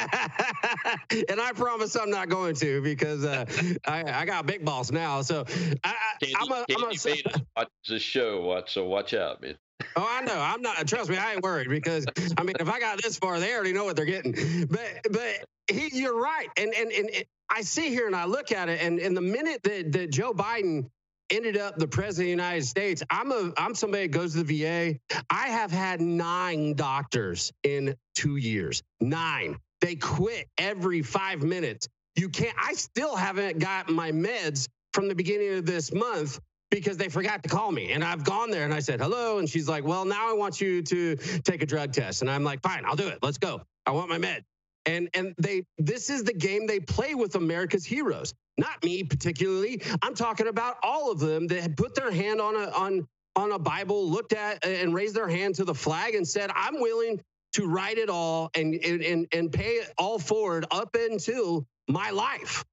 and 1.29 1.41
I 1.41 1.53
promise 1.55 1.97
I'm 1.97 2.11
not 2.11 2.29
going 2.29 2.55
to 2.57 2.81
because 2.83 3.25
uh, 3.25 3.45
I, 3.87 4.05
I, 4.05 4.25
got 4.25 4.47
big 4.47 4.65
balls 4.65 4.93
now. 4.93 5.23
So 5.23 5.45
I, 5.83 5.95
I'm 6.37 6.53
a, 6.53 6.65
I'm 6.71 6.85
a, 6.85 6.87
watch 7.57 7.69
the 7.89 7.99
show. 7.99 8.43
Watch, 8.43 8.75
so 8.75 8.85
watch 8.85 9.13
out, 9.13 9.43
man. 9.43 9.57
Oh, 9.97 10.07
I 10.09 10.23
know. 10.23 10.39
I'm 10.39 10.63
not. 10.63 10.87
Trust 10.87 11.11
me, 11.11 11.17
I 11.17 11.33
ain't 11.33 11.43
worried 11.43 11.69
because 11.69 12.07
I 12.39 12.43
mean, 12.45 12.57
if 12.61 12.69
I 12.69 12.79
got 12.79 13.03
this 13.03 13.19
far, 13.19 13.41
they 13.41 13.53
already 13.55 13.73
know 13.73 13.85
what 13.85 13.97
they're 13.97 14.05
getting. 14.05 14.67
But 14.67 15.01
but 15.11 15.45
he, 15.69 15.91
you're 15.93 16.19
right, 16.19 16.49
and 16.57 16.73
and 16.73 16.91
and 16.93 17.11
I 17.51 17.63
see 17.63 17.91
here 17.91 18.07
and 18.07 18.17
I 18.17 18.25
look 18.25 18.53
at 18.53 18.69
it, 18.69 18.81
and 18.81 18.99
in 18.99 19.15
the 19.15 19.21
minute 19.21 19.63
that 19.65 19.93
that 19.93 20.11
Joe 20.11 20.33
Biden 20.33 20.91
ended 21.31 21.57
up 21.57 21.77
the 21.77 21.89
president 21.89 22.25
of 22.25 22.27
the 22.27 22.45
United 22.45 22.67
States. 22.67 23.03
I'm 23.11 23.33
a 23.33 23.53
I'm 23.57 23.75
somebody 23.75 24.05
that 24.07 24.13
goes 24.13 24.35
to 24.35 24.43
the 24.43 24.63
VA. 24.63 24.99
I 25.31 25.49
have 25.49 25.71
had 25.71 26.01
nine 26.01 26.75
doctors 26.75 27.53
in 27.63 27.95
two 28.15 28.37
years. 28.37 28.83
Nine. 29.01 29.57
They 29.81 29.97
quit 29.97 30.49
every 30.59 31.03
five 31.03 31.43
minutes. 31.43 31.89
You 32.17 32.29
can't. 32.29 32.57
I 32.59 32.73
still 32.75 33.15
haven't 33.15 33.59
got 33.59 33.89
my 33.89 34.11
meds 34.11 34.69
from 34.93 35.09
the 35.09 35.15
beginning 35.15 35.59
of 35.59 35.67
this 35.67 35.93
month 35.93 36.41
because 36.71 36.97
they 36.97 37.09
forgot 37.09 37.43
to 37.43 37.49
call 37.49 37.71
me. 37.71 37.93
And 37.93 38.03
I've 38.03 38.25
gone 38.25 38.51
there 38.51 38.65
and 38.65 38.73
I 38.73 38.81
said, 38.81 39.01
hello. 39.01 39.39
And 39.39 39.49
she's 39.49 39.69
like, 39.69 39.85
well, 39.85 40.05
now 40.05 40.29
I 40.29 40.33
want 40.33 40.61
you 40.61 40.83
to 40.83 41.17
take 41.17 41.63
a 41.63 41.67
drug 41.67 41.93
test. 41.93 42.23
And 42.23 42.31
I'm 42.31 42.43
like, 42.45 42.63
fine, 42.63 42.85
I'll 42.85 42.97
do 42.97 43.09
it. 43.09 43.19
Let's 43.23 43.39
go. 43.39 43.63
I 43.85 43.93
want 43.93 44.09
my 44.09 44.19
med. 44.19 44.45
And 44.87 45.09
and 45.15 45.35
they 45.39 45.65
this 45.79 46.11
is 46.11 46.25
the 46.25 46.33
game 46.33 46.67
they 46.67 46.81
play 46.81 47.15
with 47.15 47.35
America's 47.35 47.85
heroes. 47.85 48.33
Not 48.59 48.83
me 48.85 49.05
particularly. 49.05 49.83
I'm 50.03 50.15
talking 50.15 50.49
about 50.49 50.77
all 50.83 51.11
of 51.11 51.19
them 51.21 51.47
that 51.49 51.61
had 51.61 51.77
put 51.77 51.95
their 51.95 52.11
hand 52.11 52.41
on 52.41 52.57
a 52.57 52.71
on 52.71 53.07
on 53.37 53.53
a 53.53 53.59
Bible, 53.59 54.09
looked 54.11 54.33
at 54.33 54.65
uh, 54.65 54.69
and 54.69 54.95
raised 54.95 55.15
their 55.15 55.29
hand 55.29 55.55
to 55.57 55.65
the 55.65 55.75
flag 55.75 56.15
and 56.15 56.27
said, 56.27 56.51
"I'm 56.55 56.81
willing 56.81 57.21
to 57.55 57.67
write 57.67 57.99
it 57.99 58.09
all 58.09 58.51
and 58.55 58.75
and 58.77 59.27
and 59.33 59.53
pay 59.53 59.73
it 59.75 59.93
all 59.99 60.19
forward 60.19 60.67
up 60.71 60.95
until 60.95 61.67
my 61.89 62.11
life." 62.11 62.65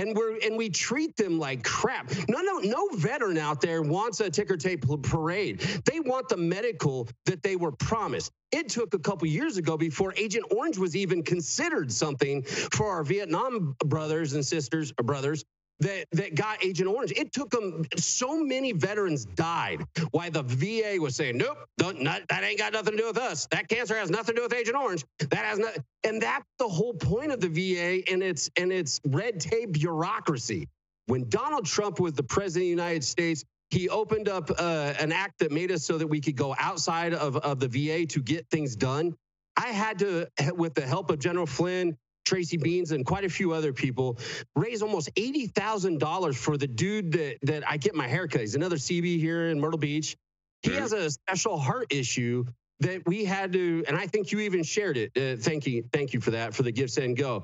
And 0.00 0.16
we're 0.16 0.38
and 0.38 0.56
we 0.56 0.68
treat 0.70 1.16
them 1.16 1.38
like 1.38 1.62
crap. 1.62 2.10
No, 2.28 2.40
no, 2.40 2.58
no 2.58 2.88
veteran 2.94 3.38
out 3.38 3.60
there 3.60 3.82
wants 3.82 4.20
a 4.20 4.30
ticker 4.30 4.56
tape 4.56 4.84
parade. 5.02 5.60
They 5.84 6.00
want 6.00 6.28
the 6.28 6.36
medical 6.36 7.08
that 7.26 7.42
they 7.42 7.56
were 7.56 7.72
promised. 7.72 8.32
It 8.50 8.68
took 8.68 8.94
a 8.94 8.98
couple 8.98 9.28
years 9.28 9.58
ago 9.58 9.76
before 9.76 10.12
Agent 10.16 10.46
Orange 10.50 10.78
was 10.78 10.96
even 10.96 11.22
considered 11.22 11.92
something 11.92 12.42
for 12.42 12.88
our 12.88 13.04
Vietnam 13.04 13.76
brothers 13.84 14.32
and 14.32 14.44
sisters, 14.44 14.92
or 14.98 15.04
brothers 15.04 15.44
that, 15.80 16.06
that 16.12 16.34
got 16.34 16.62
Agent 16.64 16.88
Orange. 16.88 17.12
It 17.16 17.32
took 17.32 17.50
them 17.50 17.84
so 17.96 18.42
many 18.42 18.72
veterans 18.72 19.24
died. 19.24 19.84
Why 20.10 20.30
the 20.30 20.42
VA 20.42 21.00
was 21.00 21.16
saying, 21.16 21.38
nope, 21.38 21.58
not, 21.78 22.22
that 22.28 22.44
ain't 22.44 22.58
got 22.58 22.72
nothing 22.72 22.92
to 22.92 22.98
do 22.98 23.06
with 23.06 23.18
us. 23.18 23.46
That 23.50 23.68
cancer 23.68 23.96
has 23.96 24.10
nothing 24.10 24.34
to 24.36 24.40
do 24.40 24.42
with 24.42 24.54
Agent 24.54 24.76
Orange. 24.76 25.04
That 25.18 25.44
has 25.44 25.58
not, 25.58 25.76
and 26.04 26.20
that's 26.22 26.44
the 26.58 26.68
whole 26.68 26.94
point 26.94 27.32
of 27.32 27.40
the 27.40 27.48
VA 27.48 28.10
and 28.10 28.22
its 28.22 28.50
and 28.56 28.72
its 28.72 29.00
red 29.06 29.40
tape 29.40 29.72
bureaucracy. 29.72 30.68
When 31.06 31.28
Donald 31.28 31.66
Trump 31.66 31.98
was 31.98 32.12
the 32.12 32.22
president 32.22 32.64
of 32.64 32.66
the 32.66 32.82
United 32.82 33.04
States, 33.04 33.44
he 33.70 33.88
opened 33.88 34.28
up 34.28 34.50
uh, 34.50 34.94
an 34.98 35.12
act 35.12 35.38
that 35.38 35.50
made 35.50 35.72
us 35.72 35.84
so 35.84 35.98
that 35.98 36.06
we 36.06 36.20
could 36.20 36.36
go 36.36 36.54
outside 36.58 37.14
of, 37.14 37.36
of 37.36 37.60
the 37.60 37.68
VA 37.68 38.06
to 38.06 38.20
get 38.20 38.46
things 38.50 38.76
done. 38.76 39.14
I 39.56 39.68
had 39.68 39.98
to, 40.00 40.28
with 40.54 40.74
the 40.74 40.82
help 40.82 41.10
of 41.10 41.18
General 41.18 41.46
Flynn 41.46 41.96
Tracy 42.30 42.56
Beanz 42.58 42.92
and 42.92 43.04
quite 43.04 43.24
a 43.24 43.28
few 43.28 43.52
other 43.52 43.72
people 43.72 44.16
raise 44.54 44.82
almost 44.82 45.12
$80,000 45.16 46.36
for 46.36 46.56
the 46.56 46.68
dude 46.68 47.10
that, 47.12 47.38
that 47.42 47.68
I 47.68 47.76
get 47.76 47.96
my 47.96 48.06
haircut. 48.06 48.42
He's 48.42 48.54
another 48.54 48.76
Seabee 48.76 49.18
here 49.18 49.48
in 49.48 49.58
Myrtle 49.58 49.80
Beach. 49.80 50.16
He 50.62 50.72
has 50.74 50.92
a 50.92 51.10
special 51.10 51.58
heart 51.58 51.88
issue 51.90 52.44
that 52.78 53.02
we 53.04 53.24
had 53.24 53.52
to, 53.54 53.82
and 53.88 53.96
I 53.96 54.06
think 54.06 54.30
you 54.30 54.38
even 54.40 54.62
shared 54.62 54.96
it. 54.96 55.10
Uh, 55.16 55.42
thank 55.42 55.66
you, 55.66 55.82
thank 55.92 56.14
you 56.14 56.20
for 56.20 56.30
that 56.30 56.54
for 56.54 56.62
the 56.62 56.70
gifts 56.70 56.98
and 56.98 57.16
go. 57.16 57.42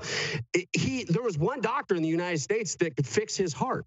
It, 0.54 0.68
he 0.72 1.04
there 1.04 1.22
was 1.22 1.36
one 1.36 1.60
doctor 1.60 1.96
in 1.96 2.02
the 2.02 2.08
United 2.08 2.38
States 2.38 2.76
that 2.76 2.94
could 2.94 3.06
fix 3.06 3.36
his 3.36 3.52
heart, 3.52 3.86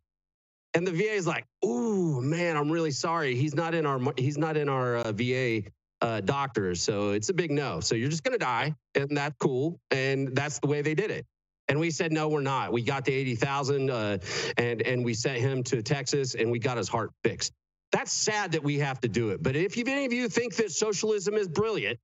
and 0.73 0.85
the 0.85 0.91
VA 0.91 1.13
is 1.13 1.25
like, 1.25 1.45
"Ooh, 1.65 2.21
man, 2.21 2.57
I'm 2.57 2.69
really 2.69 2.91
sorry. 2.91 3.35
He's 3.35 3.55
not 3.55 3.73
in 3.73 3.85
our 3.85 3.99
he's 4.17 4.37
not 4.37 4.57
in 4.57 4.67
our 4.67 4.97
uh, 4.97 5.11
VA 5.11 5.63
uh, 6.01 6.21
doctors, 6.21 6.81
so 6.81 7.11
it's 7.11 7.29
a 7.29 7.33
big 7.33 7.51
no. 7.51 7.79
So 7.79 7.95
you're 7.95 8.09
just 8.09 8.23
gonna 8.23 8.37
die, 8.37 8.73
and 8.95 9.15
that's 9.17 9.35
cool, 9.39 9.79
and 9.91 10.35
that's 10.35 10.59
the 10.59 10.67
way 10.67 10.81
they 10.81 10.95
did 10.95 11.11
it." 11.11 11.25
And 11.69 11.79
we 11.79 11.91
said, 11.91 12.11
no, 12.11 12.27
we're 12.27 12.41
not. 12.41 12.73
We 12.73 12.81
got 12.81 13.05
the 13.05 13.13
80,000 13.13 13.91
uh, 13.91 14.17
and, 14.57 14.81
and 14.81 15.05
we 15.05 15.13
sent 15.13 15.37
him 15.37 15.63
to 15.65 15.83
Texas 15.83 16.33
and 16.33 16.49
we 16.49 16.57
got 16.57 16.77
his 16.77 16.89
heart 16.89 17.11
fixed. 17.23 17.53
That's 17.91 18.11
sad 18.11 18.53
that 18.53 18.63
we 18.63 18.79
have 18.79 18.99
to 19.01 19.07
do 19.07 19.29
it. 19.29 19.41
But 19.41 19.55
if 19.55 19.77
any 19.77 20.05
of 20.05 20.11
you 20.11 20.29
think 20.29 20.55
that 20.55 20.71
socialism 20.71 21.35
is 21.35 21.47
brilliant, 21.47 21.99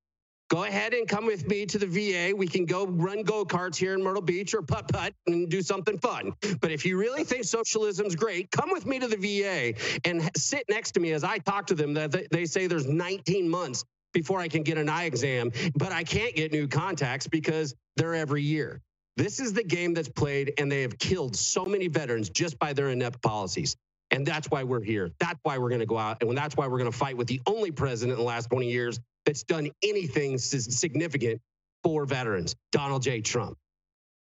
go 0.49 0.63
ahead 0.63 0.93
and 0.93 1.07
come 1.07 1.25
with 1.25 1.47
me 1.47 1.65
to 1.65 1.77
the 1.77 1.87
VA. 1.87 2.35
We 2.35 2.47
can 2.47 2.65
go 2.65 2.85
run 2.85 3.23
go 3.23 3.45
karts 3.45 3.75
here 3.75 3.93
in 3.93 4.03
Myrtle 4.03 4.21
Beach 4.21 4.53
or 4.53 4.61
putt 4.61 4.87
putt 4.91 5.13
and 5.27 5.49
do 5.49 5.61
something 5.61 5.97
fun. 5.97 6.33
But 6.61 6.71
if 6.71 6.85
you 6.85 6.97
really 6.97 7.23
think 7.23 7.43
socialism's 7.43 8.15
great, 8.15 8.51
come 8.51 8.69
with 8.71 8.85
me 8.85 8.99
to 8.99 9.07
the 9.07 9.17
VA 9.17 9.73
and 10.05 10.29
sit 10.37 10.65
next 10.69 10.91
to 10.93 10.99
me 10.99 11.11
as 11.13 11.23
I 11.23 11.39
talk 11.39 11.67
to 11.67 11.75
them. 11.75 11.93
That 11.93 12.29
they 12.31 12.45
say 12.45 12.67
there's 12.67 12.87
19 12.87 13.49
months 13.49 13.83
before 14.13 14.39
I 14.39 14.47
can 14.47 14.63
get 14.63 14.77
an 14.77 14.89
eye 14.89 15.05
exam, 15.05 15.51
but 15.75 15.91
I 15.91 16.03
can't 16.03 16.35
get 16.35 16.51
new 16.51 16.67
contacts 16.67 17.27
because 17.27 17.75
they're 17.97 18.15
every 18.15 18.43
year. 18.43 18.81
This 19.17 19.39
is 19.39 19.53
the 19.53 19.63
game 19.63 19.93
that's 19.93 20.09
played, 20.09 20.53
and 20.57 20.71
they 20.71 20.81
have 20.81 20.97
killed 20.97 21.35
so 21.35 21.65
many 21.65 21.87
veterans 21.87 22.29
just 22.29 22.59
by 22.59 22.73
their 22.73 22.89
inept 22.89 23.21
policies. 23.21 23.75
And 24.11 24.25
that's 24.25 24.49
why 24.49 24.63
we're 24.63 24.83
here. 24.83 25.11
That's 25.19 25.39
why 25.43 25.57
we're 25.57 25.69
going 25.69 25.79
to 25.79 25.85
go 25.85 25.97
out. 25.97 26.21
And 26.21 26.37
that's 26.37 26.55
why 26.55 26.67
we're 26.67 26.77
going 26.77 26.91
to 26.91 26.97
fight 26.97 27.17
with 27.17 27.27
the 27.27 27.41
only 27.47 27.71
president 27.71 28.17
in 28.17 28.23
the 28.23 28.27
last 28.27 28.49
20 28.49 28.69
years 28.69 28.99
that's 29.25 29.43
done 29.43 29.69
anything 29.83 30.37
significant 30.37 31.41
for 31.83 32.05
veterans, 32.05 32.55
Donald 32.71 33.01
J. 33.01 33.21
Trump. 33.21 33.57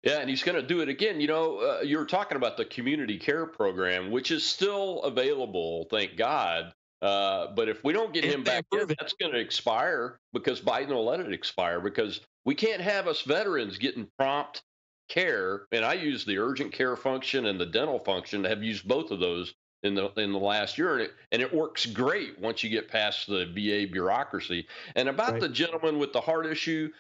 Yeah, 0.03 0.19
and 0.21 0.31
he's 0.31 0.43
going 0.43 0.57
to 0.57 0.67
do 0.67 0.81
it 0.81 0.89
again. 0.89 1.21
You 1.21 1.27
know, 1.27 1.59
uh, 1.59 1.81
you 1.83 1.99
were 1.99 2.05
talking 2.05 2.37
about 2.37 2.57
the 2.57 2.65
community 2.65 3.19
care 3.19 3.47
program, 3.47 4.11
which 4.11 4.31
is 4.31 4.45
still 4.45 5.03
available, 5.03 5.87
thank 5.91 6.17
God. 6.17 6.73
Uh, 7.03 7.49
but 7.55 7.69
if 7.69 7.83
we 7.85 7.93
don't 7.93 8.13
get 8.13 8.25
him 8.25 8.43
back 8.43 8.65
in, 8.73 8.87
that's 8.87 9.13
going 9.15 9.33
to 9.33 9.39
expire 9.39 10.19
because 10.33 10.61
Biden 10.61 10.89
will 10.89 11.05
let 11.05 11.21
it 11.21 11.33
expire 11.33 11.81
because 11.81 12.21
we 12.45 12.55
can't 12.55 12.81
have 12.81 13.07
us 13.07 13.23
veterans 13.23 13.79
getting 13.79 14.09
prompt 14.19 14.63
care, 15.09 15.63
and 15.73 15.85
I 15.85 15.95
use 15.95 16.25
the 16.25 16.39
urgent 16.39 16.73
care 16.73 16.97
function 16.97 17.47
and 17.47 17.61
the 17.61 17.67
dental 17.67 17.99
function. 17.99 18.45
I 18.47 18.51
have 18.51 18.63
used 18.63 18.87
both 18.87 19.11
of 19.11 19.21
those 19.21 19.55
in 19.83 19.95
the 19.95 20.13
in 20.17 20.33
the 20.33 20.39
last 20.39 20.79
year, 20.79 20.95
and 20.95 21.03
it 21.03 21.15
and 21.33 21.43
it 21.43 21.53
works 21.53 21.87
great 21.87 22.39
once 22.39 22.63
you 22.63 22.71
get 22.71 22.89
past 22.89 23.27
the 23.27 23.47
VA 23.47 23.91
bureaucracy. 23.91 24.67
And 24.97 25.09
about 25.09 25.33
right. 25.33 25.41
the 25.41 25.49
gentleman 25.49 25.99
with 25.99 26.13
the 26.13 26.21
heart 26.21 26.47
issue, 26.47 26.91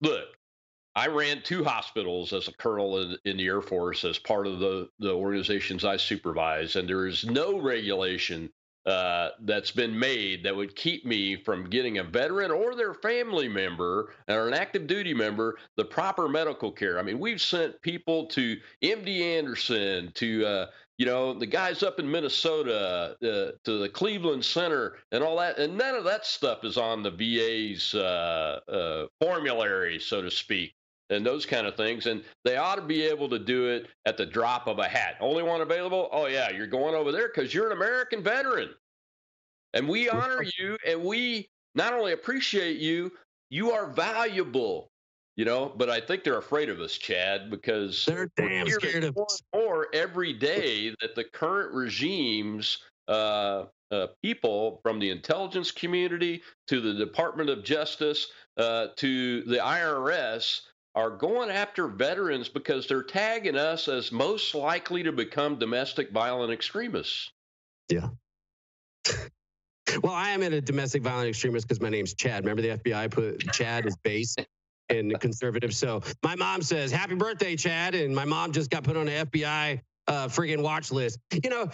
look, 0.00 0.28
I 0.96 1.08
ran 1.08 1.42
two 1.42 1.64
hospitals 1.64 2.32
as 2.32 2.46
a 2.48 2.52
colonel 2.52 3.00
in, 3.00 3.16
in, 3.24 3.36
the 3.36 3.46
Air 3.46 3.60
Force 3.60 4.04
as 4.04 4.18
part 4.18 4.46
of 4.46 4.60
the, 4.60 4.88
the 5.00 5.12
organizations 5.12 5.84
I 5.84 5.96
supervise, 5.96 6.76
and 6.76 6.88
there 6.88 7.06
is 7.06 7.24
no 7.24 7.58
regulation 7.58 8.52
uh, 8.86 9.30
that's 9.40 9.70
been 9.70 9.98
made 9.98 10.42
that 10.44 10.54
would 10.54 10.76
keep 10.76 11.06
me 11.06 11.36
from 11.36 11.70
getting 11.70 11.98
a 11.98 12.04
veteran 12.04 12.50
or 12.50 12.74
their 12.74 12.92
family 12.92 13.48
member 13.48 14.12
or 14.28 14.46
an 14.46 14.54
active 14.54 14.86
duty 14.86 15.14
member 15.14 15.56
the 15.76 15.84
proper 15.84 16.28
medical 16.28 16.70
care. 16.70 16.98
I 16.98 17.02
mean, 17.02 17.18
we've 17.18 17.40
sent 17.40 17.80
people 17.80 18.26
to 18.26 18.56
MD 18.82 19.38
Anderson, 19.38 20.12
to 20.14 20.46
uh, 20.46 20.66
you 20.98 21.06
know 21.06 21.32
the 21.32 21.46
guys 21.46 21.82
up 21.82 21.98
in 21.98 22.10
Minnesota, 22.10 23.16
uh, 23.22 23.52
to 23.64 23.78
the 23.78 23.88
Cleveland 23.88 24.44
Center, 24.44 24.98
and 25.12 25.24
all 25.24 25.38
that, 25.38 25.58
and 25.58 25.76
none 25.78 25.94
of 25.94 26.04
that 26.04 26.26
stuff 26.26 26.64
is 26.64 26.76
on 26.76 27.02
the 27.02 27.10
VA's 27.10 27.94
uh, 27.94 28.60
uh, 28.68 29.06
formulary, 29.20 29.98
so 29.98 30.20
to 30.20 30.30
speak 30.30 30.74
and 31.10 31.24
those 31.24 31.46
kind 31.46 31.66
of 31.66 31.76
things. 31.76 32.06
And 32.06 32.24
they 32.44 32.56
ought 32.56 32.76
to 32.76 32.82
be 32.82 33.02
able 33.02 33.28
to 33.30 33.38
do 33.38 33.68
it 33.68 33.88
at 34.06 34.16
the 34.16 34.26
drop 34.26 34.66
of 34.66 34.78
a 34.78 34.88
hat. 34.88 35.16
Only 35.20 35.42
one 35.42 35.60
available? 35.60 36.08
Oh, 36.12 36.26
yeah, 36.26 36.50
you're 36.50 36.66
going 36.66 36.94
over 36.94 37.12
there 37.12 37.28
because 37.28 37.52
you're 37.52 37.66
an 37.66 37.72
American 37.72 38.22
veteran. 38.22 38.70
And 39.74 39.88
we 39.88 40.08
honor 40.08 40.44
you 40.58 40.76
and 40.86 41.02
we 41.02 41.48
not 41.74 41.92
only 41.92 42.12
appreciate 42.12 42.78
you, 42.78 43.12
you 43.50 43.72
are 43.72 43.86
valuable. 43.86 44.90
You 45.36 45.44
know, 45.44 45.72
but 45.76 45.90
I 45.90 46.00
think 46.00 46.22
they're 46.22 46.38
afraid 46.38 46.68
of 46.68 46.78
us, 46.78 46.96
Chad, 46.96 47.50
because 47.50 48.04
they're 48.04 48.30
damn 48.36 48.68
scared 48.68 49.02
of 49.02 49.18
us. 49.18 49.42
More 49.52 49.88
every 49.92 50.32
day 50.32 50.90
that 51.00 51.16
the 51.16 51.24
current 51.24 51.74
regimes 51.74 52.78
uh, 53.08 53.64
uh, 53.90 54.06
people 54.22 54.78
from 54.84 55.00
the 55.00 55.10
intelligence 55.10 55.72
community 55.72 56.40
to 56.68 56.80
the 56.80 56.94
Department 56.94 57.50
of 57.50 57.64
Justice 57.64 58.28
uh, 58.58 58.88
to 58.96 59.42
the 59.42 59.56
IRS 59.56 60.60
are 60.94 61.10
going 61.10 61.50
after 61.50 61.88
veterans 61.88 62.48
because 62.48 62.86
they're 62.86 63.02
tagging 63.02 63.56
us 63.56 63.88
as 63.88 64.12
most 64.12 64.54
likely 64.54 65.02
to 65.02 65.12
become 65.12 65.58
domestic 65.58 66.12
violent 66.12 66.52
extremists. 66.52 67.32
Yeah. 67.88 68.08
well, 70.02 70.12
I 70.12 70.30
am 70.30 70.42
a 70.42 70.60
domestic 70.60 71.02
violent 71.02 71.28
extremist 71.28 71.66
because 71.66 71.80
my 71.80 71.88
name's 71.88 72.14
Chad. 72.14 72.44
Remember 72.44 72.62
the 72.62 72.78
FBI 72.78 73.10
put 73.10 73.40
Chad 73.52 73.86
as 73.86 73.96
base 73.96 74.36
and 74.88 75.18
conservative. 75.20 75.74
So 75.74 76.02
my 76.22 76.36
mom 76.36 76.62
says, 76.62 76.92
Happy 76.92 77.14
birthday, 77.14 77.56
Chad. 77.56 77.94
And 77.94 78.14
my 78.14 78.24
mom 78.24 78.52
just 78.52 78.70
got 78.70 78.84
put 78.84 78.96
on 78.96 79.06
the 79.06 79.12
FBI 79.12 79.80
uh, 80.06 80.28
friggin' 80.28 80.62
watch 80.62 80.92
list. 80.92 81.18
You 81.32 81.50
know, 81.50 81.70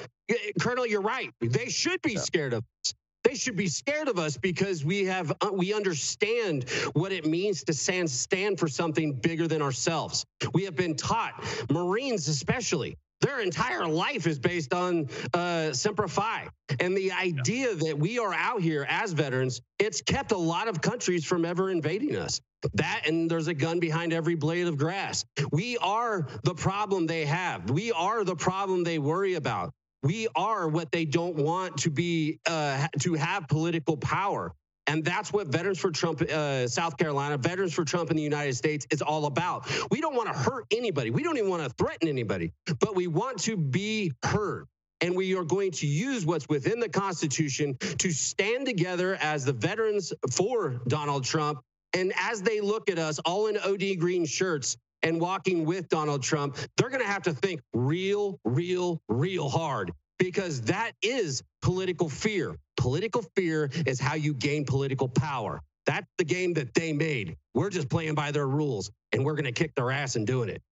Colonel, 0.60 0.86
you're 0.86 1.00
right. 1.02 1.30
They 1.40 1.68
should 1.68 2.00
be 2.02 2.16
scared 2.16 2.54
of 2.54 2.64
us. 2.84 2.94
They 3.24 3.34
should 3.34 3.56
be 3.56 3.68
scared 3.68 4.08
of 4.08 4.18
us 4.18 4.36
because 4.36 4.84
we 4.84 5.04
have 5.04 5.30
uh, 5.40 5.50
we 5.52 5.74
understand 5.74 6.68
what 6.94 7.12
it 7.12 7.26
means 7.26 7.62
to 7.64 7.72
stand 7.72 8.10
stand 8.10 8.58
for 8.58 8.68
something 8.68 9.12
bigger 9.12 9.46
than 9.46 9.62
ourselves. 9.62 10.24
We 10.54 10.64
have 10.64 10.74
been 10.74 10.96
taught, 10.96 11.44
Marines 11.70 12.28
especially, 12.28 12.96
their 13.20 13.40
entire 13.40 13.86
life 13.86 14.26
is 14.26 14.38
based 14.38 14.72
on 14.72 15.08
uh, 15.34 15.72
Semper 15.72 16.08
Fi. 16.08 16.48
And 16.78 16.96
the 16.96 17.12
idea 17.12 17.74
that 17.74 17.98
we 17.98 18.18
are 18.18 18.32
out 18.32 18.62
here 18.62 18.86
as 18.88 19.12
veterans, 19.12 19.60
it's 19.78 20.00
kept 20.00 20.32
a 20.32 20.38
lot 20.38 20.68
of 20.68 20.80
countries 20.80 21.24
from 21.24 21.44
ever 21.44 21.70
invading 21.70 22.16
us. 22.16 22.40
That 22.74 23.02
and 23.06 23.30
there's 23.30 23.48
a 23.48 23.54
gun 23.54 23.80
behind 23.80 24.12
every 24.12 24.34
blade 24.34 24.66
of 24.66 24.76
grass. 24.76 25.24
We 25.50 25.76
are 25.78 26.26
the 26.44 26.54
problem 26.54 27.06
they 27.06 27.24
have. 27.26 27.70
We 27.70 27.92
are 27.92 28.24
the 28.24 28.36
problem 28.36 28.84
they 28.84 28.98
worry 28.98 29.34
about 29.34 29.72
we 30.03 30.28
are 30.34 30.68
what 30.68 30.90
they 30.92 31.05
don't 31.05 31.36
want 31.36 31.78
to 31.78 31.90
be 31.90 32.40
uh, 32.46 32.88
to 33.01 33.14
have 33.14 33.48
political 33.48 33.96
power. 33.96 34.55
And 34.86 35.05
that's 35.05 35.32
what 35.32 35.46
Veterans 35.48 35.78
for 35.78 35.90
Trump, 35.90 36.20
uh, 36.22 36.66
South 36.66 36.96
Carolina, 36.96 37.36
Veterans 37.38 37.72
for 37.72 37.84
Trump 37.84 38.11
in 38.11 38.16
the 38.16 38.22
United 38.22 38.55
States 38.55 38.86
is 38.90 39.03
all 39.03 39.26
about. 39.26 39.70
We 39.90 40.01
don't 40.01 40.16
want 40.16 40.32
to 40.32 40.36
hurt 40.36 40.66
anybody. 40.72 41.11
We 41.11 41.22
don't 41.22 41.36
even 41.36 41.51
want 41.51 41.62
to 41.62 41.70
threaten 41.70 42.09
anybody, 42.09 42.53
but 42.80 42.96
we 42.96 43.07
want 43.07 43.38
to 43.42 43.57
be 43.57 44.12
heard. 44.24 44.66
And 45.01 45.14
we 45.14 45.36
are 45.36 45.44
going 45.44 45.70
to 45.72 45.86
use 45.86 46.26
what's 46.26 46.48
within 46.48 46.80
the 46.80 46.88
Constitution 46.88 47.76
to 47.98 48.11
stand 48.11 48.66
together 48.66 49.16
as 49.20 49.44
the 49.44 49.53
veterans 49.53 50.12
for 50.30 50.80
Donald 50.88 51.24
Trump. 51.24 51.61
And 51.92 52.12
as 52.18 52.42
they 52.42 52.61
look 52.61 52.90
at 52.90 52.98
us 52.98 53.18
all 53.20 53.46
in 53.46 53.57
OD 53.59 53.98
green 53.98 54.26
shirts, 54.26 54.76
and 55.03 55.20
walking 55.20 55.64
with 55.64 55.88
Donald 55.88 56.22
Trump, 56.22 56.57
they're 56.76 56.90
going 56.90 57.03
to 57.03 57.09
have 57.09 57.22
to 57.22 57.32
think 57.32 57.61
real, 57.72 58.38
real, 58.44 59.01
real 59.09 59.48
hard 59.48 59.92
because 60.18 60.61
that 60.62 60.92
is 61.03 61.42
political 61.62 62.09
fear. 62.09 62.57
Political 62.76 63.24
fear 63.34 63.70
is 63.86 64.01
how 64.01 64.14
you 64.14 64.34
gain 64.34 64.64
political 64.64 65.09
power. 65.09 65.62
That's 65.86 66.07
the 66.18 66.24
game 66.24 66.53
that 66.55 66.74
they 66.74 66.92
made. 66.92 67.36
We're 67.55 67.70
just 67.70 67.88
playing 67.88 68.14
by 68.14 68.30
their 68.30 68.46
rules 68.46 68.90
and 69.12 69.24
we're 69.24 69.34
going 69.34 69.44
to 69.44 69.53
kick 69.53 69.74
their 69.74 69.90
ass 69.90 70.16
in 70.16 70.24
doing 70.24 70.48
it. 70.48 70.62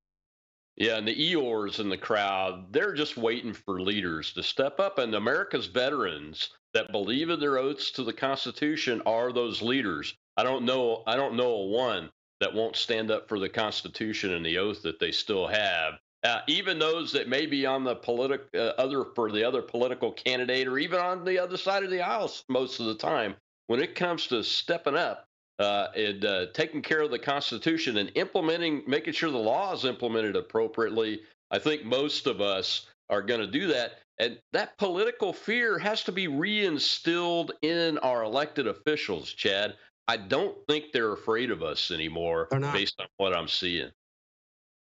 Yeah, 0.77 0.97
and 0.97 1.09
the 1.09 1.15
Eeyores 1.15 1.81
in 1.81 1.89
the 1.89 1.99
crowd, 1.99 2.73
they're 2.73 2.95
just 2.95 3.17
waiting 3.17 3.53
for 3.53 3.81
leaders 3.81 4.33
to 4.35 4.45
step 4.45 4.79
up. 4.79 4.99
And 4.99 5.13
America's 5.13 5.67
veterans 5.67 6.51
that 6.73 6.93
believe 6.93 7.31
in 7.31 7.41
their 7.41 7.59
oaths 7.59 7.91
to 7.93 8.05
the 8.05 8.13
Constitution 8.13 9.03
are 9.05 9.33
those 9.33 9.61
leaders. 9.61 10.15
I 10.37 10.45
don't 10.45 10.65
know. 10.65 11.03
I 11.07 11.17
don't 11.17 11.35
know 11.35 11.51
a 11.51 11.67
one 11.67 12.11
that 12.41 12.55
won't 12.55 12.77
stand 12.77 13.11
up 13.11 13.29
for 13.29 13.39
the 13.39 13.49
Constitution 13.49 14.33
and 14.35 14.45
the 14.45 14.59
oath 14.59 14.83
that 14.83 15.01
they 15.01 15.11
still 15.11 15.47
have. 15.47 15.95
Uh, 16.25 16.41
even 16.49 16.79
those 16.79 17.13
that 17.13 17.29
may 17.29 17.47
be 17.47 17.65
on 17.65 17.85
the 17.85 17.95
political 17.95 18.47
uh, 18.55 18.73
other 18.77 19.05
for 19.15 19.31
the 19.31 19.45
other 19.45 19.63
political 19.63 20.11
candidate 20.11 20.67
or 20.67 20.77
even 20.77 20.99
on 20.99 21.25
the 21.25 21.39
other 21.39 21.57
side 21.57 21.85
of 21.85 21.91
the 21.91 22.01
aisle 22.01 22.31
most 22.49 22.81
of 22.81 22.87
the 22.87 22.95
time 22.95 23.37
when 23.69 23.81
it 23.81 23.95
comes 23.95 24.27
to 24.27 24.43
stepping 24.43 24.97
up 24.97 25.29
uh, 25.61 25.87
and 25.95 26.25
uh, 26.25 26.47
taking 26.55 26.83
care 26.83 27.03
of 27.03 27.13
the 27.13 27.19
constitution 27.21 27.99
and 27.99 28.11
implementing 28.17 28.83
making 28.89 29.13
sure 29.13 29.31
the 29.31 29.39
law 29.39 29.73
is 29.73 29.85
implemented 29.85 30.35
appropriately 30.35 31.21
i 31.53 31.59
think 31.59 31.85
most 31.85 32.27
of 32.27 32.41
us 32.41 32.87
are 33.09 33.23
going 33.23 33.41
to 33.41 33.47
do 33.47 33.69
that 33.69 34.01
and 34.19 34.41
that 34.53 34.77
political 34.77 35.33
fear 35.33 35.79
has 35.79 36.03
to 36.03 36.11
be 36.11 36.27
reinstilled 36.27 37.51
in 37.63 37.97
our 37.99 38.25
elected 38.25 38.67
officials 38.67 39.33
chad 39.33 39.77
I 40.09 40.17
don't 40.17 40.57
think 40.67 40.87
they're 40.93 41.13
afraid 41.13 41.51
of 41.51 41.63
us 41.63 41.91
anymore 41.91 42.49
they're 42.51 42.59
not. 42.59 42.73
based 42.73 42.99
on 42.99 43.07
what 43.19 43.37
I'm 43.37 43.47
seeing. 43.47 43.91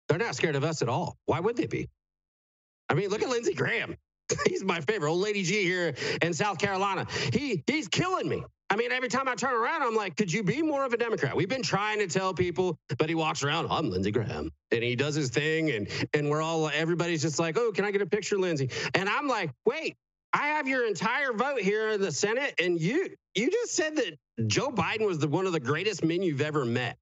They're 0.08 0.18
not 0.18 0.36
scared 0.36 0.56
of 0.56 0.64
us 0.64 0.82
at 0.82 0.88
all. 0.88 1.18
Why 1.26 1.42
would 1.42 1.58
they 1.58 1.68
be? 1.68 1.90
I 2.90 2.94
mean, 2.94 3.10
look 3.10 3.22
at 3.22 3.30
Lindsey 3.30 3.54
Graham. 3.54 3.98
he's 4.48 4.64
my 4.64 4.80
favorite. 4.80 5.10
Old 5.10 5.22
Lady 5.22 5.44
G 5.44 5.64
here 5.64 5.94
in 6.22 6.34
South 6.34 6.58
Carolina. 6.58 7.06
He 7.34 7.64
he's 7.68 7.90
killing 7.90 8.28
me. 8.28 8.44
I 8.70 8.76
mean, 8.76 8.92
every 8.92 9.08
time 9.08 9.30
I 9.30 9.36
turn 9.36 9.54
around, 9.54 9.82
I'm 9.82 9.96
like, 9.96 10.18
could 10.18 10.32
you 10.32 10.44
be 10.44 10.62
more 10.62 10.84
of 10.84 10.92
a 10.92 10.98
Democrat? 10.98 11.36
We've 11.36 11.48
been 11.48 11.64
trying 11.64 12.00
to 12.00 12.08
tell 12.08 12.34
people, 12.34 12.78
but 12.98 13.08
he 13.08 13.16
walks 13.16 13.42
around, 13.42 13.68
I'm 13.70 13.90
Lindsey 13.90 14.12
Graham. 14.12 14.52
And 14.72 14.84
he 14.84 14.94
does 14.94 15.16
his 15.16 15.30
thing, 15.30 15.72
and 15.72 15.88
and 16.14 16.30
we're 16.30 16.42
all 16.42 16.70
everybody's 16.70 17.22
just 17.22 17.40
like, 17.40 17.58
oh, 17.58 17.72
can 17.72 17.86
I 17.86 17.92
get 17.92 18.02
a 18.02 18.06
picture, 18.06 18.38
Lindsey? 18.38 18.70
And 18.94 19.08
I'm 19.08 19.28
like, 19.28 19.52
wait, 19.66 19.96
I 20.34 20.48
have 20.50 20.68
your 20.68 20.88
entire 20.88 21.34
vote 21.34 21.60
here 21.62 21.90
in 21.90 22.02
the 22.02 22.12
Senate, 22.12 22.56
and 22.62 22.80
you 22.80 23.10
you 23.36 23.50
just 23.50 23.76
said 23.76 23.96
that 23.96 24.18
Joe 24.48 24.70
Biden 24.70 25.08
was 25.08 25.20
the 25.20 25.28
one 25.28 25.46
of 25.46 25.54
the 25.54 25.60
greatest 25.60 26.04
men 26.04 26.22
you've 26.22 26.42
ever 26.42 26.66
met. 26.66 26.98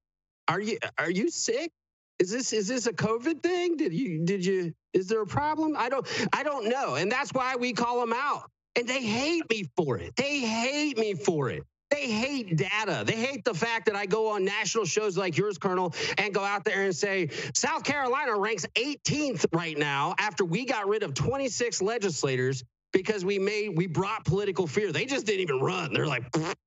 Are 0.48 0.60
you 0.62 0.78
are 0.98 1.12
you 1.12 1.30
sick? 1.30 1.72
Is 2.20 2.32
this 2.32 2.54
is 2.54 2.68
this 2.68 2.88
a 2.88 2.94
COVID 2.94 3.42
thing? 3.44 3.78
Did 3.78 3.94
you 3.94 4.26
did 4.26 4.46
you 4.46 4.74
is 4.94 5.08
there 5.08 5.22
a 5.22 5.28
problem? 5.28 5.76
I 5.78 5.90
don't 5.90 6.08
I 6.34 6.44
don't 6.44 6.70
know. 6.70 6.96
And 6.96 7.12
that's 7.12 7.34
why 7.34 7.56
we 7.56 7.74
call 7.74 8.00
them 8.00 8.14
out. 8.14 8.50
And 8.78 8.88
they 8.88 9.02
hate 9.02 9.50
me 9.50 9.66
for 9.76 9.98
it. 9.98 10.16
They 10.16 10.40
hate 10.40 10.98
me 10.98 11.14
for 11.14 11.50
it. 11.50 11.64
They 11.92 12.08
hate 12.12 12.58
data. 12.58 13.04
They 13.06 13.16
hate 13.16 13.46
the 13.46 13.54
fact 13.54 13.86
that 13.86 13.96
I 13.96 14.06
go 14.06 14.32
on 14.32 14.44
national 14.44 14.86
shows 14.86 15.18
like 15.18 15.38
yours, 15.38 15.58
Colonel, 15.58 15.94
and 16.18 16.34
go 16.34 16.44
out 16.44 16.66
there 16.66 16.84
and 16.84 16.96
say 16.96 17.30
South 17.54 17.84
Carolina 17.84 18.38
ranks 18.38 18.66
18th 18.76 19.46
right 19.54 19.78
now 19.78 20.16
after 20.20 20.44
we 20.44 20.66
got 20.66 20.88
rid 20.88 21.04
of 21.04 21.14
26 21.14 21.82
legislators 21.82 22.64
because 22.96 23.26
we 23.26 23.38
made 23.38 23.76
we 23.76 23.88
brought 23.88 24.24
political 24.24 24.66
fear. 24.66 24.94
They 24.94 25.06
just 25.06 25.26
didn't 25.26 25.42
even 25.42 25.60
run. 25.60 25.94
They're 25.94 26.08
like, 26.08 26.24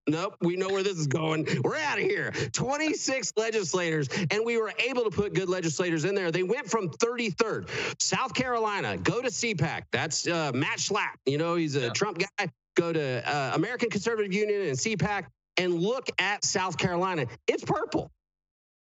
nope, 0.06 0.36
we 0.42 0.56
know 0.56 0.68
where 0.68 0.82
this 0.82 0.98
is 0.98 1.06
going. 1.06 1.48
We're 1.64 1.78
out 1.78 1.98
of 1.98 2.04
here. 2.04 2.32
26 2.52 3.32
legislators, 3.38 4.08
and 4.30 4.44
we 4.44 4.58
were 4.58 4.70
able 4.78 5.04
to 5.04 5.10
put 5.10 5.32
good 5.32 5.48
legislators 5.48 6.04
in 6.04 6.14
there. 6.14 6.30
They 6.30 6.42
went 6.42 6.70
from 6.70 6.90
33rd. 6.90 7.70
South 7.98 8.34
Carolina, 8.34 8.98
go 8.98 9.22
to 9.22 9.28
CPAC. 9.28 9.84
That's 9.90 10.28
uh, 10.28 10.52
Matt 10.54 10.78
Schlapp. 10.78 11.14
You 11.24 11.38
know, 11.38 11.54
he's 11.54 11.76
a 11.76 11.80
yeah. 11.80 11.88
Trump 11.90 12.18
guy. 12.18 12.48
Go 12.76 12.92
to 12.92 13.26
uh, 13.26 13.52
American 13.54 13.88
Conservative 13.88 14.32
Union 14.32 14.60
and 14.60 14.76
CPAC 14.76 15.24
and 15.56 15.80
look 15.80 16.10
at 16.18 16.44
South 16.44 16.76
Carolina. 16.76 17.24
It's 17.46 17.64
purple. 17.64 18.10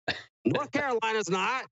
North 0.46 0.72
Carolina's 0.72 1.30
not. 1.30 1.66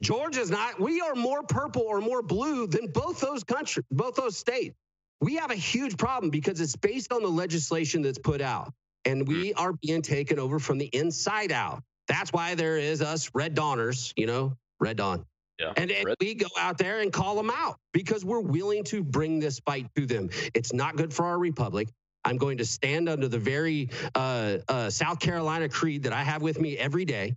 Georgia's 0.00 0.48
not. 0.48 0.78
We 0.78 1.00
are 1.00 1.16
more 1.16 1.42
purple 1.42 1.82
or 1.82 2.00
more 2.00 2.22
blue 2.22 2.68
than 2.68 2.86
both 2.86 3.18
those 3.18 3.42
countries, 3.42 3.84
both 3.90 4.14
those 4.14 4.38
states 4.38 4.76
we 5.20 5.36
have 5.36 5.50
a 5.50 5.56
huge 5.56 5.96
problem 5.96 6.30
because 6.30 6.60
it's 6.60 6.76
based 6.76 7.12
on 7.12 7.22
the 7.22 7.28
legislation 7.28 8.02
that's 8.02 8.18
put 8.18 8.40
out 8.40 8.72
and 9.04 9.26
we 9.26 9.52
mm. 9.52 9.60
are 9.60 9.72
being 9.72 10.02
taken 10.02 10.38
over 10.38 10.58
from 10.58 10.78
the 10.78 10.86
inside 10.86 11.52
out. 11.52 11.82
That's 12.06 12.32
why 12.32 12.54
there 12.54 12.78
is 12.78 13.02
us 13.02 13.30
red 13.34 13.54
dawners, 13.54 14.12
you 14.16 14.26
know, 14.26 14.54
red 14.80 14.96
dawn. 14.96 15.24
Yeah, 15.58 15.72
and, 15.76 15.90
and 15.90 16.14
we 16.20 16.34
go 16.34 16.46
out 16.58 16.78
there 16.78 17.00
and 17.00 17.12
call 17.12 17.34
them 17.34 17.50
out 17.50 17.78
because 17.92 18.24
we're 18.24 18.40
willing 18.40 18.84
to 18.84 19.02
bring 19.02 19.40
this 19.40 19.58
fight 19.58 19.88
to 19.96 20.06
them. 20.06 20.30
It's 20.54 20.72
not 20.72 20.96
good 20.96 21.12
for 21.12 21.26
our 21.26 21.38
republic. 21.38 21.88
I'm 22.24 22.36
going 22.36 22.58
to 22.58 22.64
stand 22.64 23.08
under 23.08 23.26
the 23.26 23.38
very 23.38 23.90
uh, 24.14 24.58
uh, 24.68 24.90
South 24.90 25.18
Carolina 25.18 25.68
creed 25.68 26.04
that 26.04 26.12
I 26.12 26.22
have 26.22 26.42
with 26.42 26.60
me 26.60 26.78
every 26.78 27.04
day. 27.04 27.34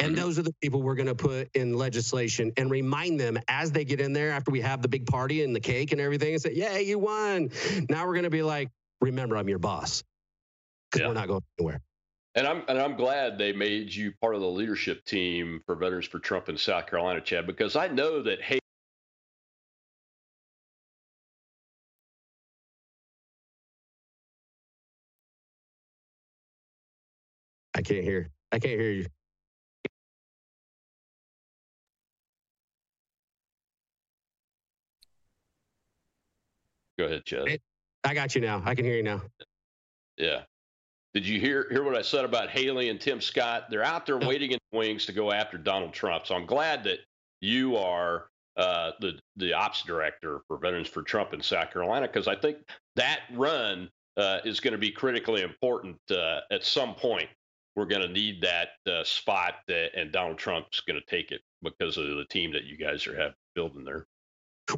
And 0.00 0.16
mm-hmm. 0.16 0.24
those 0.24 0.38
are 0.38 0.42
the 0.42 0.54
people 0.62 0.80
we're 0.80 0.94
going 0.94 1.08
to 1.08 1.14
put 1.14 1.54
in 1.54 1.74
legislation 1.74 2.52
and 2.56 2.70
remind 2.70 3.20
them 3.20 3.38
as 3.48 3.70
they 3.70 3.84
get 3.84 4.00
in 4.00 4.14
there 4.14 4.30
after 4.30 4.50
we 4.50 4.62
have 4.62 4.80
the 4.80 4.88
big 4.88 5.06
party 5.06 5.44
and 5.44 5.54
the 5.54 5.60
cake 5.60 5.92
and 5.92 6.00
everything 6.00 6.32
and 6.32 6.42
say, 6.42 6.52
yeah, 6.54 6.78
you 6.78 6.98
won. 6.98 7.50
Now 7.90 8.06
we're 8.06 8.14
going 8.14 8.24
to 8.24 8.30
be 8.30 8.42
like, 8.42 8.70
remember, 9.02 9.36
I'm 9.36 9.48
your 9.48 9.58
boss 9.58 10.02
because 10.90 11.02
yeah. 11.02 11.08
we're 11.08 11.14
not 11.14 11.28
going 11.28 11.42
anywhere. 11.58 11.82
And 12.34 12.46
I'm 12.46 12.62
and 12.68 12.78
I'm 12.78 12.96
glad 12.96 13.38
they 13.38 13.52
made 13.52 13.92
you 13.92 14.12
part 14.20 14.36
of 14.36 14.40
the 14.40 14.48
leadership 14.48 15.04
team 15.04 15.60
for 15.66 15.74
Veterans 15.74 16.06
for 16.06 16.20
Trump 16.20 16.48
in 16.48 16.56
South 16.56 16.86
Carolina, 16.86 17.20
Chad, 17.20 17.46
because 17.46 17.76
I 17.76 17.88
know 17.88 18.22
that 18.22 18.40
hey. 18.40 18.60
I 27.74 27.82
can't 27.82 28.04
hear. 28.04 28.30
I 28.52 28.58
can't 28.60 28.80
hear 28.80 28.92
you. 28.92 29.06
Go 37.00 37.06
ahead, 37.06 37.24
Chad. 37.24 37.60
I 38.04 38.12
got 38.12 38.34
you 38.34 38.42
now. 38.42 38.62
I 38.62 38.74
can 38.74 38.84
hear 38.84 38.96
you 38.96 39.02
now. 39.02 39.22
Yeah. 40.18 40.42
Did 41.14 41.26
you 41.26 41.40
hear 41.40 41.66
hear 41.70 41.82
what 41.82 41.96
I 41.96 42.02
said 42.02 42.26
about 42.26 42.50
Haley 42.50 42.90
and 42.90 43.00
Tim 43.00 43.22
Scott? 43.22 43.70
They're 43.70 43.82
out 43.82 44.04
there 44.04 44.18
waiting 44.18 44.50
in 44.50 44.58
the 44.70 44.78
wings 44.78 45.06
to 45.06 45.12
go 45.12 45.32
after 45.32 45.56
Donald 45.56 45.94
Trump. 45.94 46.26
So 46.26 46.34
I'm 46.34 46.44
glad 46.44 46.84
that 46.84 46.98
you 47.40 47.78
are 47.78 48.26
uh, 48.58 48.90
the 49.00 49.18
the 49.36 49.54
ops 49.54 49.82
director 49.82 50.42
for 50.46 50.58
Veterans 50.58 50.88
for 50.88 51.02
Trump 51.02 51.32
in 51.32 51.40
South 51.40 51.72
Carolina 51.72 52.06
because 52.06 52.28
I 52.28 52.36
think 52.36 52.58
that 52.96 53.20
run 53.32 53.88
uh, 54.18 54.40
is 54.44 54.60
going 54.60 54.72
to 54.72 54.78
be 54.78 54.90
critically 54.90 55.40
important 55.40 55.96
uh, 56.10 56.40
at 56.50 56.66
some 56.66 56.94
point. 56.94 57.30
We're 57.76 57.86
going 57.86 58.02
to 58.02 58.12
need 58.12 58.42
that 58.42 58.72
uh, 58.86 59.04
spot, 59.04 59.54
and 59.96 60.12
Donald 60.12 60.36
Trump's 60.36 60.80
going 60.80 61.00
to 61.00 61.06
take 61.06 61.30
it 61.30 61.40
because 61.62 61.96
of 61.96 62.04
the 62.04 62.26
team 62.28 62.52
that 62.52 62.64
you 62.64 62.76
guys 62.76 63.06
are 63.06 63.18
have 63.18 63.32
building 63.54 63.84
there. 63.84 64.06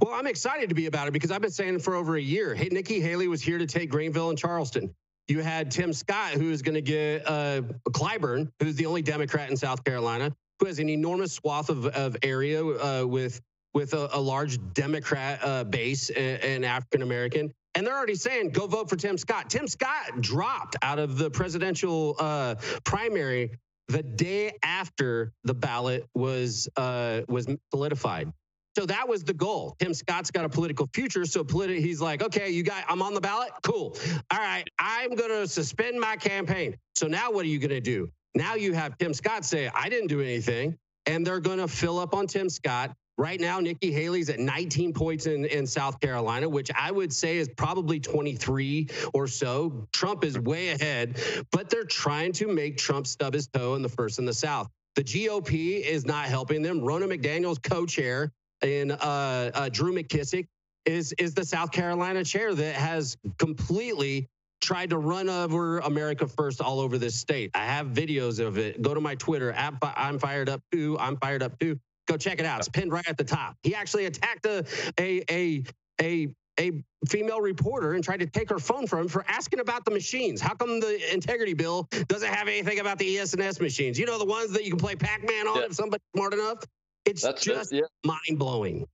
Well, 0.01 0.15
I'm 0.15 0.27
excited 0.27 0.69
to 0.69 0.75
be 0.75 0.87
about 0.87 1.09
it 1.09 1.13
because 1.13 1.31
I've 1.31 1.43
been 1.43 1.51
saying 1.51 1.81
for 1.81 1.95
over 1.95 2.17
a 2.17 2.21
year. 2.21 2.55
Hey, 2.55 2.69
Nikki 2.71 3.01
Haley 3.01 3.29
was 3.29 3.43
here 3.43 3.59
to 3.59 3.67
take 3.67 3.91
Greenville 3.91 4.31
and 4.31 4.39
Charleston. 4.39 4.95
You 5.29 5.41
had 5.41 5.71
Tim 5.71 5.93
Scott, 5.93 6.33
who 6.33 6.51
is 6.51 6.63
going 6.63 6.75
to 6.75 6.83
get 6.83 7.23
uh, 7.27 7.63
Clyburn, 7.91 8.51
who's 8.61 8.77
the 8.77 8.87
only 8.87 9.03
Democrat 9.03 9.51
in 9.51 9.57
South 9.57 9.85
Carolina, 9.85 10.35
who 10.59 10.67
has 10.67 10.79
an 10.79 10.89
enormous 10.89 11.33
swath 11.33 11.69
of, 11.69 11.87
of 11.87 12.17
area 12.23 12.65
uh, 12.65 13.05
with 13.07 13.41
with 13.75 13.95
a, 13.95 14.09
a 14.13 14.21
large 14.21 14.59
Democrat 14.75 15.41
uh, 15.43 15.65
base 15.65 16.11
and, 16.11 16.65
African 16.65 17.03
American. 17.03 17.53
And 17.75 17.87
they're 17.87 17.97
already 17.97 18.17
saying, 18.17 18.51
go 18.51 18.67
vote 18.67 18.91
for 18.91 18.97
Tim 18.97 19.17
Scott. 19.17 19.49
Tim 19.49 19.67
Scott 19.67 20.21
dropped 20.21 20.77
out 20.83 20.99
of 20.99 21.17
the 21.17 21.31
presidential 21.31 22.17
uh, 22.19 22.57
primary 22.85 23.53
the 23.89 24.03
day 24.03 24.53
after 24.63 25.33
the 25.45 25.55
ballot 25.55 26.07
was 26.15 26.69
uh, 26.77 27.23
was 27.29 27.47
solidified. 27.71 28.33
So 28.77 28.87
that 28.87 29.07
was 29.07 29.23
the 29.23 29.35
goal. 29.35 29.77
Tim 29.79 29.93
Scott's 29.93 30.31
got 30.31 30.45
a 30.45 30.49
political 30.49 30.89
future. 30.95 31.27
So 31.27 31.45
politi- 31.45 31.81
he's 31.81 32.01
like, 32.01 32.23
okay, 32.23 32.51
you 32.51 32.63
got, 32.63 32.85
I'm 32.89 33.03
on 33.03 33.15
the 33.15 33.21
ballot. 33.21 33.51
Cool. 33.63 33.97
All 34.31 34.39
right. 34.39 34.65
I'm 34.79 35.15
going 35.15 35.31
to 35.31 35.47
suspend 35.47 36.01
my 36.01 36.17
campaign. 36.17 36.77
So 36.95 37.07
now 37.07 37.31
what 37.31 37.45
are 37.45 37.49
you 37.49 37.59
going 37.59 37.71
to 37.71 37.81
do? 37.81 38.11
Now 38.35 38.55
you 38.55 38.73
have 38.73 38.97
Tim 38.97 39.13
Scott 39.13 39.45
say, 39.45 39.71
I 39.75 39.89
didn't 39.89 40.09
do 40.09 40.21
anything. 40.21 40.79
And 41.05 41.27
they're 41.27 41.41
going 41.41 41.59
to 41.59 41.69
fill 41.69 41.99
up 41.99 42.15
on 42.15 42.27
Tim 42.27 42.49
Scott. 42.49 42.95
Right 43.19 43.39
now, 43.39 43.61
Nikki 43.61 43.93
Haley's 43.93 44.31
at 44.31 44.39
19 44.39 44.95
points 44.95 45.27
in, 45.27 45.45
in 45.45 45.67
South 45.67 46.01
Carolina, 46.01 46.49
which 46.49 46.71
I 46.75 46.91
would 46.91 47.13
say 47.13 47.37
is 47.37 47.49
probably 47.57 48.01
23 48.01 48.89
or 49.13 49.27
so. 49.27 49.87
Trump 49.93 50.25
is 50.25 50.39
way 50.39 50.71
ahead, 50.71 51.21
but 51.51 51.69
they're 51.69 51.85
trying 51.85 52.33
to 52.33 52.49
make 52.49 52.79
Trump 52.79 53.07
stub 53.07 53.35
his 53.35 53.49
toe 53.49 53.75
in 53.75 53.83
the 53.83 53.89
first 53.91 54.19
in 54.19 54.25
the 54.25 54.33
South. 54.33 54.69
The 54.95 55.05
GOP 55.05 55.83
is 55.83 56.07
not 56.07 56.27
helping 56.27 56.63
them. 56.63 56.81
Ronna 56.81 57.05
McDaniel's 57.05 57.59
co 57.59 57.85
chair 57.85 58.33
in 58.63 58.93
uh, 58.93 59.51
uh, 59.55 59.69
Drew 59.69 59.93
McKissick 59.93 60.47
is 60.85 61.13
is 61.19 61.35
the 61.35 61.45
South 61.45 61.71
Carolina 61.73 62.25
chair 62.25 62.55
that 62.55 62.75
has 62.75 63.17
completely 63.39 64.29
tried 64.61 64.91
to 64.91 64.99
run 64.99 65.29
over 65.29 65.81
America 65.81 66.27
First 66.27 66.61
all 66.61 66.81
over 66.81 66.99
this 66.99 67.15
state. 67.15 67.51
I 67.55 67.65
have 67.65 67.89
videos 67.89 68.45
of 68.45 68.59
it. 68.59 68.81
Go 68.81 68.95
to 68.95 69.01
my 69.01 69.15
Twitter. 69.17 69.55
I'm 69.83 70.19
fired 70.19 70.49
up 70.49 70.63
too. 70.71 70.97
I'm 70.99 71.17
fired 71.17 71.43
up 71.43 71.59
too. 71.59 71.79
Go 72.09 72.17
check 72.17 72.41
it 72.41 72.47
out. 72.47 72.61
It's 72.61 72.69
pinned 72.69 72.93
right 72.93 73.07
at 73.09 73.17
the 73.17 73.25
top. 73.25 73.57
He 73.63 73.75
actually 73.75 74.07
attacked 74.07 74.47
a 74.47 74.65
a 74.99 75.23
a 75.31 75.65
a 76.01 76.29
a 76.61 76.85
female 77.09 77.41
reporter 77.41 77.95
and 77.95 78.05
tried 78.05 78.21
to 78.21 78.27
take 78.27 78.51
her 78.51 78.59
phone 78.59 78.87
from 78.87 79.01
him 79.01 79.09
for 79.09 79.25
asking 79.27 79.61
about 79.61 79.85
the 79.85 79.91
machines. 79.91 80.41
How 80.41 80.55
come 80.55 80.81
the 80.81 81.13
integrity 81.13 81.55
bill 81.55 81.89
doesn't 82.09 82.29
have 82.29 82.47
anything 82.47 82.79
about 82.79 82.99
the 82.99 83.19
ES&S 83.19 83.61
machines? 83.61 83.99
You 83.99 84.07
know, 84.07 84.19
the 84.19 84.25
one's 84.27 84.53
that 84.53 84.65
you 84.65 84.71
can 84.71 84.79
play 84.79 84.95
Pac-Man 84.95 85.49
on 85.49 85.57
yeah. 85.57 85.63
if 85.65 85.75
somebody's 85.75 86.05
smart 86.15 86.35
enough? 86.35 86.59
It's 87.05 87.23
That's 87.23 87.43
just 87.43 87.73
yeah. 87.73 87.83
mind 88.05 88.39
blowing. 88.39 88.87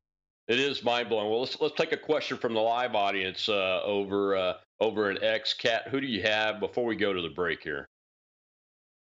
It 0.48 0.58
is 0.58 0.82
mind 0.82 1.10
blowing. 1.10 1.28
Well, 1.28 1.40
let's 1.40 1.60
let's 1.60 1.74
take 1.74 1.92
a 1.92 1.96
question 1.96 2.38
from 2.38 2.54
the 2.54 2.60
live 2.60 2.94
audience 2.94 3.48
uh, 3.48 3.82
over 3.84 4.34
uh, 4.34 4.54
over 4.80 5.10
at 5.10 5.22
X 5.22 5.52
Cat. 5.52 5.88
Who 5.88 6.00
do 6.00 6.06
you 6.06 6.22
have 6.22 6.58
before 6.58 6.86
we 6.86 6.96
go 6.96 7.12
to 7.12 7.20
the 7.20 7.28
break 7.28 7.62
here? 7.62 7.88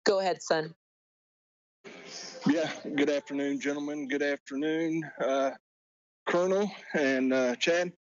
Go 0.06 0.20
ahead, 0.20 0.42
son. 0.42 0.74
Yeah. 2.48 2.72
Good 2.96 3.10
afternoon, 3.10 3.60
gentlemen. 3.60 4.08
Good 4.08 4.22
afternoon, 4.22 5.04
uh, 5.22 5.52
Colonel 6.28 6.72
and 6.94 7.34
uh, 7.34 7.56
Chad. 7.58 7.92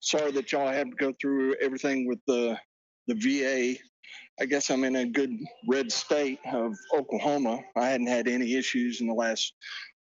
Sorry 0.00 0.30
that 0.32 0.52
y'all 0.52 0.70
had 0.70 0.90
to 0.90 0.96
go 0.96 1.12
through 1.20 1.56
everything 1.60 2.06
with 2.06 2.20
the 2.28 2.56
the 3.08 3.14
VA. 3.14 3.80
I 4.40 4.46
guess 4.46 4.70
I'm 4.70 4.84
in 4.84 4.96
a 4.96 5.06
good 5.06 5.36
red 5.68 5.90
state 5.90 6.38
of 6.52 6.76
Oklahoma. 6.94 7.60
I 7.76 7.88
hadn't 7.88 8.06
had 8.06 8.28
any 8.28 8.54
issues 8.54 9.00
in 9.00 9.06
the 9.08 9.14
last 9.14 9.54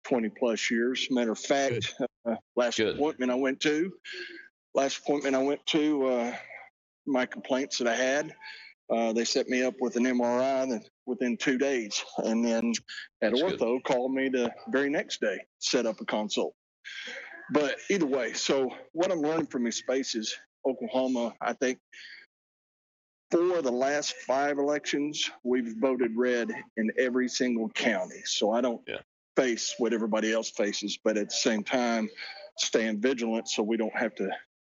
20 0.03 0.29
plus 0.37 0.69
years. 0.69 1.07
Matter 1.09 1.31
of 1.31 1.39
fact, 1.39 1.95
uh, 2.25 2.35
last 2.55 2.77
Good. 2.77 2.95
appointment 2.95 3.31
I 3.31 3.35
went 3.35 3.59
to, 3.61 3.91
last 4.73 4.99
appointment 4.99 5.35
I 5.35 5.43
went 5.43 5.65
to, 5.67 6.07
uh, 6.07 6.35
my 7.05 7.25
complaints 7.25 7.77
that 7.79 7.87
I 7.87 7.95
had, 7.95 8.33
uh, 8.89 9.13
they 9.13 9.25
set 9.25 9.47
me 9.47 9.63
up 9.63 9.75
with 9.79 9.95
an 9.95 10.03
MRI 10.03 10.81
within 11.05 11.37
two 11.37 11.57
days, 11.57 12.03
and 12.17 12.43
then 12.45 12.73
at 13.21 13.31
That's 13.31 13.41
ortho 13.41 13.57
good. 13.57 13.83
called 13.83 14.13
me 14.13 14.29
the 14.29 14.53
very 14.69 14.89
next 14.89 15.19
day, 15.19 15.39
set 15.59 15.85
up 15.85 15.99
a 16.01 16.05
consult. 16.05 16.53
but 17.51 17.75
either 17.89 18.05
way, 18.05 18.33
so 18.33 18.69
what 18.93 19.11
I'm 19.11 19.21
learning 19.21 19.47
from 19.47 19.65
these 19.65 19.77
spaces, 19.77 20.35
Oklahoma, 20.65 21.33
I 21.41 21.53
think 21.53 21.79
for 23.31 23.61
the 23.61 23.71
last 23.71 24.15
five 24.27 24.59
elections, 24.59 25.29
we've 25.43 25.75
voted 25.79 26.11
red 26.15 26.51
in 26.77 26.91
every 26.99 27.27
single 27.27 27.67
county. 27.69 28.21
So 28.25 28.51
I 28.51 28.61
don't 28.61 28.81
yeah. 28.87 28.99
Face 29.35 29.75
what 29.77 29.93
everybody 29.93 30.31
else 30.31 30.49
faces, 30.49 30.97
but 31.03 31.17
at 31.17 31.29
the 31.29 31.35
same 31.35 31.63
time, 31.63 32.09
staying 32.57 33.01
vigilant 33.01 33.47
so 33.49 33.63
we 33.63 33.77
don't 33.77 33.95
have 33.95 34.13
to, 34.15 34.29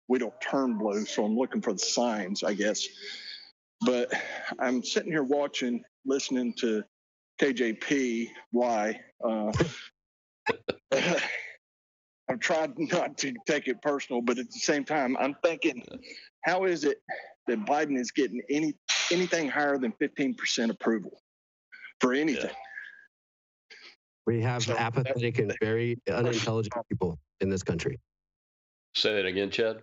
we 0.07 0.19
don't 0.19 0.39
turn 0.41 0.77
blue. 0.77 1.05
So 1.05 1.25
I'm 1.25 1.37
looking 1.37 1.61
for 1.61 1.73
the 1.73 1.79
signs, 1.79 2.43
I 2.43 2.53
guess. 2.53 2.87
But 3.85 4.11
I'm 4.59 4.83
sitting 4.83 5.11
here 5.11 5.23
watching, 5.23 5.83
listening 6.05 6.53
to 6.59 6.83
KJP. 7.39 8.29
Uh, 9.23 9.51
I've 12.29 12.39
tried 12.39 12.73
not 12.77 13.17
to 13.19 13.33
take 13.45 13.67
it 13.67 13.81
personal, 13.81 14.21
but 14.21 14.37
at 14.37 14.51
the 14.51 14.59
same 14.59 14.83
time, 14.83 15.15
I'm 15.19 15.35
thinking, 15.43 15.83
how 16.43 16.65
is 16.65 16.83
it 16.83 16.97
that 17.47 17.65
Biden 17.65 17.97
is 17.97 18.11
getting 18.11 18.41
any 18.49 18.75
anything 19.11 19.47
higher 19.47 19.77
than 19.77 19.93
15% 20.01 20.69
approval 20.69 21.21
for 22.01 22.13
anything? 22.13 22.51
We 24.27 24.41
have 24.41 24.63
so, 24.63 24.77
apathetic 24.77 25.39
and 25.39 25.51
very 25.61 25.97
unintelligent 26.07 26.73
people 26.87 27.17
in 27.41 27.49
this 27.49 27.63
country. 27.63 27.99
Say 28.93 29.15
that 29.15 29.25
again, 29.25 29.49
Chad 29.49 29.81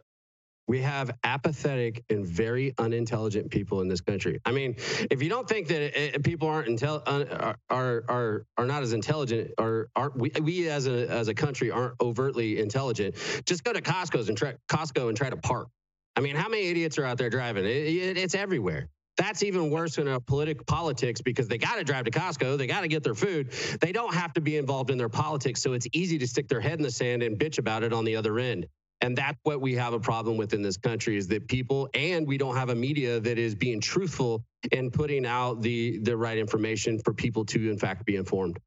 we 0.67 0.81
have 0.81 1.11
apathetic 1.25 2.05
and 2.09 2.27
very 2.27 2.75
unintelligent 2.79 3.51
people 3.51 3.83
in 3.83 3.89
this 3.89 4.01
country. 4.01 4.41
I 4.45 4.53
mean, 4.53 4.77
if 5.11 5.23
you 5.23 5.29
don't 5.29 5.49
think 5.49 5.69
that 5.69 6.15
it, 6.15 6.23
people 6.25 6.49
aren't 6.49 6.69
intel 6.69 7.03
uh, 7.07 7.55
are, 7.69 8.05
are 8.09 8.47
are 8.57 8.65
not 8.65 8.83
as 8.83 8.93
intelligent 8.93 9.53
or 9.59 9.89
aren't 9.95 10.17
we, 10.17 10.31
we 10.41 10.69
as 10.69 10.87
a 10.87 11.09
as 11.11 11.29
a 11.29 11.35
country 11.35 11.71
aren't 11.71 11.95
overtly 12.01 12.61
intelligent, 12.61 13.15
just 13.45 13.63
go 13.65 13.73
to 13.73 13.83
Costco's 13.83 14.29
and 14.29 14.39
try 14.39 14.55
Costco 14.69 15.09
and 15.09 15.17
try 15.17 15.29
to 15.29 15.37
park. 15.37 15.69
I 16.17 16.21
mean, 16.21 16.37
how 16.37 16.49
many 16.49 16.69
idiots 16.69 16.97
are 16.99 17.05
out 17.05 17.19
there 17.19 17.31
driving? 17.31 17.65
It, 17.65 17.69
it, 17.69 18.17
it's 18.17 18.35
everywhere. 18.35 18.89
That's 19.17 19.43
even 19.43 19.71
worse 19.71 19.99
in 19.99 20.09
a 20.09 20.19
politic 20.19 20.67
politics 20.67 21.21
because 21.21 21.47
they 21.47 21.59
got 21.59 21.77
to 21.77 21.85
drive 21.85 22.05
to 22.07 22.11
Costco, 22.11 22.59
they 22.59 22.67
got 22.67 22.81
to 22.81 22.89
get 22.89 23.05
their 23.05 23.15
food. 23.15 23.53
They 23.81 23.93
don't 23.93 24.15
have 24.15 24.33
to 24.35 24.41
be 24.41 24.57
involved 24.57 24.91
in 24.91 24.99
their 24.99 25.09
politics, 25.09 25.63
so 25.63 25.73
it's 25.73 25.87
easy 25.93 26.19
to 26.19 26.27
stick 26.27 26.49
their 26.49 26.61
head 26.61 26.79
in 26.79 26.83
the 26.83 26.91
sand 26.91 27.23
and 27.23 27.39
bitch 27.39 27.59
about 27.59 27.85
it 27.85 27.93
on 27.93 28.05
the 28.05 28.17
other 28.17 28.39
end. 28.39 28.67
And 29.01 29.17
that's 29.17 29.39
what 29.43 29.61
we 29.61 29.75
have 29.75 29.93
a 29.93 30.01
problem 30.01 30.37
with 30.37 30.55
in 30.55 30.63
this 30.63 30.77
country 30.77 31.17
is 31.17 31.29
that 31.29 31.47
people, 31.47 31.89
and 31.95 32.27
we 32.27 32.39
don't 32.39 32.57
have 32.57 32.71
a 32.71 32.75
media 32.75 33.21
that 33.21 33.39
is 33.39 33.55
being 33.55 33.81
truthful 33.81 34.43
and 34.73 34.93
putting 34.93 35.27
out 35.27 35.61
the 35.61 35.99
the 35.99 36.17
right 36.17 36.39
information 36.39 36.99
for 36.99 37.13
people 37.13 37.45
to, 37.47 37.71
in 37.71 37.79
fact, 37.79 38.07
be 38.07 38.17
informed. 38.17 38.59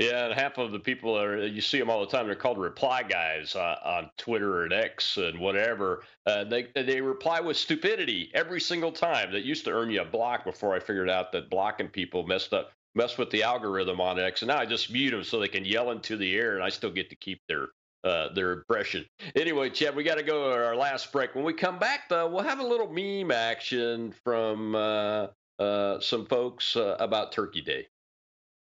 Yeah, 0.00 0.24
and 0.24 0.34
half 0.34 0.56
of 0.56 0.72
the 0.72 0.78
people 0.78 1.14
are 1.16 1.44
you 1.44 1.60
see 1.60 1.78
them 1.78 1.90
all 1.90 2.00
the 2.00 2.06
time. 2.06 2.24
They're 2.24 2.34
called 2.34 2.56
reply 2.56 3.02
guys 3.02 3.54
uh, 3.54 3.76
on 3.84 4.10
Twitter 4.16 4.64
and 4.64 4.72
X 4.72 5.18
and 5.18 5.38
whatever. 5.38 6.04
Uh, 6.24 6.44
they 6.44 6.68
they 6.74 7.02
reply 7.02 7.38
with 7.40 7.58
stupidity 7.58 8.30
every 8.32 8.62
single 8.62 8.92
time. 8.92 9.30
That 9.30 9.42
used 9.42 9.66
to 9.66 9.72
earn 9.72 9.90
you 9.90 10.00
a 10.00 10.06
block 10.06 10.46
before 10.46 10.74
I 10.74 10.80
figured 10.80 11.10
out 11.10 11.32
that 11.32 11.50
blocking 11.50 11.88
people 11.88 12.26
messed 12.26 12.54
up 12.54 12.72
messed 12.94 13.18
with 13.18 13.28
the 13.28 13.42
algorithm 13.42 14.00
on 14.00 14.18
X. 14.18 14.40
And 14.40 14.48
now 14.48 14.58
I 14.58 14.64
just 14.64 14.90
mute 14.90 15.10
them 15.10 15.22
so 15.22 15.38
they 15.38 15.48
can 15.48 15.66
yell 15.66 15.90
into 15.90 16.16
the 16.16 16.34
air, 16.34 16.54
and 16.54 16.64
I 16.64 16.70
still 16.70 16.90
get 16.90 17.10
to 17.10 17.16
keep 17.16 17.42
their 17.46 17.68
uh, 18.02 18.32
their 18.32 18.52
impression. 18.52 19.04
Anyway, 19.36 19.68
Chad, 19.68 19.94
we 19.94 20.02
got 20.02 20.16
to 20.16 20.22
go 20.22 20.48
to 20.48 20.64
our 20.64 20.76
last 20.76 21.12
break. 21.12 21.34
When 21.34 21.44
we 21.44 21.52
come 21.52 21.78
back, 21.78 22.08
though, 22.08 22.26
we'll 22.26 22.42
have 22.42 22.60
a 22.60 22.66
little 22.66 22.90
meme 22.90 23.30
action 23.30 24.14
from 24.24 24.74
uh, 24.74 25.26
uh, 25.58 26.00
some 26.00 26.24
folks 26.24 26.74
uh, 26.74 26.96
about 26.98 27.32
Turkey 27.32 27.60
Day. 27.60 27.86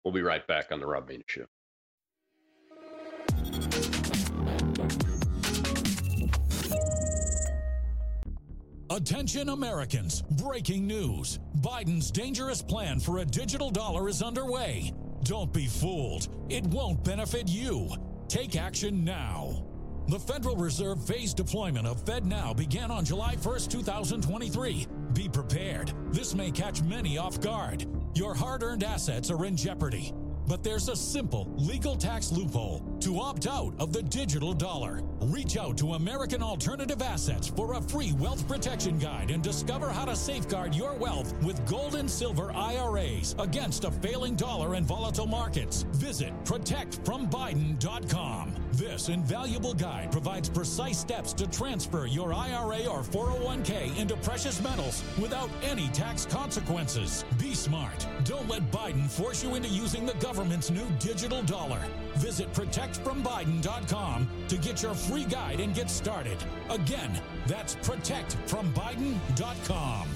We'll 0.07 0.13
be 0.13 0.21
right 0.21 0.47
back 0.47 0.71
on 0.71 0.79
the 0.79 0.87
Rob 0.87 1.09
Maness 1.09 1.27
Show. 1.27 1.47
Attention 8.89 9.49
Americans, 9.49 10.21
breaking 10.21 10.87
news. 10.87 11.39
Biden's 11.59 12.09
dangerous 12.09 12.61
plan 12.61 13.01
for 13.01 13.17
a 13.17 13.25
digital 13.25 13.69
dollar 13.69 14.07
is 14.07 14.21
underway. 14.21 14.93
Don't 15.23 15.51
be 15.51 15.65
fooled. 15.65 16.29
It 16.47 16.65
won't 16.67 17.03
benefit 17.03 17.49
you. 17.49 17.89
Take 18.29 18.55
action 18.55 19.03
now. 19.03 19.65
The 20.07 20.19
Federal 20.19 20.55
Reserve 20.55 21.05
phased 21.05 21.35
deployment 21.35 21.85
of 21.85 22.05
FedNow 22.05 22.55
began 22.55 22.91
on 22.91 23.03
July 23.03 23.35
1st, 23.35 23.69
2023. 23.71 24.87
Be 25.11 25.27
prepared. 25.27 25.91
This 26.13 26.33
may 26.33 26.49
catch 26.49 26.81
many 26.81 27.17
off 27.17 27.41
guard. 27.41 27.85
Your 28.17 28.33
hard 28.33 28.63
earned 28.63 28.83
assets 28.83 29.29
are 29.29 29.45
in 29.45 29.55
jeopardy. 29.55 30.11
But 30.47 30.63
there's 30.63 30.89
a 30.89 30.95
simple 30.95 31.53
legal 31.55 31.95
tax 31.95 32.31
loophole 32.31 32.81
to 33.01 33.19
opt 33.19 33.45
out 33.45 33.75
of 33.77 33.93
the 33.93 34.01
digital 34.01 34.53
dollar. 34.53 35.03
Reach 35.21 35.55
out 35.55 35.77
to 35.77 35.93
American 35.93 36.41
Alternative 36.41 36.99
Assets 36.99 37.47
for 37.47 37.75
a 37.75 37.81
free 37.81 38.13
wealth 38.13 38.47
protection 38.47 38.97
guide 38.97 39.29
and 39.29 39.43
discover 39.43 39.89
how 39.89 40.05
to 40.05 40.15
safeguard 40.15 40.73
your 40.73 40.95
wealth 40.95 41.31
with 41.43 41.63
gold 41.67 41.93
and 41.93 42.09
silver 42.09 42.51
IRAs 42.53 43.35
against 43.37 43.83
a 43.83 43.91
failing 43.91 44.35
dollar 44.35 44.73
and 44.73 44.87
volatile 44.87 45.27
markets. 45.27 45.83
Visit 45.91 46.33
protectfrombiden.com. 46.43 48.56
This 48.77 49.09
invaluable 49.09 49.73
guide 49.73 50.11
provides 50.11 50.49
precise 50.49 50.99
steps 50.99 51.33
to 51.33 51.47
transfer 51.47 52.05
your 52.05 52.31
IRA 52.31 52.85
or 52.85 53.01
401k 53.01 53.97
into 53.97 54.15
precious 54.17 54.61
metals 54.61 55.03
without 55.19 55.49
any 55.63 55.87
tax 55.87 56.27
consequences. 56.27 57.25
Be 57.39 57.55
smart. 57.55 58.05
Don't 58.23 58.47
let 58.47 58.69
Biden 58.69 59.09
force 59.09 59.43
you 59.43 59.55
into 59.55 59.69
using 59.69 60.05
the 60.05 60.13
government's 60.19 60.69
new 60.69 60.85
digital 60.99 61.41
dollar. 61.41 61.81
Visit 62.17 62.53
protectfrombiden.com 62.53 64.29
to 64.47 64.57
get 64.57 64.83
your 64.83 64.93
free 64.93 65.25
guide 65.25 65.59
and 65.59 65.73
get 65.73 65.89
started. 65.89 66.37
Again, 66.69 67.19
that's 67.47 67.77
protectfrombiden.com. 67.77 70.07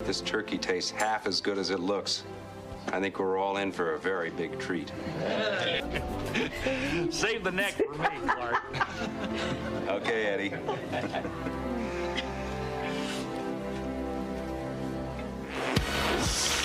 this 0.00 0.20
turkey 0.20 0.58
tastes 0.58 0.90
half 0.90 1.26
as 1.26 1.40
good 1.40 1.58
as 1.58 1.70
it 1.70 1.80
looks. 1.80 2.24
I 2.92 3.00
think 3.00 3.18
we're 3.18 3.38
all 3.38 3.58
in 3.58 3.70
for 3.70 3.94
a 3.94 3.98
very 3.98 4.30
big 4.30 4.58
treat. 4.58 4.90
Save 7.10 7.44
the 7.44 7.52
neck 7.52 7.74
for 7.74 7.94
me, 7.94 8.08
Clark. 8.26 8.62
okay, 9.88 10.26
Eddie. 10.26 10.52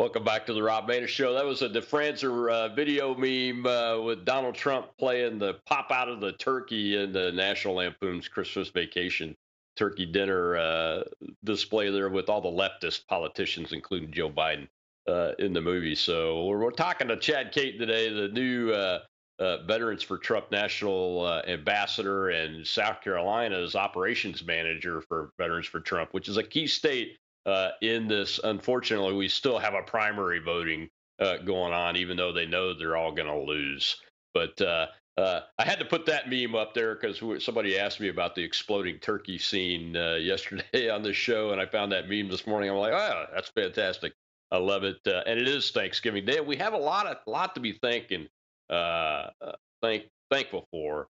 Welcome 0.00 0.24
back 0.24 0.46
to 0.46 0.54
the 0.54 0.62
Rob 0.62 0.88
Maness 0.88 1.08
Show. 1.08 1.34
That 1.34 1.44
was 1.44 1.60
a 1.60 1.68
DeFrancer 1.68 2.50
uh, 2.50 2.74
video 2.74 3.14
meme 3.14 3.66
uh, 3.66 4.00
with 4.00 4.24
Donald 4.24 4.54
Trump 4.54 4.86
playing 4.98 5.38
the 5.38 5.58
pop 5.66 5.90
out 5.90 6.08
of 6.08 6.20
the 6.20 6.32
turkey 6.32 6.96
in 6.96 7.12
the 7.12 7.30
National 7.32 7.74
Lampoon's 7.74 8.26
Christmas 8.26 8.70
Vacation 8.70 9.36
turkey 9.76 10.06
dinner 10.06 10.56
uh, 10.56 11.02
display 11.44 11.90
there 11.90 12.08
with 12.08 12.30
all 12.30 12.40
the 12.40 12.48
leftist 12.48 13.06
politicians, 13.08 13.74
including 13.74 14.10
Joe 14.10 14.30
Biden, 14.30 14.68
uh, 15.06 15.32
in 15.38 15.52
the 15.52 15.60
movie. 15.60 15.94
So 15.94 16.46
we're, 16.46 16.60
we're, 16.60 16.70
talking 16.70 17.08
to 17.08 17.18
Chad 17.18 17.52
Caton 17.52 17.78
today, 17.78 18.10
the 18.10 18.28
new 18.28 18.72
uh, 18.72 19.00
uh, 19.38 19.64
Veterans 19.64 20.02
for 20.02 20.16
Trump 20.16 20.50
National 20.50 21.42
Ambassador 21.46 22.30
and 22.30 22.66
South 22.66 23.02
Carolina's 23.02 23.76
operations 23.76 24.46
manager 24.46 25.02
for 25.02 25.30
Veterans 25.36 25.66
for 25.66 25.80
Trump, 25.80 26.14
which 26.14 26.30
is 26.30 26.38
a 26.38 26.42
key 26.42 26.66
state 26.66 27.18
uh, 27.46 27.70
in 27.82 28.08
this. 28.08 28.40
Unfortunately, 28.42 29.14
we 29.14 29.28
still 29.28 29.58
have 29.58 29.74
a 29.74 29.82
primary 29.82 30.38
voting 30.40 30.88
uh, 31.20 31.38
going 31.38 31.72
on, 31.72 31.96
even 31.96 32.16
though 32.16 32.32
they 32.32 32.46
know 32.46 32.74
they're 32.74 32.96
all 32.96 33.12
going 33.12 33.28
to 33.28 33.38
lose. 33.38 33.96
But 34.34 34.60
uh, 34.60 34.86
uh, 35.16 35.40
I 35.58 35.64
had 35.64 35.78
to 35.80 35.84
put 35.84 36.06
that 36.06 36.30
meme 36.30 36.54
up 36.54 36.74
there 36.74 36.94
because 36.94 37.22
somebody 37.44 37.78
asked 37.78 38.00
me 38.00 38.08
about 38.08 38.34
the 38.34 38.42
exploding 38.42 38.98
turkey 38.98 39.38
scene 39.38 39.96
uh, 39.96 40.14
yesterday 40.20 40.88
on 40.88 41.02
the 41.02 41.12
show, 41.12 41.50
and 41.50 41.60
I 41.60 41.66
found 41.66 41.92
that 41.92 42.08
meme 42.08 42.28
this 42.28 42.46
morning. 42.46 42.70
I'm 42.70 42.76
like, 42.76 42.92
oh, 42.92 43.26
that's 43.34 43.50
fantastic. 43.50 44.12
I 44.52 44.56
love 44.58 44.82
it, 44.82 44.98
uh, 45.06 45.22
and 45.26 45.38
it 45.38 45.46
is 45.46 45.70
Thanksgiving 45.70 46.24
Day. 46.24 46.40
We 46.40 46.56
have 46.56 46.72
a 46.72 46.78
lot 46.78 47.06
of 47.06 47.18
lot 47.26 47.54
to 47.54 47.60
be 47.60 47.78
thanking, 47.80 48.26
thank 48.68 50.04
thankful 50.30 50.66
for. 50.72 51.06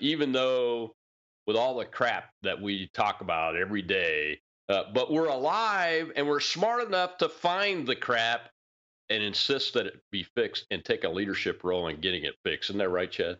even 0.00 0.32
though 0.32 0.94
with 1.46 1.56
all 1.56 1.76
the 1.78 1.84
crap 1.84 2.30
that 2.42 2.60
we 2.60 2.88
talk 2.94 3.20
about 3.20 3.56
every 3.56 3.82
day. 3.82 4.40
Uh, 4.68 4.84
but 4.94 5.12
we're 5.12 5.26
alive 5.26 6.10
and 6.16 6.26
we're 6.26 6.40
smart 6.40 6.86
enough 6.86 7.18
to 7.18 7.28
find 7.28 7.86
the 7.86 7.96
crap 7.96 8.48
and 9.10 9.22
insist 9.22 9.74
that 9.74 9.86
it 9.86 10.00
be 10.10 10.22
fixed 10.34 10.66
and 10.70 10.84
take 10.84 11.04
a 11.04 11.08
leadership 11.08 11.62
role 11.64 11.88
in 11.88 12.00
getting 12.00 12.24
it 12.24 12.34
fixed. 12.44 12.70
Isn't 12.70 12.78
that 12.78 12.88
right, 12.88 13.10
Chad? 13.10 13.38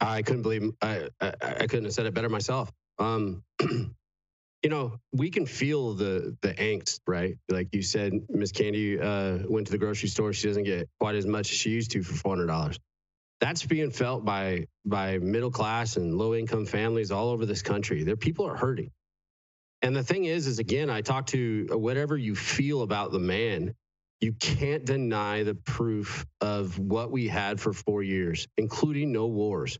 I 0.00 0.22
couldn't 0.22 0.42
believe 0.42 0.72
I, 0.80 1.08
I, 1.20 1.32
I 1.42 1.66
couldn't 1.66 1.84
have 1.84 1.92
said 1.92 2.06
it 2.06 2.14
better 2.14 2.28
myself. 2.28 2.72
Um, 2.98 3.42
you 3.60 4.70
know, 4.70 4.98
we 5.12 5.30
can 5.30 5.46
feel 5.46 5.94
the 5.94 6.36
the 6.40 6.54
angst, 6.54 7.00
right? 7.06 7.36
Like 7.48 7.68
you 7.72 7.82
said, 7.82 8.12
Miss 8.28 8.52
Candy 8.52 8.98
uh, 9.00 9.38
went 9.48 9.66
to 9.66 9.72
the 9.72 9.78
grocery 9.78 10.08
store. 10.08 10.32
She 10.32 10.48
doesn't 10.48 10.64
get 10.64 10.88
quite 10.98 11.14
as 11.14 11.26
much 11.26 11.50
as 11.52 11.58
she 11.58 11.70
used 11.70 11.90
to 11.92 12.02
for 12.02 12.14
four 12.14 12.32
hundred 12.32 12.46
dollars. 12.46 12.78
That's 13.40 13.64
being 13.64 13.90
felt 13.90 14.24
by 14.24 14.66
by 14.84 15.18
middle 15.18 15.50
class 15.50 15.96
and 15.96 16.16
low 16.16 16.34
income 16.34 16.66
families 16.66 17.10
all 17.10 17.28
over 17.28 17.44
this 17.44 17.62
country. 17.62 18.02
Their 18.02 18.16
people 18.16 18.46
are 18.46 18.56
hurting. 18.56 18.90
And 19.82 19.94
the 19.94 20.02
thing 20.02 20.24
is, 20.24 20.46
is 20.46 20.58
again, 20.58 20.90
I 20.90 21.00
talk 21.00 21.26
to 21.28 21.68
uh, 21.70 21.78
whatever 21.78 22.16
you 22.16 22.34
feel 22.34 22.82
about 22.82 23.12
the 23.12 23.18
man, 23.18 23.74
you 24.20 24.32
can't 24.32 24.84
deny 24.84 25.42
the 25.42 25.54
proof 25.54 26.26
of 26.40 26.78
what 26.78 27.10
we 27.10 27.28
had 27.28 27.60
for 27.60 27.72
four 27.72 28.02
years, 28.02 28.48
including 28.56 29.12
no 29.12 29.26
wars. 29.26 29.78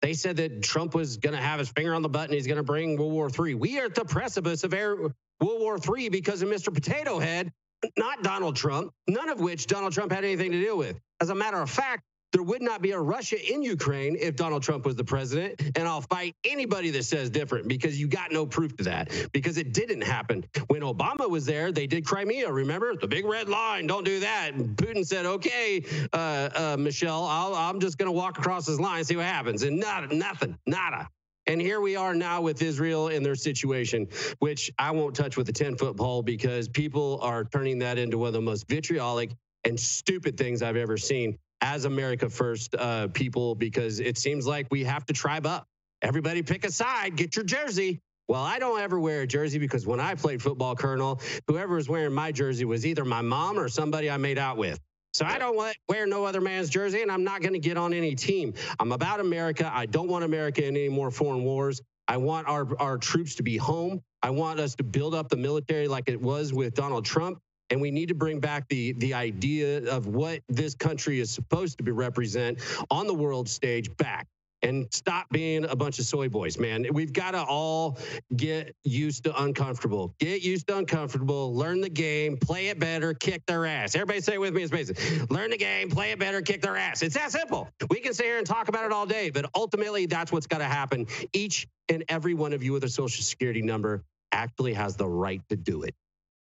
They 0.00 0.14
said 0.14 0.36
that 0.36 0.62
Trump 0.62 0.94
was 0.94 1.16
going 1.16 1.34
to 1.34 1.40
have 1.40 1.58
his 1.58 1.70
finger 1.70 1.94
on 1.94 2.02
the 2.02 2.08
button. 2.08 2.34
He's 2.34 2.46
going 2.46 2.58
to 2.58 2.62
bring 2.62 2.96
World 2.96 3.12
War 3.12 3.30
III. 3.46 3.54
We 3.54 3.80
are 3.80 3.86
at 3.86 3.94
the 3.94 4.04
precipice 4.04 4.62
of 4.62 4.74
air, 4.74 4.96
World 4.96 5.12
War 5.40 5.78
III 5.78 6.10
because 6.10 6.42
of 6.42 6.48
Mr. 6.48 6.72
Potato 6.72 7.18
Head, 7.18 7.50
not 7.96 8.22
Donald 8.22 8.54
Trump, 8.54 8.92
none 9.08 9.28
of 9.28 9.40
which 9.40 9.66
Donald 9.66 9.92
Trump 9.92 10.12
had 10.12 10.24
anything 10.24 10.52
to 10.52 10.60
do 10.60 10.76
with. 10.76 11.00
As 11.20 11.30
a 11.30 11.34
matter 11.34 11.60
of 11.60 11.70
fact, 11.70 12.04
there 12.34 12.42
would 12.42 12.62
not 12.62 12.82
be 12.82 12.90
a 12.90 12.98
Russia 12.98 13.36
in 13.52 13.62
Ukraine 13.62 14.16
if 14.20 14.34
Donald 14.34 14.60
Trump 14.60 14.84
was 14.84 14.96
the 14.96 15.04
president. 15.04 15.62
And 15.76 15.86
I'll 15.86 16.00
fight 16.00 16.34
anybody 16.44 16.90
that 16.90 17.04
says 17.04 17.30
different 17.30 17.68
because 17.68 17.98
you 17.98 18.08
got 18.08 18.32
no 18.32 18.44
proof 18.44 18.76
to 18.78 18.84
that 18.84 19.28
because 19.32 19.56
it 19.56 19.72
didn't 19.72 20.00
happen. 20.00 20.44
When 20.66 20.80
Obama 20.82 21.30
was 21.30 21.46
there, 21.46 21.70
they 21.70 21.86
did 21.86 22.04
Crimea. 22.04 22.50
Remember 22.50 22.96
the 22.96 23.06
big 23.06 23.24
red 23.24 23.48
line? 23.48 23.86
Don't 23.86 24.04
do 24.04 24.18
that. 24.18 24.52
And 24.52 24.76
Putin 24.76 25.06
said, 25.06 25.26
"Okay, 25.26 25.84
uh, 26.12 26.16
uh, 26.16 26.76
Michelle, 26.76 27.24
i 27.24 27.70
am 27.70 27.78
just 27.78 27.98
going 27.98 28.08
to 28.08 28.12
walk 28.12 28.36
across 28.36 28.66
this 28.66 28.80
line, 28.80 28.98
and 28.98 29.06
see 29.06 29.14
what 29.14 29.26
happens." 29.26 29.62
And 29.62 29.78
nada, 29.78 30.12
nothing, 30.12 30.58
nada. 30.66 31.08
And 31.46 31.60
here 31.60 31.80
we 31.80 31.94
are 31.94 32.16
now 32.16 32.40
with 32.40 32.60
Israel 32.62 33.08
and 33.08 33.24
their 33.24 33.36
situation, 33.36 34.08
which 34.40 34.72
I 34.76 34.90
won't 34.90 35.14
touch 35.14 35.36
with 35.36 35.48
a 35.50 35.52
10 35.52 35.76
foot 35.76 35.96
pole 35.96 36.22
because 36.22 36.68
people 36.68 37.20
are 37.22 37.44
turning 37.44 37.78
that 37.78 37.96
into 37.96 38.18
one 38.18 38.28
of 38.28 38.32
the 38.32 38.40
most 38.40 38.66
vitriolic 38.66 39.30
and 39.62 39.78
stupid 39.78 40.36
things 40.36 40.62
I've 40.62 40.76
ever 40.76 40.96
seen 40.96 41.38
as 41.64 41.86
America 41.86 42.28
First 42.28 42.74
uh, 42.74 43.08
people 43.08 43.54
because 43.54 43.98
it 43.98 44.18
seems 44.18 44.46
like 44.46 44.66
we 44.70 44.84
have 44.84 45.06
to 45.06 45.14
tribe 45.14 45.46
up. 45.46 45.66
Everybody 46.02 46.42
pick 46.42 46.64
a 46.64 46.70
side, 46.70 47.16
get 47.16 47.36
your 47.36 47.44
jersey. 47.46 48.02
Well, 48.28 48.42
I 48.42 48.58
don't 48.58 48.80
ever 48.80 49.00
wear 49.00 49.22
a 49.22 49.26
jersey 49.26 49.58
because 49.58 49.86
when 49.86 49.98
I 49.98 50.14
played 50.14 50.42
football, 50.42 50.76
Colonel, 50.76 51.22
whoever 51.48 51.74
was 51.74 51.88
wearing 51.88 52.12
my 52.12 52.32
jersey 52.32 52.66
was 52.66 52.84
either 52.84 53.04
my 53.04 53.22
mom 53.22 53.58
or 53.58 53.70
somebody 53.70 54.10
I 54.10 54.18
made 54.18 54.36
out 54.36 54.58
with. 54.58 54.78
So 55.14 55.24
I 55.24 55.38
don't 55.38 55.56
wear 55.88 56.06
no 56.06 56.24
other 56.24 56.42
man's 56.42 56.68
jersey, 56.68 57.00
and 57.00 57.10
I'm 57.10 57.24
not 57.24 57.40
going 57.40 57.54
to 57.54 57.58
get 57.58 57.78
on 57.78 57.94
any 57.94 58.14
team. 58.14 58.52
I'm 58.78 58.92
about 58.92 59.20
America. 59.20 59.70
I 59.72 59.86
don't 59.86 60.08
want 60.08 60.24
America 60.24 60.66
in 60.66 60.76
any 60.76 60.90
more 60.90 61.10
foreign 61.10 61.44
wars. 61.44 61.80
I 62.08 62.18
want 62.18 62.46
our, 62.46 62.66
our 62.78 62.98
troops 62.98 63.36
to 63.36 63.42
be 63.42 63.56
home. 63.56 64.02
I 64.22 64.30
want 64.30 64.60
us 64.60 64.74
to 64.76 64.82
build 64.82 65.14
up 65.14 65.30
the 65.30 65.36
military 65.36 65.88
like 65.88 66.08
it 66.08 66.20
was 66.20 66.52
with 66.52 66.74
Donald 66.74 67.06
Trump 67.06 67.38
and 67.70 67.80
we 67.80 67.90
need 67.90 68.08
to 68.08 68.14
bring 68.14 68.40
back 68.40 68.68
the 68.68 68.92
the 68.94 69.14
idea 69.14 69.90
of 69.90 70.06
what 70.06 70.40
this 70.48 70.74
country 70.74 71.20
is 71.20 71.30
supposed 71.30 71.78
to 71.78 71.84
be 71.84 71.92
represent 71.92 72.58
on 72.90 73.06
the 73.06 73.14
world 73.14 73.48
stage 73.48 73.94
back 73.96 74.26
and 74.64 74.86
stop 74.92 75.26
being 75.30 75.66
a 75.66 75.76
bunch 75.76 75.98
of 75.98 76.06
soy 76.06 76.28
boys, 76.28 76.58
man. 76.58 76.86
We've 76.90 77.12
got 77.12 77.32
to 77.32 77.42
all 77.44 77.98
get 78.34 78.74
used 78.82 79.24
to 79.24 79.42
uncomfortable. 79.42 80.14
Get 80.18 80.42
used 80.42 80.66
to 80.68 80.78
uncomfortable, 80.78 81.54
learn 81.54 81.82
the 81.82 81.90
game, 81.90 82.38
play 82.38 82.68
it 82.68 82.78
better, 82.78 83.12
kick 83.12 83.44
their 83.46 83.66
ass. 83.66 83.94
Everybody 83.94 84.22
say 84.22 84.34
it 84.34 84.40
with 84.40 84.54
me, 84.54 84.62
it's 84.62 84.70
basic. 84.70 85.30
Learn 85.30 85.50
the 85.50 85.58
game, 85.58 85.90
play 85.90 86.12
it 86.12 86.18
better, 86.18 86.40
kick 86.40 86.62
their 86.62 86.78
ass. 86.78 87.02
It's 87.02 87.14
that 87.14 87.30
simple. 87.30 87.68
We 87.90 88.00
can 88.00 88.14
sit 88.14 88.24
here 88.24 88.38
and 88.38 88.46
talk 88.46 88.68
about 88.68 88.86
it 88.86 88.92
all 88.92 89.06
day, 89.06 89.30
but 89.30 89.44
ultimately 89.54 90.06
that's 90.06 90.32
what's 90.32 90.46
got 90.46 90.58
to 90.58 90.64
happen. 90.64 91.06
Each 91.34 91.66
and 91.90 92.02
every 92.08 92.32
one 92.32 92.54
of 92.54 92.62
you 92.62 92.72
with 92.72 92.84
a 92.84 92.88
social 92.88 93.22
security 93.22 93.60
number 93.60 94.02
actually 94.32 94.72
has 94.72 94.96
the 94.96 95.06
right 95.06 95.42
to 95.50 95.56
do 95.56 95.82
it 95.82 95.94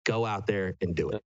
go 0.05 0.25
out 0.25 0.47
there 0.47 0.75
and 0.81 0.95
do 0.95 1.09
it. 1.09 1.23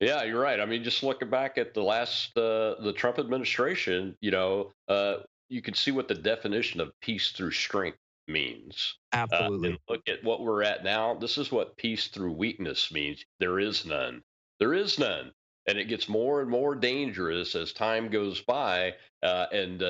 Yeah, 0.00 0.24
you're 0.24 0.40
right. 0.40 0.58
I 0.58 0.66
mean, 0.66 0.82
just 0.82 1.02
looking 1.04 1.30
back 1.30 1.58
at 1.58 1.74
the 1.74 1.82
last 1.82 2.36
uh, 2.36 2.74
the 2.82 2.92
Trump 2.92 3.18
administration, 3.20 4.16
you 4.20 4.32
know, 4.32 4.72
uh, 4.88 5.18
you 5.48 5.62
can 5.62 5.74
see 5.74 5.92
what 5.92 6.08
the 6.08 6.14
definition 6.14 6.80
of 6.80 6.90
peace 7.00 7.30
through 7.30 7.52
strength 7.52 7.98
means. 8.26 8.96
Absolutely. 9.12 9.74
Uh, 9.74 9.92
look 9.92 10.02
at 10.08 10.24
what 10.24 10.42
we're 10.42 10.64
at 10.64 10.82
now. 10.82 11.14
This 11.14 11.38
is 11.38 11.52
what 11.52 11.76
peace 11.76 12.08
through 12.08 12.32
weakness 12.32 12.90
means. 12.92 13.24
There 13.38 13.60
is 13.60 13.86
none. 13.86 14.22
There 14.58 14.74
is 14.74 14.98
none, 14.98 15.30
and 15.68 15.78
it 15.78 15.88
gets 15.88 16.08
more 16.08 16.40
and 16.40 16.50
more 16.50 16.74
dangerous 16.74 17.54
as 17.54 17.72
time 17.72 18.08
goes 18.08 18.40
by. 18.40 18.94
Uh, 19.22 19.46
and 19.52 19.82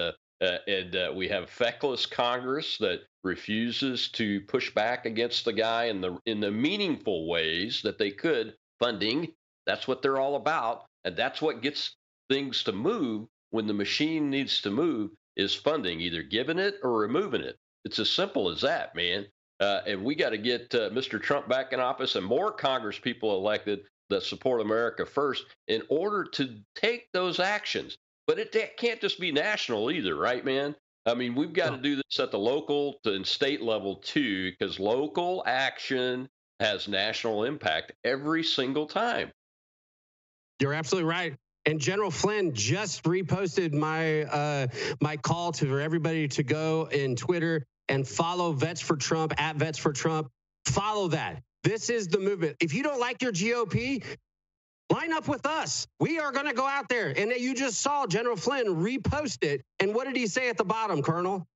uh, 0.43 0.59
and 0.67 0.97
uh, 0.97 1.13
we 1.15 1.29
have 1.29 1.49
feckless 1.49 2.05
Congress 2.05 2.77
that 2.79 3.03
refuses 3.23 4.09
to 4.09 4.41
push 4.43 4.75
back 4.75 5.07
against 5.07 5.45
the 5.45 5.53
guy 5.53 5.85
in 5.85 6.01
the 6.01 6.19
in 6.27 6.41
the 6.41 6.51
meaningful 6.51 7.29
ways 7.29 7.81
that 7.83 7.99
they 7.99 8.11
could. 8.11 8.55
Funding, 8.81 9.33
that's 9.67 9.87
what 9.87 10.03
they're 10.03 10.19
all 10.19 10.35
about, 10.35 10.87
and 11.05 11.17
that's 11.17 11.41
what 11.41 11.63
gets 11.63 11.95
things 12.29 12.65
to 12.65 12.73
move 12.73 13.29
when 13.51 13.67
the 13.67 13.75
machine 13.75 14.29
needs 14.29 14.61
to 14.63 14.71
move 14.71 15.11
is 15.37 15.55
funding, 15.55 16.01
either 16.01 16.23
giving 16.23 16.59
it 16.59 16.77
or 16.83 16.99
removing 16.99 17.43
it. 17.43 17.57
It's 17.85 17.99
as 17.99 18.11
simple 18.11 18.49
as 18.49 18.61
that, 18.63 18.95
man. 18.97 19.27
Uh, 19.61 19.83
and 19.87 20.03
we 20.03 20.17
got 20.17 20.31
to 20.31 20.39
get 20.39 20.75
uh, 20.75 20.91
Mr. 20.91 21.23
Trump 21.23 21.49
back 21.49 21.73
in 21.73 21.79
office 21.79 22.17
and 22.17 22.27
more 22.27 22.51
Congress 22.51 22.99
people 22.99 23.37
elected 23.37 23.83
that 24.11 24.23
support 24.25 24.61
America 24.61 25.07
first 25.07 25.45
in 25.69 25.83
order 25.89 26.25
to 26.25 26.59
take 26.75 27.07
those 27.13 27.39
actions. 27.39 27.97
But 28.27 28.39
it 28.39 28.77
can't 28.77 29.01
just 29.01 29.19
be 29.19 29.33
national 29.33 29.91
either, 29.91 30.15
right, 30.15 30.45
man? 30.45 30.75
I 31.05 31.15
mean, 31.15 31.35
we've 31.35 31.53
got 31.53 31.71
to 31.71 31.79
do 31.79 31.97
this 31.97 32.21
at 32.21 32.31
the 32.31 32.39
local 32.39 33.01
and 33.05 33.27
state 33.27 33.61
level 33.61 33.97
too, 33.97 34.53
because 34.53 34.79
local 34.79 35.43
action 35.47 36.29
has 36.61 36.87
national 36.87 37.45
impact 37.45 37.93
every 38.05 38.45
single 38.45 38.87
time. 38.87 39.33
You're 40.61 40.75
absolutely 40.75 41.11
right. 41.11 41.35
And 41.67 41.81
General 41.81 42.11
Flynn 42.11 42.55
just 42.55 43.03
reposted 43.05 43.73
my 43.73 44.23
uh, 44.23 44.67
my 45.01 45.17
call 45.17 45.53
to 45.53 45.67
for 45.67 45.81
everybody 45.81 46.29
to 46.29 46.43
go 46.43 46.89
in 46.91 47.17
Twitter 47.17 47.67
and 47.89 48.07
follow 48.07 48.53
Vets 48.53 48.81
for 48.81 48.97
Trump 48.97 49.35
at 49.41 49.57
Vets 49.57 49.79
for 49.79 49.93
Trump. 49.93 50.29
Follow 50.67 51.09
that. 51.09 51.43
This 51.65 51.91
is 51.91 52.09
the 52.09 52.19
movement. 52.19 52.57
If 52.61 52.75
you 52.75 52.83
don't 52.83 52.99
like 52.99 53.23
your 53.23 53.33
GOP, 53.33 54.05
Line 54.93 55.15
up 55.15 55.27
with 55.27 55.47
us. 55.47 55.87
We 56.01 56.19
are 56.19 56.33
going 56.33 56.45
to 56.45 56.53
go 56.53 56.67
out 56.67 56.91
there. 56.91 57.15
And 57.17 57.31
you 57.31 57.55
just 57.55 57.81
saw 57.81 58.07
General 58.07 58.37
Flynn 58.37 58.67
repost 58.67 59.43
it. 59.43 59.65
And 59.81 59.95
what 59.95 60.07
did 60.07 60.17
he 60.17 60.27
say 60.27 60.51
at 60.51 60.59
the 60.59 60.65
bottom, 60.65 61.03
Colonel? 61.03 61.47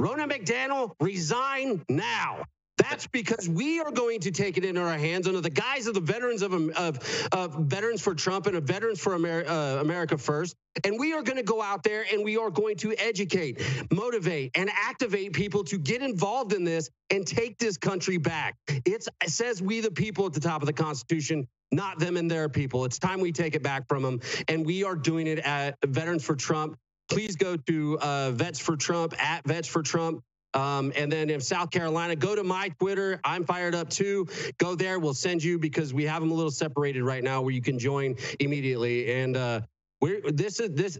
Ronna 0.00 0.30
McDaniel, 0.30 0.92
resign 1.00 1.82
now. 1.88 2.44
That's 2.78 3.06
because 3.06 3.48
we 3.48 3.80
are 3.80 3.90
going 3.90 4.20
to 4.20 4.30
take 4.30 4.56
it 4.56 4.64
into 4.64 4.80
our 4.80 4.96
hands 4.96 5.28
under 5.28 5.40
the 5.40 5.50
guise 5.50 5.86
of 5.86 5.94
the 5.94 6.00
veterans 6.00 6.42
of, 6.42 6.52
of, 6.52 7.28
of 7.32 7.54
Veterans 7.54 8.00
for 8.00 8.14
Trump 8.14 8.46
and 8.46 8.56
of 8.56 8.64
Veterans 8.64 9.00
for 9.00 9.14
uh, 9.14 9.80
America 9.80 10.16
First. 10.16 10.56
And 10.84 10.98
we 10.98 11.12
are 11.12 11.22
going 11.22 11.36
to 11.36 11.42
go 11.42 11.60
out 11.60 11.82
there 11.82 12.04
and 12.10 12.24
we 12.24 12.38
are 12.38 12.50
going 12.50 12.76
to 12.78 12.94
educate, 12.96 13.60
motivate, 13.92 14.52
and 14.56 14.70
activate 14.70 15.34
people 15.34 15.64
to 15.64 15.78
get 15.78 16.02
involved 16.02 16.54
in 16.54 16.64
this 16.64 16.88
and 17.10 17.26
take 17.26 17.58
this 17.58 17.76
country 17.76 18.16
back. 18.16 18.56
It's, 18.68 19.08
it 19.22 19.30
says 19.30 19.60
we 19.60 19.80
the 19.80 19.90
people 19.90 20.24
at 20.26 20.32
the 20.32 20.40
top 20.40 20.62
of 20.62 20.66
the 20.66 20.72
Constitution 20.72 21.46
not 21.72 21.98
them 21.98 22.16
and 22.16 22.30
their 22.30 22.48
people. 22.48 22.84
It's 22.84 22.98
time 22.98 23.20
we 23.20 23.32
take 23.32 23.54
it 23.54 23.62
back 23.62 23.88
from 23.88 24.02
them. 24.02 24.20
And 24.46 24.64
we 24.64 24.84
are 24.84 24.94
doing 24.94 25.26
it 25.26 25.38
at 25.38 25.76
Veterans 25.84 26.22
for 26.22 26.36
Trump. 26.36 26.76
Please 27.10 27.36
go 27.36 27.56
to 27.56 27.98
uh, 27.98 28.30
Vets 28.30 28.58
for 28.58 28.76
Trump, 28.76 29.14
at 29.22 29.44
Vets 29.46 29.68
for 29.68 29.82
Trump. 29.82 30.22
Um, 30.54 30.92
and 30.96 31.10
then 31.10 31.30
in 31.30 31.40
South 31.40 31.70
Carolina, 31.70 32.16
go 32.16 32.34
to 32.34 32.44
my 32.44 32.68
Twitter. 32.80 33.20
I'm 33.24 33.44
fired 33.44 33.74
up 33.74 33.88
too. 33.88 34.26
Go 34.58 34.74
there. 34.74 34.98
We'll 34.98 35.14
send 35.14 35.42
you 35.42 35.58
because 35.58 35.94
we 35.94 36.04
have 36.04 36.20
them 36.20 36.30
a 36.30 36.34
little 36.34 36.50
separated 36.50 37.02
right 37.02 37.24
now 37.24 37.40
where 37.40 37.52
you 37.52 37.62
can 37.62 37.78
join 37.78 38.16
immediately. 38.40 39.12
And 39.12 39.36
uh, 39.36 39.60
we're 40.00 40.20
this 40.30 40.60
is 40.60 40.70
this. 40.72 40.98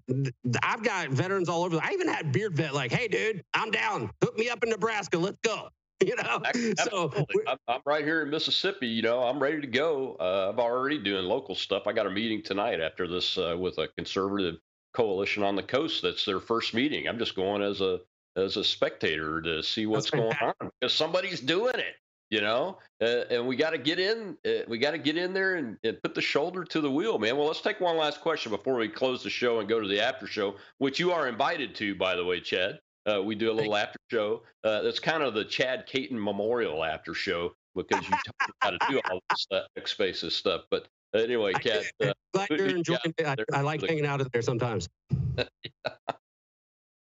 I've 0.63 0.83
got 0.83 1.11
veterans 1.11 1.49
all 1.49 1.65
over. 1.65 1.79
I 1.83 1.91
even 1.93 2.09
had 2.09 2.33
Beard 2.33 2.55
Vet 2.57 2.75
like, 2.75 2.93
hey, 2.93 3.09
dude, 3.09 3.45
I'm 3.53 3.71
down. 3.71 4.11
Hook 4.23 4.39
me 4.39 4.49
up 4.49 4.63
in 4.63 4.71
Nebraska. 4.71 5.19
Let's 5.19 5.39
go. 5.43 5.69
you 6.07 6.17
know. 6.17 6.43
So 6.85 7.13
I'm, 7.47 7.59
I'm, 7.69 7.81
right 7.85 8.05
here 8.05 8.23
in 8.23 8.31
Mississippi. 8.31 8.89
You 8.89 9.03
know, 9.03 9.23
I'm 9.23 9.41
ready 9.41 9.61
to 9.61 9.67
go. 9.67 10.17
Uh, 10.19 10.51
I'm 10.51 10.59
already 10.59 10.99
doing 10.99 11.25
local 11.25 11.55
stuff. 11.55 11.85
I 11.87 11.93
got 11.93 12.07
a 12.07 12.11
meeting 12.11 12.43
tonight 12.43 12.81
after 12.81 13.07
this 13.07 13.39
uh, 13.39 13.57
with 13.59 13.79
a 13.79 13.89
conservative 13.97 14.57
coalition 14.95 15.43
on 15.43 15.57
the 15.57 15.63
coast. 15.63 16.03
That's 16.03 16.25
their 16.25 16.41
first 16.41 16.75
meeting. 16.75 17.07
I'm 17.07 17.19
just 17.19 17.37
going 17.37 17.63
as 17.63 17.81
a 17.81 18.01
as 18.37 18.57
a 18.57 18.65
spectator 18.65 19.41
to 19.43 19.63
see 19.63 19.87
what's 19.87 20.11
going 20.11 20.33
on 20.41 20.55
because 20.81 20.95
somebody's 20.95 21.41
doing 21.41 21.75
it. 21.77 21.95
You 22.31 22.41
know, 22.41 22.79
uh, 23.03 23.25
and 23.29 23.47
we 23.47 23.57
got 23.57 23.71
to 23.71 23.79
get 23.79 24.01
in. 24.01 24.39
Uh, 24.47 24.65
we 24.67 24.79
got 24.79 24.93
to 24.93 24.99
get 24.99 25.19
in 25.19 25.35
there 25.35 25.57
and, 25.57 25.77
and 25.85 26.03
put 26.03 26.15
the 26.15 26.23
shoulder 26.23 26.65
to 26.65 26.81
the 26.81 26.91
wheel, 26.91 27.19
man. 27.19 27.37
Well, 27.37 27.47
let's 27.47 27.61
take 27.61 27.79
one 27.79 27.99
last 27.99 28.23
question 28.23 28.51
before 28.51 28.77
we 28.77 28.89
close 28.89 29.23
the 29.23 29.29
show 29.29 29.61
and 29.61 29.69
go 29.69 29.81
to 29.81 29.87
the 29.87 30.01
after 30.01 30.27
show, 30.27 30.57
which 30.79 30.99
you 30.99 31.13
are 31.13 31.29
invited 31.29 31.75
to, 31.75 31.95
by 31.95 32.17
the 32.17 32.25
way, 32.25 32.41
Chad. 32.41 32.81
Uh, 33.05 33.21
we 33.23 33.35
do 33.35 33.51
a 33.51 33.53
little 33.53 33.77
after 33.77 33.99
show. 34.11 34.43
Uh, 34.65 34.81
that's 34.81 34.99
kind 34.99 35.23
of 35.23 35.35
the 35.35 35.45
Chad 35.45 35.87
Caton 35.87 36.19
Memorial 36.19 36.83
after 36.83 37.13
show 37.13 37.53
because 37.75 38.03
you 38.03 38.11
taught 38.11 38.49
me 38.49 38.55
how 38.61 38.71
to 38.71 38.79
do 38.89 39.01
all 39.11 39.21
this 39.29 39.47
uh, 39.51 39.61
Spaces 39.85 40.35
stuff. 40.35 40.63
But 40.71 40.89
anyway, 41.15 41.53
Cat. 41.53 41.85
Uh, 42.03 42.13
glad 42.33 42.49
you're 42.49 42.67
enjoying 42.69 42.99
it. 43.19 43.27
I, 43.27 43.59
I 43.59 43.61
like 43.61 43.83
hanging 43.83 44.07
out 44.07 44.23
in 44.23 44.29
there 44.33 44.41
sometimes. 44.41 44.89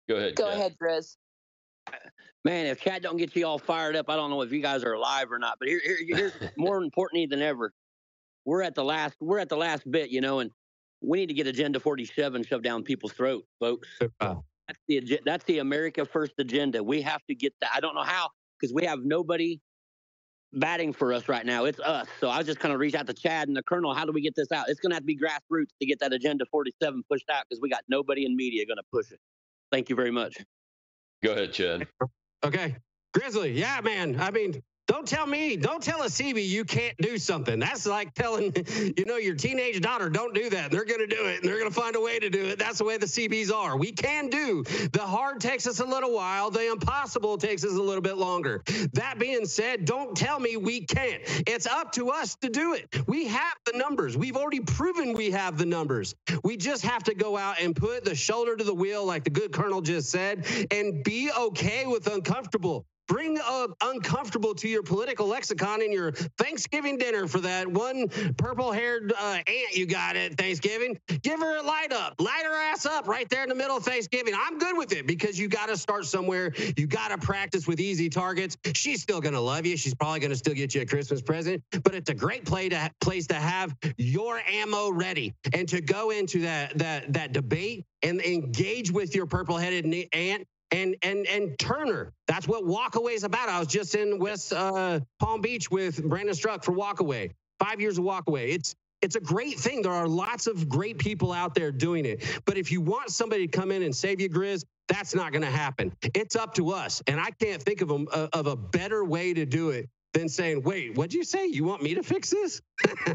Go 0.08 0.16
ahead. 0.16 0.36
Go 0.36 0.46
Kat. 0.46 0.54
ahead, 0.54 0.76
Driz. 0.82 1.18
Man, 2.44 2.68
if 2.68 2.80
Chad 2.80 3.02
don't 3.02 3.18
get 3.18 3.36
you 3.36 3.46
all 3.46 3.58
fired 3.58 3.96
up, 3.96 4.10
I 4.10 4.16
don't 4.16 4.30
know 4.30 4.42
if 4.42 4.52
you 4.52 4.62
guys 4.62 4.84
are 4.84 4.94
alive 4.94 5.32
or 5.32 5.40
not. 5.40 5.58
But 5.60 5.68
here, 5.68 5.82
here 5.84 5.98
here's 6.08 6.34
more 6.58 6.82
importantly 6.82 7.26
than 7.26 7.42
ever. 7.42 7.74
We're 8.46 8.62
at 8.62 8.76
the 8.76 8.84
last. 8.84 9.16
We're 9.20 9.40
at 9.40 9.50
the 9.50 9.58
last 9.58 9.90
bit, 9.90 10.10
you 10.10 10.22
know, 10.22 10.40
and 10.40 10.52
we 11.02 11.20
need 11.20 11.28
to 11.28 11.34
get 11.34 11.48
Agenda 11.48 11.80
47 11.80 12.44
shoved 12.44 12.64
down 12.64 12.84
people's 12.84 13.14
throats, 13.14 13.48
folks. 13.60 13.88
Uh. 14.20 14.36
That's 14.68 14.80
the 14.88 14.98
agen- 14.98 15.20
that's 15.26 15.46
the 15.46 15.60
America 15.60 16.06
First 16.06 16.34
agenda. 16.40 16.84
We 16.84 17.02
have 17.02 17.22
to 17.28 17.36
get 17.36 17.54
that. 17.62 17.70
I 17.76 17.80
don't 17.80 17.94
know 17.96 18.04
how 18.04 18.30
because 18.60 18.74
we 18.74 18.86
have 18.86 19.00
nobody 19.04 19.60
batting 20.54 20.94
for 20.94 21.14
us 21.14 21.28
right 21.28 21.46
now. 21.46 21.66
It's 21.66 21.80
us. 21.80 22.08
So 22.20 22.30
I 22.30 22.38
was 22.38 22.48
just 22.48 22.60
kind 22.60 22.74
of 22.74 22.80
reach 22.80 22.96
out 22.96 23.06
to 23.08 23.14
Chad 23.14 23.48
and 23.48 23.56
the 23.56 23.62
Colonel. 23.64 23.94
How 23.94 24.06
do 24.06 24.12
we 24.12 24.22
get 24.22 24.36
this 24.36 24.52
out? 24.52 24.70
It's 24.70 24.80
going 24.80 24.92
to 24.92 24.96
have 24.96 25.04
to 25.04 25.06
be 25.06 25.18
grassroots 25.18 25.70
to 25.80 25.86
get 25.86 26.00
that 26.00 26.14
Agenda 26.14 26.46
47 26.50 27.04
pushed 27.10 27.30
out 27.30 27.44
because 27.48 27.62
we 27.62 27.70
got 27.70 27.84
nobody 27.88 28.26
in 28.26 28.36
media 28.36 28.66
going 28.66 28.78
to 28.78 28.84
push 28.92 29.12
it. 29.12 29.20
Thank 29.76 29.90
you 29.90 29.96
very 29.98 30.12
much. 30.12 30.38
Go 31.22 31.34
ahead, 31.34 31.52
Chad. 31.52 31.86
Okay. 32.46 32.78
Grizzly, 33.14 33.52
yeah, 33.52 33.82
man. 33.84 34.18
I 34.22 34.32
mean, 34.32 34.64
don't 34.88 35.08
tell 35.08 35.26
me, 35.26 35.56
don't 35.56 35.82
tell 35.82 36.04
a 36.04 36.06
Seabee 36.06 36.48
you 36.48 36.64
can't 36.64 36.96
do 36.98 37.18
something. 37.18 37.60
That's 37.60 37.86
like 37.88 38.14
telling, 38.14 38.54
you 38.98 39.06
know, 39.06 39.18
your 39.18 39.36
teenage 39.36 39.82
daughter, 39.82 40.10
don't 40.10 40.34
do 40.36 40.50
that. 40.52 40.70
They're 40.72 40.86
going 40.86 41.00
to 41.00 41.08
do 41.08 41.26
it 41.26 41.42
and 41.42 41.50
they're 41.50 41.58
going 41.58 41.70
to 41.70 41.76
find 41.76 41.96
a 41.96 42.02
way 42.02 42.20
to 42.20 42.30
do 42.30 42.46
it. 42.46 42.60
That's 42.60 42.78
the 42.78 42.84
way 42.84 42.98
the 42.98 43.08
Seabees 43.08 43.52
are. 43.52 43.78
We 43.78 43.92
can 43.92 44.30
do. 44.30 44.64
The 44.92 45.02
hard 45.02 45.42
takes 45.42 45.66
us 45.66 45.80
a 45.80 45.86
little 45.86 46.14
while, 46.14 46.52
the 46.52 46.70
impossible 46.72 47.38
takes 47.38 47.64
us 47.64 47.74
a 47.74 47.82
little 47.82 48.02
bit 48.02 48.18
longer. 48.18 48.64
That 48.94 49.18
being 49.18 49.46
said, 49.46 49.86
don't 49.86 50.16
tell 50.16 50.40
me 50.40 50.58
we 50.58 50.82
can't. 50.82 51.22
It's 51.48 51.66
up 51.66 51.92
to 51.94 52.10
us 52.10 52.36
to 52.36 52.50
do 52.50 52.74
it. 52.74 52.88
We 53.08 53.28
have 53.28 53.56
the 53.66 53.78
numbers. 53.78 54.16
We've 54.16 54.38
already 54.38 54.60
proven 54.60 55.14
we 55.14 55.32
have 55.32 55.58
the 55.58 55.66
numbers. 55.66 56.16
We 56.44 56.58
just 56.58 56.84
have 56.86 57.04
to 57.06 57.16
go 57.16 57.38
out 57.38 57.60
and 57.60 57.76
put 57.76 58.06
the 58.06 58.16
shoulder 58.16 58.56
to 58.56 58.64
the 58.64 58.74
wheel, 58.74 59.06
like 59.06 59.24
the 59.24 59.30
good 59.30 59.52
Colonel 59.52 59.82
just 59.82 60.10
said, 60.10 60.46
and 60.72 61.04
be 61.04 61.32
okay 61.32 61.86
with 61.88 62.08
uncomfortable. 62.08 62.86
Bring 63.08 63.38
uh, 63.40 63.68
uncomfortable 63.82 64.56
to 64.56 64.68
your 64.68 64.82
political 64.82 65.28
lexicon 65.28 65.82
in 65.82 65.92
your 65.92 66.12
Thanksgiving 66.12 66.98
dinner 66.98 67.28
for 67.28 67.40
that 67.42 67.68
one 67.68 68.08
purple 68.38 68.72
haired 68.72 69.14
uh, 69.14 69.38
aunt 69.46 69.76
you 69.76 69.86
got 69.86 70.16
at 70.16 70.38
Thanksgiving. 70.38 70.98
Give 71.22 71.40
her 71.40 71.58
a 71.58 71.62
light 71.62 71.92
up, 71.92 72.16
light 72.20 72.44
her 72.46 72.54
ass 72.54 72.86
up 72.86 73.08
right 73.08 73.30
there 73.30 73.44
in 73.44 73.50
the 73.50 73.56
middle 73.56 73.78
of 73.78 73.84
Thanksgiving. 73.84 74.34
I'm 74.36 74.58
good 74.58 74.76
with 74.76 74.92
it 74.92 75.06
because 75.06 75.38
you 75.38 75.48
got 75.48 75.68
to 75.68 75.78
start 75.78 76.06
somewhere. 76.06 76.52
You 76.78 76.88
got 76.88 77.10
to 77.10 77.18
practice 77.18 77.68
with 77.68 77.80
easy 77.80 78.10
targets. 78.10 78.58
She's 78.74 79.02
still 79.02 79.22
going 79.22 79.34
to 79.34 79.40
love 79.40 79.66
you. 79.66 79.78
She's 79.78 79.94
probably 79.94 80.20
going 80.20 80.32
to 80.32 80.38
still 80.38 80.56
get 80.56 80.74
you 80.74 80.82
a 80.82 80.86
Christmas 80.86 81.22
present, 81.22 81.64
but 81.84 81.94
it's 81.94 82.10
a 82.10 82.16
great 82.16 82.46
play 82.46 82.70
to, 82.70 82.92
place 83.02 83.28
to 83.28 83.36
have 83.36 83.76
your 83.98 84.42
ammo 84.48 84.92
ready 84.92 85.34
and 85.54 85.68
to 85.70 85.82
go 85.82 86.10
into 86.10 86.42
that, 86.42 86.78
that, 86.80 87.14
that 87.14 87.34
debate 87.34 87.86
and 88.02 88.22
engage 88.22 88.92
with 88.92 89.16
your 89.16 89.26
purple 89.26 89.58
headed 89.58 89.86
aunt 90.14 90.48
and 90.72 90.96
and 91.04 91.28
and 91.28 91.58
Turner. 91.60 92.14
That's 92.28 92.48
what 92.48 92.66
Walkaway 92.66 93.14
is 93.16 93.24
about. 93.24 93.50
I 93.50 93.60
was 93.60 93.68
just 93.70 93.96
in 93.96 94.20
West 94.20 94.54
uh, 94.54 95.02
Palm 95.20 95.42
Beach 95.42 95.72
with 95.72 96.04
Brandon 96.04 96.36
Straka 96.36 96.66
for 96.66 96.74
Walkaway. 96.74 97.32
Five 97.60 97.82
years 97.82 97.98
of 97.98 98.06
Walkaway. 98.06 98.54
It's 98.54 98.76
it's 99.02 99.16
a 99.16 99.22
great 99.22 99.60
thing. 99.60 99.84
There 99.84 99.94
are 99.94 100.08
lots 100.08 100.48
of 100.48 100.70
great 100.70 101.00
people 101.00 101.32
out 101.34 101.56
there 101.56 101.72
doing 101.72 102.06
it. 102.06 102.26
But 102.46 102.58
if 102.58 102.72
you 102.72 102.82
want 102.82 103.12
somebody 103.12 103.48
to 103.48 103.58
come 103.58 103.72
in 103.72 103.84
and 103.84 103.96
save 103.96 104.22
you, 104.22 104.30
Grizz, 104.30 104.66
that's 104.90 105.16
not 105.16 105.32
going 105.34 105.44
to 105.44 105.52
happen. 105.52 105.94
It's 106.16 106.36
up 106.36 106.56
to 106.56 106.72
us. 106.72 107.04
And 107.08 107.20
I 107.20 107.32
can't 107.32 107.62
think 107.64 107.82
of 107.82 107.92
a, 107.92 108.06
of 108.34 108.48
a 108.48 108.56
better 108.58 109.06
way 109.06 109.34
to 109.36 109.46
do 109.46 109.72
it 109.72 109.90
than 110.16 110.30
saying, 110.30 110.64
wait, 110.64 110.96
what'd 110.96 111.14
you 111.14 111.24
say? 111.24 111.46
You 111.46 111.64
want 111.66 111.84
me 111.84 111.94
to 111.96 112.04
fix 112.04 112.30
this? 112.32 112.62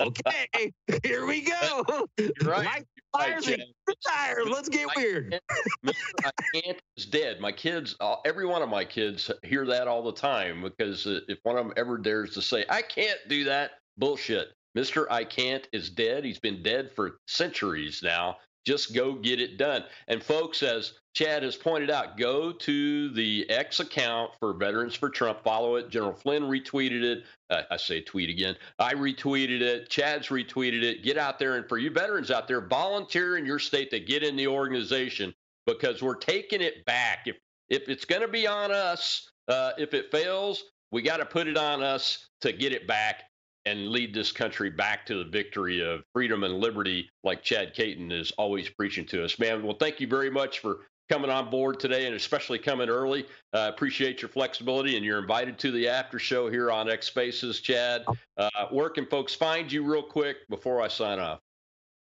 okay, 0.00 0.72
here 1.02 1.26
we 1.26 1.42
go. 1.42 2.06
right. 2.42 2.64
Like 2.64 2.86
Right, 3.16 3.28
tires 3.28 3.44
Chad. 3.44 3.60
and. 3.60 4.50
Let's 4.50 4.68
get 4.68 4.88
weird. 4.96 5.38
Mr. 5.86 5.94
I 6.24 6.30
can't 6.52 6.80
is 6.96 7.06
dead. 7.06 7.40
My 7.40 7.52
kids, 7.52 7.94
all- 8.00 8.22
every 8.24 8.44
one 8.46 8.62
of 8.62 8.68
my 8.68 8.84
kids 8.84 9.30
hear 9.44 9.64
that 9.66 9.86
all 9.86 10.02
the 10.02 10.12
time 10.12 10.62
because 10.62 11.06
uh, 11.06 11.20
if 11.28 11.38
one 11.44 11.56
of 11.56 11.64
them 11.64 11.74
ever 11.76 11.96
dares 11.98 12.34
to 12.34 12.42
say, 12.42 12.64
I 12.68 12.82
can't 12.82 13.18
do 13.28 13.44
that, 13.44 13.72
bullshit. 13.98 14.48
Mr. 14.76 15.06
I 15.10 15.22
can't 15.24 15.68
is 15.72 15.90
dead. 15.90 16.24
He's 16.24 16.40
been 16.40 16.62
dead 16.62 16.90
for 16.96 17.18
centuries 17.28 18.00
now. 18.02 18.38
Just 18.64 18.94
go 18.94 19.14
get 19.14 19.40
it 19.40 19.58
done. 19.58 19.84
And 20.08 20.22
folks, 20.22 20.62
as 20.62 20.94
Chad 21.14 21.42
has 21.42 21.54
pointed 21.54 21.90
out, 21.90 22.16
go 22.16 22.50
to 22.50 23.10
the 23.10 23.48
X 23.50 23.80
account 23.80 24.32
for 24.40 24.54
Veterans 24.54 24.94
for 24.94 25.10
Trump. 25.10 25.44
Follow 25.44 25.76
it. 25.76 25.90
General 25.90 26.14
Flynn 26.14 26.44
retweeted 26.44 27.02
it. 27.02 27.24
Uh, 27.50 27.62
I 27.70 27.76
say 27.76 28.00
tweet 28.00 28.30
again. 28.30 28.56
I 28.78 28.94
retweeted 28.94 29.60
it. 29.60 29.90
Chad's 29.90 30.28
retweeted 30.28 30.82
it. 30.82 31.04
Get 31.04 31.18
out 31.18 31.38
there. 31.38 31.56
And 31.56 31.68
for 31.68 31.78
you 31.78 31.90
veterans 31.90 32.30
out 32.30 32.48
there, 32.48 32.60
volunteer 32.60 33.36
in 33.36 33.46
your 33.46 33.58
state 33.58 33.90
to 33.90 34.00
get 34.00 34.22
in 34.22 34.34
the 34.34 34.48
organization 34.48 35.34
because 35.66 36.02
we're 36.02 36.16
taking 36.16 36.60
it 36.60 36.84
back. 36.84 37.26
If 37.26 37.36
if 37.70 37.88
it's 37.88 38.04
going 38.04 38.20
to 38.20 38.28
be 38.28 38.46
on 38.46 38.70
us, 38.70 39.30
uh, 39.48 39.72
if 39.78 39.94
it 39.94 40.10
fails, 40.10 40.64
we 40.92 41.00
got 41.00 41.16
to 41.16 41.24
put 41.24 41.48
it 41.48 41.56
on 41.56 41.82
us 41.82 42.28
to 42.42 42.52
get 42.52 42.72
it 42.72 42.86
back 42.86 43.24
and 43.66 43.88
lead 43.88 44.14
this 44.14 44.32
country 44.32 44.70
back 44.70 45.06
to 45.06 45.22
the 45.22 45.30
victory 45.30 45.84
of 45.84 46.02
freedom 46.12 46.44
and 46.44 46.54
liberty, 46.54 47.10
like 47.22 47.42
Chad 47.42 47.74
Caton 47.74 48.12
is 48.12 48.30
always 48.32 48.68
preaching 48.68 49.06
to 49.06 49.24
us. 49.24 49.38
Man, 49.38 49.62
well, 49.62 49.76
thank 49.78 50.00
you 50.00 50.06
very 50.06 50.30
much 50.30 50.60
for 50.60 50.80
coming 51.08 51.30
on 51.30 51.50
board 51.50 51.78
today 51.78 52.06
and 52.06 52.14
especially 52.14 52.58
coming 52.58 52.88
early. 52.88 53.26
Uh, 53.52 53.70
appreciate 53.72 54.22
your 54.22 54.28
flexibility 54.28 54.96
and 54.96 55.04
you're 55.04 55.18
invited 55.18 55.58
to 55.58 55.70
the 55.70 55.88
after 55.88 56.18
show 56.18 56.50
here 56.50 56.70
on 56.70 56.90
X 56.90 57.06
Spaces, 57.06 57.60
Chad. 57.60 58.04
Uh, 58.36 58.50
where 58.70 58.90
can 58.90 59.06
folks 59.06 59.34
find 59.34 59.70
you 59.70 59.84
real 59.84 60.02
quick 60.02 60.48
before 60.48 60.80
I 60.80 60.88
sign 60.88 61.18
off? 61.18 61.40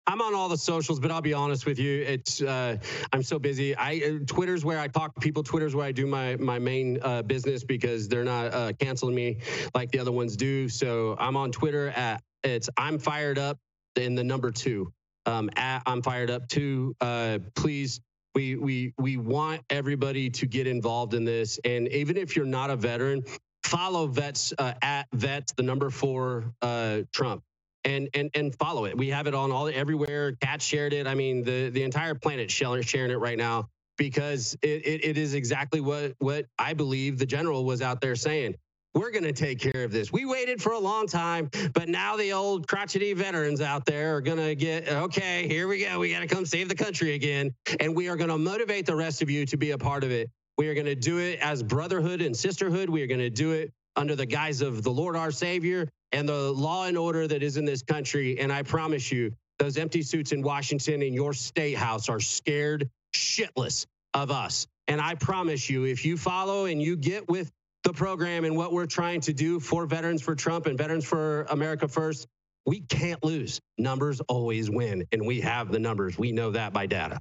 I'm 0.07 0.21
on 0.21 0.35
all 0.35 0.49
the 0.49 0.57
socials, 0.57 0.99
but 0.99 1.11
I'll 1.11 1.21
be 1.21 1.33
honest 1.33 1.65
with 1.65 1.79
you, 1.79 2.03
it's 2.03 2.41
uh, 2.41 2.77
I'm 3.11 3.23
so 3.23 3.39
busy. 3.39 3.75
I 3.75 4.01
uh, 4.05 4.25
Twitter's 4.27 4.63
where 4.63 4.79
I 4.79 4.87
talk 4.87 5.15
to 5.15 5.19
people. 5.19 5.41
Twitter's 5.41 5.75
where 5.75 5.85
I 5.85 5.91
do 5.91 6.05
my 6.05 6.35
my 6.35 6.59
main 6.59 6.99
uh, 7.01 7.23
business 7.23 7.63
because 7.63 8.07
they're 8.07 8.23
not 8.23 8.53
uh, 8.53 8.73
canceling 8.79 9.15
me 9.15 9.39
like 9.73 9.91
the 9.91 9.99
other 9.99 10.11
ones 10.11 10.35
do. 10.35 10.69
So 10.69 11.15
I'm 11.19 11.35
on 11.35 11.51
Twitter 11.51 11.89
at 11.89 12.21
it's 12.43 12.69
I'm 12.77 12.99
fired 12.99 13.39
up 13.39 13.57
in 13.95 14.13
the 14.13 14.23
number 14.23 14.51
two. 14.51 14.91
Um, 15.25 15.49
at 15.55 15.81
I'm 15.87 16.03
fired 16.03 16.29
up 16.29 16.47
two. 16.47 16.95
Uh, 17.01 17.39
please. 17.55 17.99
We, 18.35 18.57
we 18.57 18.93
we 18.97 19.15
want 19.15 19.61
everybody 19.69 20.29
to 20.29 20.45
get 20.45 20.67
involved 20.67 21.13
in 21.13 21.23
this, 21.23 21.57
and 21.63 21.87
even 21.87 22.17
if 22.17 22.35
you're 22.35 22.45
not 22.45 22.69
a 22.69 22.75
veteran, 22.75 23.23
follow 23.63 24.07
vets 24.07 24.53
uh, 24.57 24.73
at 24.81 25.07
vets 25.13 25.53
the 25.53 25.63
number 25.63 25.89
four 25.89 26.53
uh, 26.61 27.03
Trump 27.13 27.43
and 27.85 28.09
and 28.13 28.29
and 28.33 28.55
follow 28.55 28.85
it. 28.85 28.97
We 28.97 29.09
have 29.09 29.27
it 29.27 29.35
on 29.35 29.51
all 29.51 29.67
everywhere. 29.67 30.33
Cat 30.33 30.61
shared 30.61 30.93
it. 30.93 31.07
I 31.07 31.15
mean, 31.15 31.43
the 31.43 31.69
the 31.69 31.83
entire 31.83 32.15
planet 32.15 32.51
sharing 32.51 32.83
sharing 32.83 33.11
it 33.11 33.19
right 33.19 33.37
now 33.37 33.69
because 33.97 34.57
it, 34.61 34.85
it, 34.85 35.05
it 35.05 35.17
is 35.17 35.33
exactly 35.33 35.81
what 35.81 36.15
what 36.19 36.47
I 36.59 36.73
believe 36.73 37.17
the 37.19 37.25
general 37.25 37.63
was 37.65 37.81
out 37.81 38.01
there 38.01 38.15
saying. 38.15 38.55
We're 38.93 39.11
going 39.11 39.25
to 39.25 39.33
take 39.33 39.59
care 39.59 39.83
of 39.83 39.91
this. 39.91 40.13
We 40.13 40.25
waited 40.25 40.61
for 40.61 40.71
a 40.71 40.79
long 40.79 41.05
time, 41.05 41.49
but 41.73 41.89
now 41.89 42.15
the 42.15 42.31
old 42.31 42.65
crotchety 42.65 43.11
veterans 43.11 43.59
out 43.59 43.85
there 43.85 44.15
are 44.15 44.21
going 44.21 44.37
to 44.37 44.55
get 44.55 44.87
okay. 44.87 45.49
Here 45.49 45.67
we 45.67 45.83
go. 45.83 45.99
We 45.99 46.13
got 46.13 46.21
to 46.21 46.27
come 46.27 46.45
save 46.45 46.69
the 46.69 46.75
country 46.75 47.13
again, 47.13 47.53
and 47.81 47.93
we 47.93 48.07
are 48.07 48.15
going 48.15 48.29
to 48.29 48.37
motivate 48.37 48.85
the 48.85 48.95
rest 48.95 49.21
of 49.21 49.29
you 49.29 49.45
to 49.47 49.57
be 49.57 49.71
a 49.71 49.77
part 49.77 50.05
of 50.05 50.11
it. 50.11 50.31
We 50.57 50.69
are 50.69 50.73
going 50.73 50.85
to 50.85 50.95
do 50.95 51.17
it 51.17 51.39
as 51.41 51.61
brotherhood 51.61 52.21
and 52.21 52.35
sisterhood. 52.35 52.89
We 52.89 53.01
are 53.03 53.07
going 53.07 53.19
to 53.19 53.29
do 53.29 53.51
it 53.51 53.73
under 53.95 54.15
the 54.15 54.25
guise 54.25 54.61
of 54.61 54.83
the 54.83 54.91
Lord 54.91 55.15
our 55.15 55.31
Savior 55.31 55.87
and 56.11 56.27
the 56.27 56.51
law 56.51 56.85
and 56.85 56.97
order 56.97 57.27
that 57.27 57.43
is 57.43 57.57
in 57.57 57.65
this 57.65 57.81
country. 57.81 58.39
And 58.39 58.51
I 58.51 58.63
promise 58.63 59.11
you, 59.11 59.33
those 59.59 59.77
empty 59.77 60.01
suits 60.01 60.31
in 60.31 60.41
Washington 60.41 61.01
and 61.01 61.13
your 61.13 61.33
state 61.33 61.77
house 61.77 62.09
are 62.09 62.19
scared 62.19 62.89
shitless 63.15 63.85
of 64.13 64.31
us. 64.31 64.67
And 64.87 65.01
I 65.01 65.15
promise 65.15 65.69
you, 65.69 65.85
if 65.85 66.05
you 66.05 66.17
follow 66.17 66.65
and 66.65 66.81
you 66.81 66.95
get 66.95 67.27
with 67.29 67.51
the 67.83 67.93
program 67.93 68.45
and 68.45 68.55
what 68.55 68.73
we're 68.73 68.85
trying 68.85 69.21
to 69.21 69.33
do 69.33 69.59
for 69.59 69.85
Veterans 69.85 70.21
for 70.21 70.35
Trump 70.35 70.65
and 70.65 70.77
Veterans 70.77 71.05
for 71.05 71.43
America 71.43 71.87
First, 71.87 72.27
we 72.65 72.81
can't 72.81 73.23
lose. 73.23 73.59
Numbers 73.77 74.21
always 74.21 74.69
win, 74.69 75.05
and 75.11 75.25
we 75.25 75.39
have 75.41 75.71
the 75.71 75.79
numbers. 75.79 76.17
We 76.17 76.31
know 76.31 76.51
that 76.51 76.73
by 76.73 76.87
data. 76.87 77.19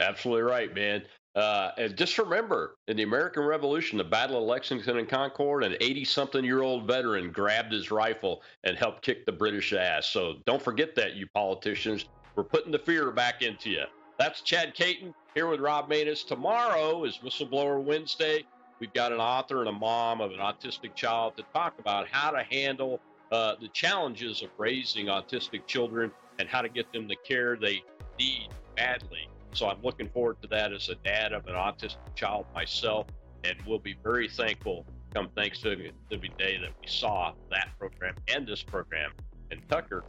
Absolutely 0.00 0.42
right, 0.42 0.74
man. 0.74 1.02
Uh, 1.36 1.70
and 1.78 1.96
just 1.96 2.18
remember, 2.18 2.76
in 2.88 2.96
the 2.96 3.04
American 3.04 3.44
Revolution, 3.44 3.98
the 3.98 4.04
Battle 4.04 4.38
of 4.38 4.44
Lexington 4.44 4.98
and 4.98 5.08
Concord, 5.08 5.62
an 5.62 5.76
80 5.80 6.04
something 6.04 6.44
year 6.44 6.62
old 6.62 6.86
veteran 6.86 7.30
grabbed 7.30 7.72
his 7.72 7.90
rifle 7.90 8.42
and 8.64 8.76
helped 8.76 9.02
kick 9.02 9.24
the 9.26 9.32
British 9.32 9.72
ass. 9.72 10.06
So 10.06 10.34
don't 10.44 10.62
forget 10.62 10.96
that, 10.96 11.14
you 11.14 11.28
politicians. 11.28 12.06
We're 12.34 12.44
putting 12.44 12.72
the 12.72 12.80
fear 12.80 13.10
back 13.12 13.42
into 13.42 13.70
you. 13.70 13.84
That's 14.18 14.40
Chad 14.40 14.74
Caton 14.74 15.14
here 15.34 15.46
with 15.46 15.60
Rob 15.60 15.88
Maness. 15.88 16.26
Tomorrow 16.26 17.04
is 17.04 17.18
Whistleblower 17.18 17.82
Wednesday. 17.82 18.44
We've 18.80 18.92
got 18.92 19.12
an 19.12 19.20
author 19.20 19.60
and 19.60 19.68
a 19.68 19.72
mom 19.72 20.20
of 20.20 20.32
an 20.32 20.38
autistic 20.38 20.94
child 20.94 21.36
to 21.36 21.44
talk 21.54 21.78
about 21.78 22.08
how 22.08 22.30
to 22.30 22.42
handle 22.42 23.00
uh, 23.30 23.54
the 23.60 23.68
challenges 23.68 24.42
of 24.42 24.48
raising 24.58 25.06
autistic 25.06 25.66
children 25.66 26.10
and 26.40 26.48
how 26.48 26.60
to 26.60 26.68
get 26.68 26.92
them 26.92 27.06
the 27.06 27.16
care 27.16 27.56
they 27.56 27.82
need 28.18 28.48
badly 28.76 29.28
So 29.52 29.68
I'm 29.68 29.82
looking 29.82 30.08
forward 30.08 30.40
to 30.42 30.48
that 30.48 30.72
as 30.72 30.88
a 30.88 30.94
dad 30.96 31.32
of 31.32 31.46
an 31.46 31.54
autistic 31.54 32.14
child 32.14 32.46
myself, 32.54 33.06
and 33.44 33.56
we'll 33.66 33.78
be 33.78 33.96
very 34.02 34.28
thankful 34.28 34.86
come 35.12 35.28
Thanksgiving 35.36 35.92
Day 36.10 36.58
that 36.58 36.70
we 36.80 36.86
saw 36.86 37.32
that 37.50 37.68
program 37.78 38.14
and 38.28 38.46
this 38.46 38.62
program. 38.62 39.12
And 39.50 39.60
Tucker 39.68 40.04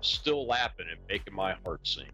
still 0.00 0.46
laughing 0.46 0.86
and 0.90 1.00
making 1.08 1.34
my 1.34 1.54
heart 1.64 1.86
sing. 1.86 2.06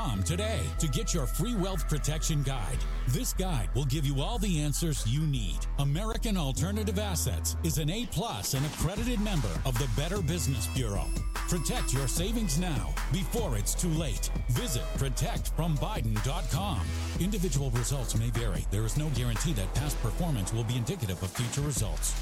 today 0.00 0.60
to 0.78 0.88
get 0.88 1.12
your 1.12 1.26
free 1.26 1.54
wealth 1.54 1.86
protection 1.88 2.42
guide. 2.42 2.78
This 3.08 3.34
guide 3.34 3.68
will 3.74 3.84
give 3.84 4.06
you 4.06 4.22
all 4.22 4.38
the 4.38 4.60
answers 4.60 5.06
you 5.06 5.20
need. 5.20 5.58
American 5.78 6.38
Alternative 6.38 6.98
Assets 6.98 7.56
is 7.64 7.76
an 7.76 7.90
A 7.90 8.06
plus 8.06 8.54
and 8.54 8.64
accredited 8.64 9.20
member 9.20 9.50
of 9.66 9.78
the 9.78 9.88
Better 9.96 10.22
Business 10.22 10.66
Bureau. 10.68 11.04
Protect 11.50 11.92
your 11.92 12.08
savings 12.08 12.58
now 12.58 12.94
before 13.12 13.58
it's 13.58 13.74
too 13.74 13.90
late. 13.90 14.30
Visit 14.50 14.84
protectfrombiden.com. 14.96 16.80
Individual 17.20 17.70
results 17.72 18.18
may 18.18 18.30
vary. 18.30 18.64
There 18.70 18.86
is 18.86 18.96
no 18.96 19.10
guarantee 19.10 19.52
that 19.54 19.74
past 19.74 20.00
performance 20.00 20.52
will 20.52 20.64
be 20.64 20.76
indicative 20.76 21.22
of 21.22 21.30
future 21.30 21.60
results. 21.60 22.14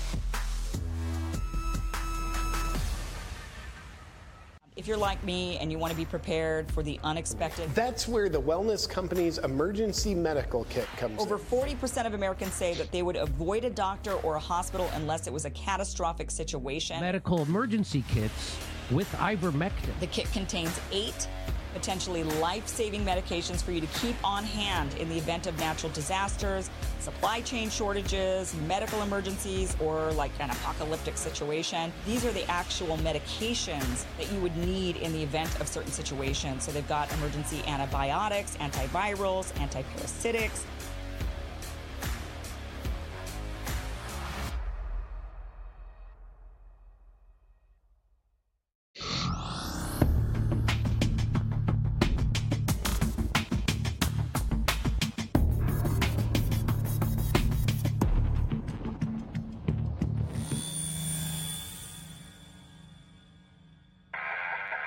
If 4.79 4.87
you're 4.87 4.97
like 4.97 5.22
me 5.24 5.59
and 5.59 5.72
you 5.72 5.79
want 5.79 5.91
to 5.91 5.97
be 5.97 6.05
prepared 6.05 6.70
for 6.70 6.85
the 6.85 7.01
unexpected, 7.03 7.68
That's 7.74 8.07
where 8.07 8.29
the 8.29 8.41
Wellness 8.41 8.89
Company's 8.89 9.39
emergency 9.39 10.14
medical 10.14 10.62
kit 10.70 10.87
comes 10.97 11.14
in. 11.14 11.18
over 11.18 11.35
in. 11.35 11.41
40% 11.41 12.07
of 12.07 12.14
Americans 12.14 12.53
say 12.55 12.74
that 12.74 12.93
they 12.93 13.03
would 13.03 13.16
avoid 13.16 13.64
a 13.64 13.70
doctor 13.70 14.12
or 14.12 14.37
a 14.37 14.39
hospital 14.39 14.89
unless 14.95 15.26
it 15.26 15.33
was 15.33 15.47
a 15.47 15.51
catastrophic 15.51 16.31
situation. 16.31 17.01
medical 17.01 17.43
emergency 17.43 18.05
kits 18.09 18.57
with 18.93 19.11
ivermectin. 19.14 19.99
The 19.99 20.07
kit 20.07 20.31
contains 20.33 20.79
eight 20.93 21.26
potentially 21.79 22.24
life 22.24 22.66
saving 22.66 23.05
medications 23.05 23.62
for 23.62 23.70
you 23.70 23.81
to 23.81 23.87
keep 24.01 24.16
on 24.24 24.43
hand 24.43 24.93
in 24.95 25.09
the 25.09 25.16
event 25.16 25.47
of 25.47 25.57
natural 25.61 25.93
disasters, 25.93 26.70
supply 26.99 27.41
chain 27.41 27.70
shortages, 27.70 28.53
medical 28.66 29.01
emergencies, 29.03 29.76
or 29.81 30.11
like 30.12 30.33
an 30.41 30.51
apocalyptic 30.51 31.16
situation. 31.16 31.93
These 32.05 32.24
are 32.24 32.33
the 32.33 32.45
actual 32.51 32.97
medications 32.99 34.05
that 34.18 34.31
you 34.33 34.41
would 34.41 34.57
need 34.57 34.97
in 34.97 35.12
the 35.12 35.22
event 35.22 35.61
of 35.61 35.68
certain 35.68 35.93
situations. 35.93 36.64
So 36.64 36.72
they've 36.72 36.89
got 36.89 37.12
emergency 37.14 37.62
antibiotics, 37.68 38.57
antivirals, 38.57 39.53
antiparasitics. 39.55 40.64